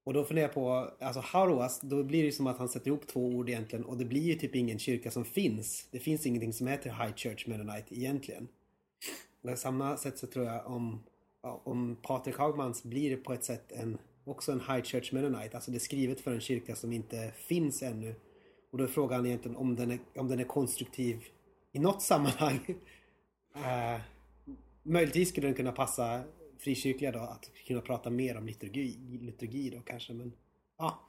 Och 0.05 0.13
då 0.13 0.25
funderar 0.25 0.49
jag 0.49 0.55
på, 0.55 0.91
alltså 1.01 1.21
Haruas, 1.21 1.81
då 1.81 2.05
blir 2.05 2.25
det 2.25 2.33
som 2.33 2.47
att 2.47 2.59
han 2.59 2.69
sätter 2.69 2.89
ihop 2.89 3.07
två 3.07 3.27
ord 3.27 3.49
egentligen 3.49 3.85
och 3.85 3.97
det 3.97 4.05
blir 4.05 4.23
ju 4.23 4.35
typ 4.35 4.55
ingen 4.55 4.79
kyrka 4.79 5.11
som 5.11 5.25
finns. 5.25 5.89
Det 5.91 5.99
finns 5.99 6.27
ingenting 6.27 6.53
som 6.53 6.67
heter 6.67 6.91
High 6.91 7.15
Church 7.15 7.49
Mennonite 7.49 7.99
egentligen. 7.99 8.49
Och 9.43 9.51
på 9.51 9.57
samma 9.57 9.97
sätt 9.97 10.19
så 10.19 10.27
tror 10.27 10.45
jag 10.45 10.67
om, 10.67 11.03
om 11.41 11.97
Patrik 12.03 12.37
Hagmans 12.37 12.83
blir 12.83 13.11
det 13.11 13.17
på 13.17 13.33
ett 13.33 13.45
sätt 13.45 13.73
en, 13.73 13.99
också 14.25 14.53
en 14.53 14.61
High 14.61 14.83
Church 14.83 15.13
Mennonite. 15.13 15.57
Alltså 15.57 15.71
det 15.71 15.77
är 15.77 15.79
skrivet 15.79 16.21
för 16.21 16.33
en 16.33 16.41
kyrka 16.41 16.77
som 16.77 16.93
inte 16.93 17.33
finns 17.37 17.83
ännu. 17.83 18.15
Och 18.71 18.79
då 18.79 18.85
är 18.85 18.89
frågan 18.89 19.27
egentligen 19.27 19.57
om 19.57 19.77
den 19.77 19.91
är, 19.91 19.99
om 20.15 20.29
den 20.29 20.41
är 20.41 20.45
konstruktiv 20.45 21.25
i 21.73 21.79
något 21.79 22.03
sammanhang. 22.03 22.61
Eh, 23.57 24.01
möjligtvis 24.83 25.29
skulle 25.29 25.47
den 25.47 25.55
kunna 25.55 25.73
passa 25.73 26.23
frikyrkliga 26.59 27.13
då 27.13 27.19
att 27.19 27.51
kunna 27.67 27.81
prata 27.81 28.11
mer 28.11 28.37
om 28.37 28.47
liturgi, 28.47 29.19
liturgi 29.21 29.71
då 29.71 29.81
kanske. 29.81 30.13
Men 30.13 30.33
ja, 30.79 31.07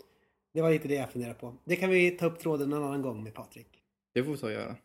Det 0.54 0.62
var 0.62 0.72
lite 0.72 0.88
det 0.88 0.96
jag 0.96 1.12
funderade 1.12 1.40
på. 1.40 1.56
Det 1.64 1.76
kan 1.76 1.90
vi 1.90 2.12
ta 2.12 2.26
upp 2.26 2.40
tråden 2.40 2.74
en 2.74 2.84
annan 2.84 3.02
gång 3.02 3.24
med 3.24 3.34
Patrik. 3.34 3.68
Det 4.14 4.24
får 4.24 4.32
vi 4.32 4.44
och 4.44 4.52
göra. 4.52 4.76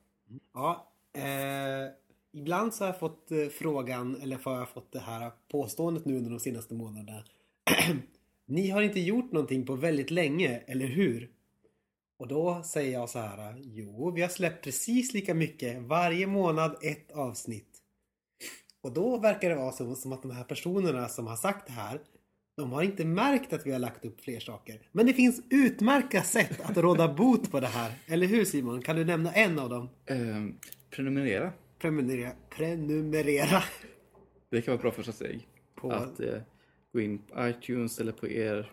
Ja, 0.54 0.92
eh, 1.12 1.92
ibland 2.32 2.74
så 2.74 2.84
har 2.84 2.88
jag 2.88 2.98
fått 2.98 3.30
eh, 3.30 3.46
frågan, 3.46 4.16
eller 4.22 4.38
har 4.44 4.58
jag 4.58 4.68
fått 4.68 4.92
det 4.92 5.00
här 5.00 5.30
påståendet 5.48 6.04
nu 6.04 6.16
under 6.16 6.30
de 6.30 6.40
senaste 6.40 6.74
månaderna. 6.74 7.24
Ni 8.50 8.70
har 8.70 8.82
inte 8.82 9.00
gjort 9.00 9.32
någonting 9.32 9.66
på 9.66 9.74
väldigt 9.74 10.10
länge, 10.10 10.60
eller 10.66 10.86
hur? 10.86 11.30
Och 12.18 12.28
då 12.28 12.62
säger 12.62 12.92
jag 12.92 13.08
så 13.08 13.18
här. 13.18 13.54
Jo, 13.62 14.10
vi 14.10 14.22
har 14.22 14.28
släppt 14.28 14.64
precis 14.64 15.12
lika 15.14 15.34
mycket 15.34 15.82
varje 15.82 16.26
månad 16.26 16.76
ett 16.82 17.12
avsnitt. 17.12 17.66
Och 18.82 18.92
då 18.92 19.18
verkar 19.18 19.48
det 19.50 19.56
vara 19.56 19.72
så, 19.72 19.94
som 19.94 20.12
att 20.12 20.22
de 20.22 20.30
här 20.30 20.44
personerna 20.44 21.08
som 21.08 21.26
har 21.26 21.36
sagt 21.36 21.66
det 21.66 21.72
här 21.72 22.00
de 22.56 22.72
har 22.72 22.82
inte 22.82 23.04
märkt 23.04 23.52
att 23.52 23.66
vi 23.66 23.72
har 23.72 23.78
lagt 23.78 24.04
upp 24.04 24.20
fler 24.20 24.40
saker. 24.40 24.80
Men 24.92 25.06
det 25.06 25.12
finns 25.12 25.42
utmärkta 25.50 26.22
sätt 26.22 26.60
att 26.62 26.76
råda 26.76 27.14
bot 27.14 27.50
på 27.50 27.60
det 27.60 27.66
här. 27.66 27.92
Eller 28.06 28.26
hur 28.26 28.44
Simon? 28.44 28.82
Kan 28.82 28.96
du 28.96 29.04
nämna 29.04 29.32
en 29.32 29.58
av 29.58 29.68
dem? 29.70 29.88
Eh, 30.06 30.16
prenumerera. 30.90 31.52
Prenumerera. 31.78 32.30
Prenumerera. 32.56 33.62
Det 34.50 34.62
kan 34.62 34.72
vara 34.72 34.74
ett 34.76 34.82
bra 34.82 34.90
första 34.90 35.12
steg. 35.12 35.48
På- 35.74 35.92
Att 35.92 36.20
eh, 36.20 36.34
gå 36.92 37.00
in 37.00 37.18
på 37.18 37.48
iTunes 37.48 37.98
eller 38.00 38.12
på 38.12 38.28
er 38.28 38.72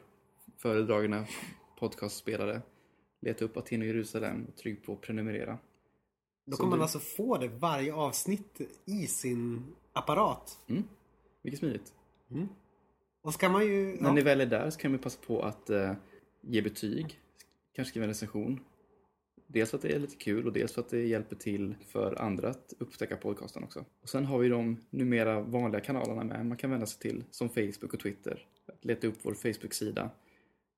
föredragna 0.57 1.25
podcastspelare. 1.79 2.61
Leta 3.21 3.45
upp 3.45 3.57
Aten 3.57 3.81
och 3.81 3.87
Jerusalem 3.87 4.45
och 4.45 4.55
tryck 4.55 4.85
på 4.85 4.95
prenumerera. 4.95 5.57
Då 6.45 6.57
kommer 6.57 6.69
man 6.69 6.79
du- 6.79 6.83
alltså 6.83 6.99
få 6.99 7.37
det 7.37 7.47
varje 7.47 7.93
avsnitt 7.93 8.61
i 8.85 9.07
sin 9.07 9.65
apparat. 9.93 10.59
Mm. 10.67 10.83
Vilket 11.41 11.59
smidigt. 11.59 11.93
Och 13.21 13.33
ska 13.33 13.49
man 13.49 13.65
ju... 13.65 13.85
När 14.01 14.07
Ja, 14.09 14.13
ni 14.13 14.21
väl 14.21 14.41
är 14.41 14.45
där 14.45 14.69
så 14.69 14.79
kan 14.79 14.91
vi 14.91 14.97
passa 14.97 15.19
på 15.27 15.41
att 15.41 15.69
eh, 15.69 15.93
ge 16.41 16.61
betyg. 16.61 17.19
Kanske 17.73 17.89
skriva 17.89 18.03
en 18.03 18.09
recension. 18.09 18.59
Dels 19.47 19.69
för 19.69 19.77
att 19.77 19.81
det 19.81 19.95
är 19.95 19.99
lite 19.99 20.15
kul 20.15 20.47
och 20.47 20.53
dels 20.53 20.73
för 20.73 20.81
att 20.81 20.89
det 20.89 21.05
hjälper 21.05 21.35
till 21.35 21.75
för 21.87 22.21
andra 22.21 22.49
att 22.49 22.73
upptäcka 22.79 23.17
podcasten 23.17 23.63
också. 23.63 23.85
Och 24.01 24.09
sen 24.09 24.25
har 24.25 24.39
vi 24.39 24.49
de 24.49 24.77
numera 24.89 25.41
vanliga 25.41 25.81
kanalerna 25.81 26.23
med. 26.23 26.45
Man 26.45 26.57
kan 26.57 26.69
vända 26.69 26.85
sig 26.85 26.99
till 26.99 27.23
som 27.31 27.49
Facebook 27.49 27.93
och 27.93 27.99
Twitter. 27.99 28.45
Att 28.67 28.85
leta 28.85 29.07
upp 29.07 29.17
vår 29.21 29.33
Facebook-sida 29.33 30.09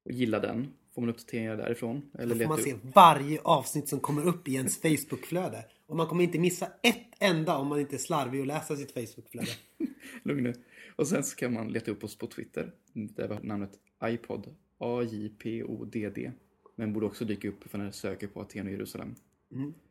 och 0.05 0.11
gilla 0.11 0.39
den. 0.39 0.67
Får 0.95 1.01
man 1.01 1.09
uppdateringar 1.09 1.57
därifrån. 1.57 2.11
Eller 2.19 2.35
då 2.35 2.41
får 2.41 2.47
man 2.47 2.59
upp. 2.59 2.65
se 2.65 2.75
varje 2.95 3.41
avsnitt 3.41 3.87
som 3.87 3.99
kommer 3.99 4.27
upp 4.27 4.47
i 4.47 4.55
ens 4.55 4.81
Facebookflöde. 4.81 5.65
Och 5.85 5.95
man 5.95 6.07
kommer 6.07 6.23
inte 6.23 6.39
missa 6.39 6.67
ett 6.83 7.05
enda 7.19 7.57
om 7.57 7.67
man 7.67 7.79
inte 7.79 7.95
är 7.95 7.97
slarvig 7.97 8.41
och 8.41 8.47
läser 8.47 8.75
sitt 8.75 8.91
Facebookflöde. 8.91 9.51
Lugn 10.23 10.43
nu. 10.43 10.53
Och 10.95 11.07
sen 11.07 11.23
så 11.23 11.35
kan 11.35 11.53
man 11.53 11.67
leta 11.67 11.91
upp 11.91 12.03
oss 12.03 12.17
på 12.17 12.27
Twitter. 12.27 12.71
Där 12.93 13.27
vi 13.27 13.33
har 13.33 13.41
namnet 13.41 13.71
iPod. 14.05 14.55
A-J-P-O-D-D. 14.77 16.31
Men 16.79 16.93
borde 16.93 17.05
också 17.05 17.25
dyka 17.25 17.47
upp 17.47 17.63
för 17.71 17.77
när 17.77 17.85
du 17.85 17.91
söker 17.91 18.27
på 18.27 18.41
Aten 18.41 18.65
och 18.67 18.71
Jerusalem. 18.71 19.15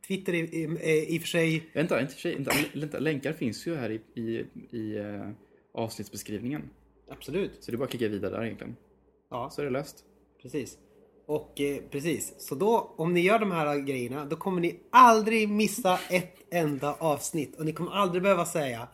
Twitter 0.07 0.33
är, 0.33 0.55
är, 0.55 0.81
är 0.81 1.11
i 1.11 1.17
och 1.17 1.21
för 1.21 1.27
sig... 1.27 1.69
Vänta, 1.73 2.01
inte, 2.01 2.13
tjej, 2.13 2.35
inte, 2.37 2.51
vänta, 2.73 2.99
länkar 2.99 3.33
finns 3.33 3.67
ju 3.67 3.75
här 3.75 3.91
i, 3.91 4.01
i, 4.21 4.45
i 4.77 4.97
eh, 4.97 5.29
avsnittsbeskrivningen. 5.73 6.69
Absolut. 7.09 7.51
Så 7.59 7.71
det 7.71 7.75
är 7.75 7.77
bara 7.77 7.83
att 7.83 7.89
klicka 7.89 8.07
vidare 8.07 8.31
där 8.31 8.43
egentligen. 8.45 8.75
Ja, 9.29 9.49
Så 9.49 9.61
är 9.61 9.65
det 9.65 9.71
löst. 9.71 10.03
precis. 10.41 10.77
Och 11.25 11.61
eh, 11.61 11.81
precis. 11.91 12.33
Så 12.37 12.55
då, 12.55 12.93
om 12.97 13.13
ni 13.13 13.19
gör 13.21 13.39
de 13.39 13.51
här 13.51 13.79
grejerna, 13.79 14.25
då 14.25 14.35
kommer 14.35 14.61
ni 14.61 14.79
aldrig 14.89 15.49
missa 15.49 15.99
ett 16.09 16.53
enda 16.53 16.93
avsnitt. 16.93 17.55
Och 17.55 17.65
ni 17.65 17.73
kommer 17.73 17.91
aldrig 17.91 18.23
behöva 18.23 18.45
säga 18.45 18.87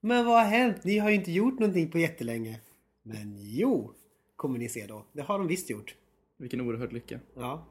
Men 0.00 0.26
vad 0.26 0.34
har 0.34 0.44
hänt? 0.50 0.84
Ni 0.84 0.98
har 0.98 1.10
ju 1.10 1.16
inte 1.16 1.32
gjort 1.32 1.58
någonting 1.58 1.90
på 1.90 1.98
jättelänge. 1.98 2.60
Men 3.02 3.36
jo, 3.38 3.92
kommer 4.36 4.58
ni 4.58 4.68
se 4.68 4.86
då. 4.86 5.06
Det 5.12 5.22
har 5.22 5.38
de 5.38 5.46
visst 5.48 5.70
gjort. 5.70 5.94
Vilken 6.36 6.60
oerhörd 6.60 6.92
lycka. 6.92 7.20
Ja, 7.34 7.66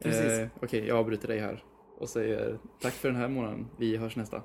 precis. 0.00 0.32
Eh, 0.32 0.48
Okej, 0.62 0.86
jag 0.86 0.98
avbryter 0.98 1.28
dig 1.28 1.38
här. 1.38 1.64
Och 1.98 2.08
säger 2.08 2.58
tack 2.80 2.92
för 2.92 3.08
den 3.08 3.16
här 3.16 3.28
månaden. 3.28 3.66
Vi 3.78 3.96
hörs 3.96 4.16
nästa. 4.16 4.42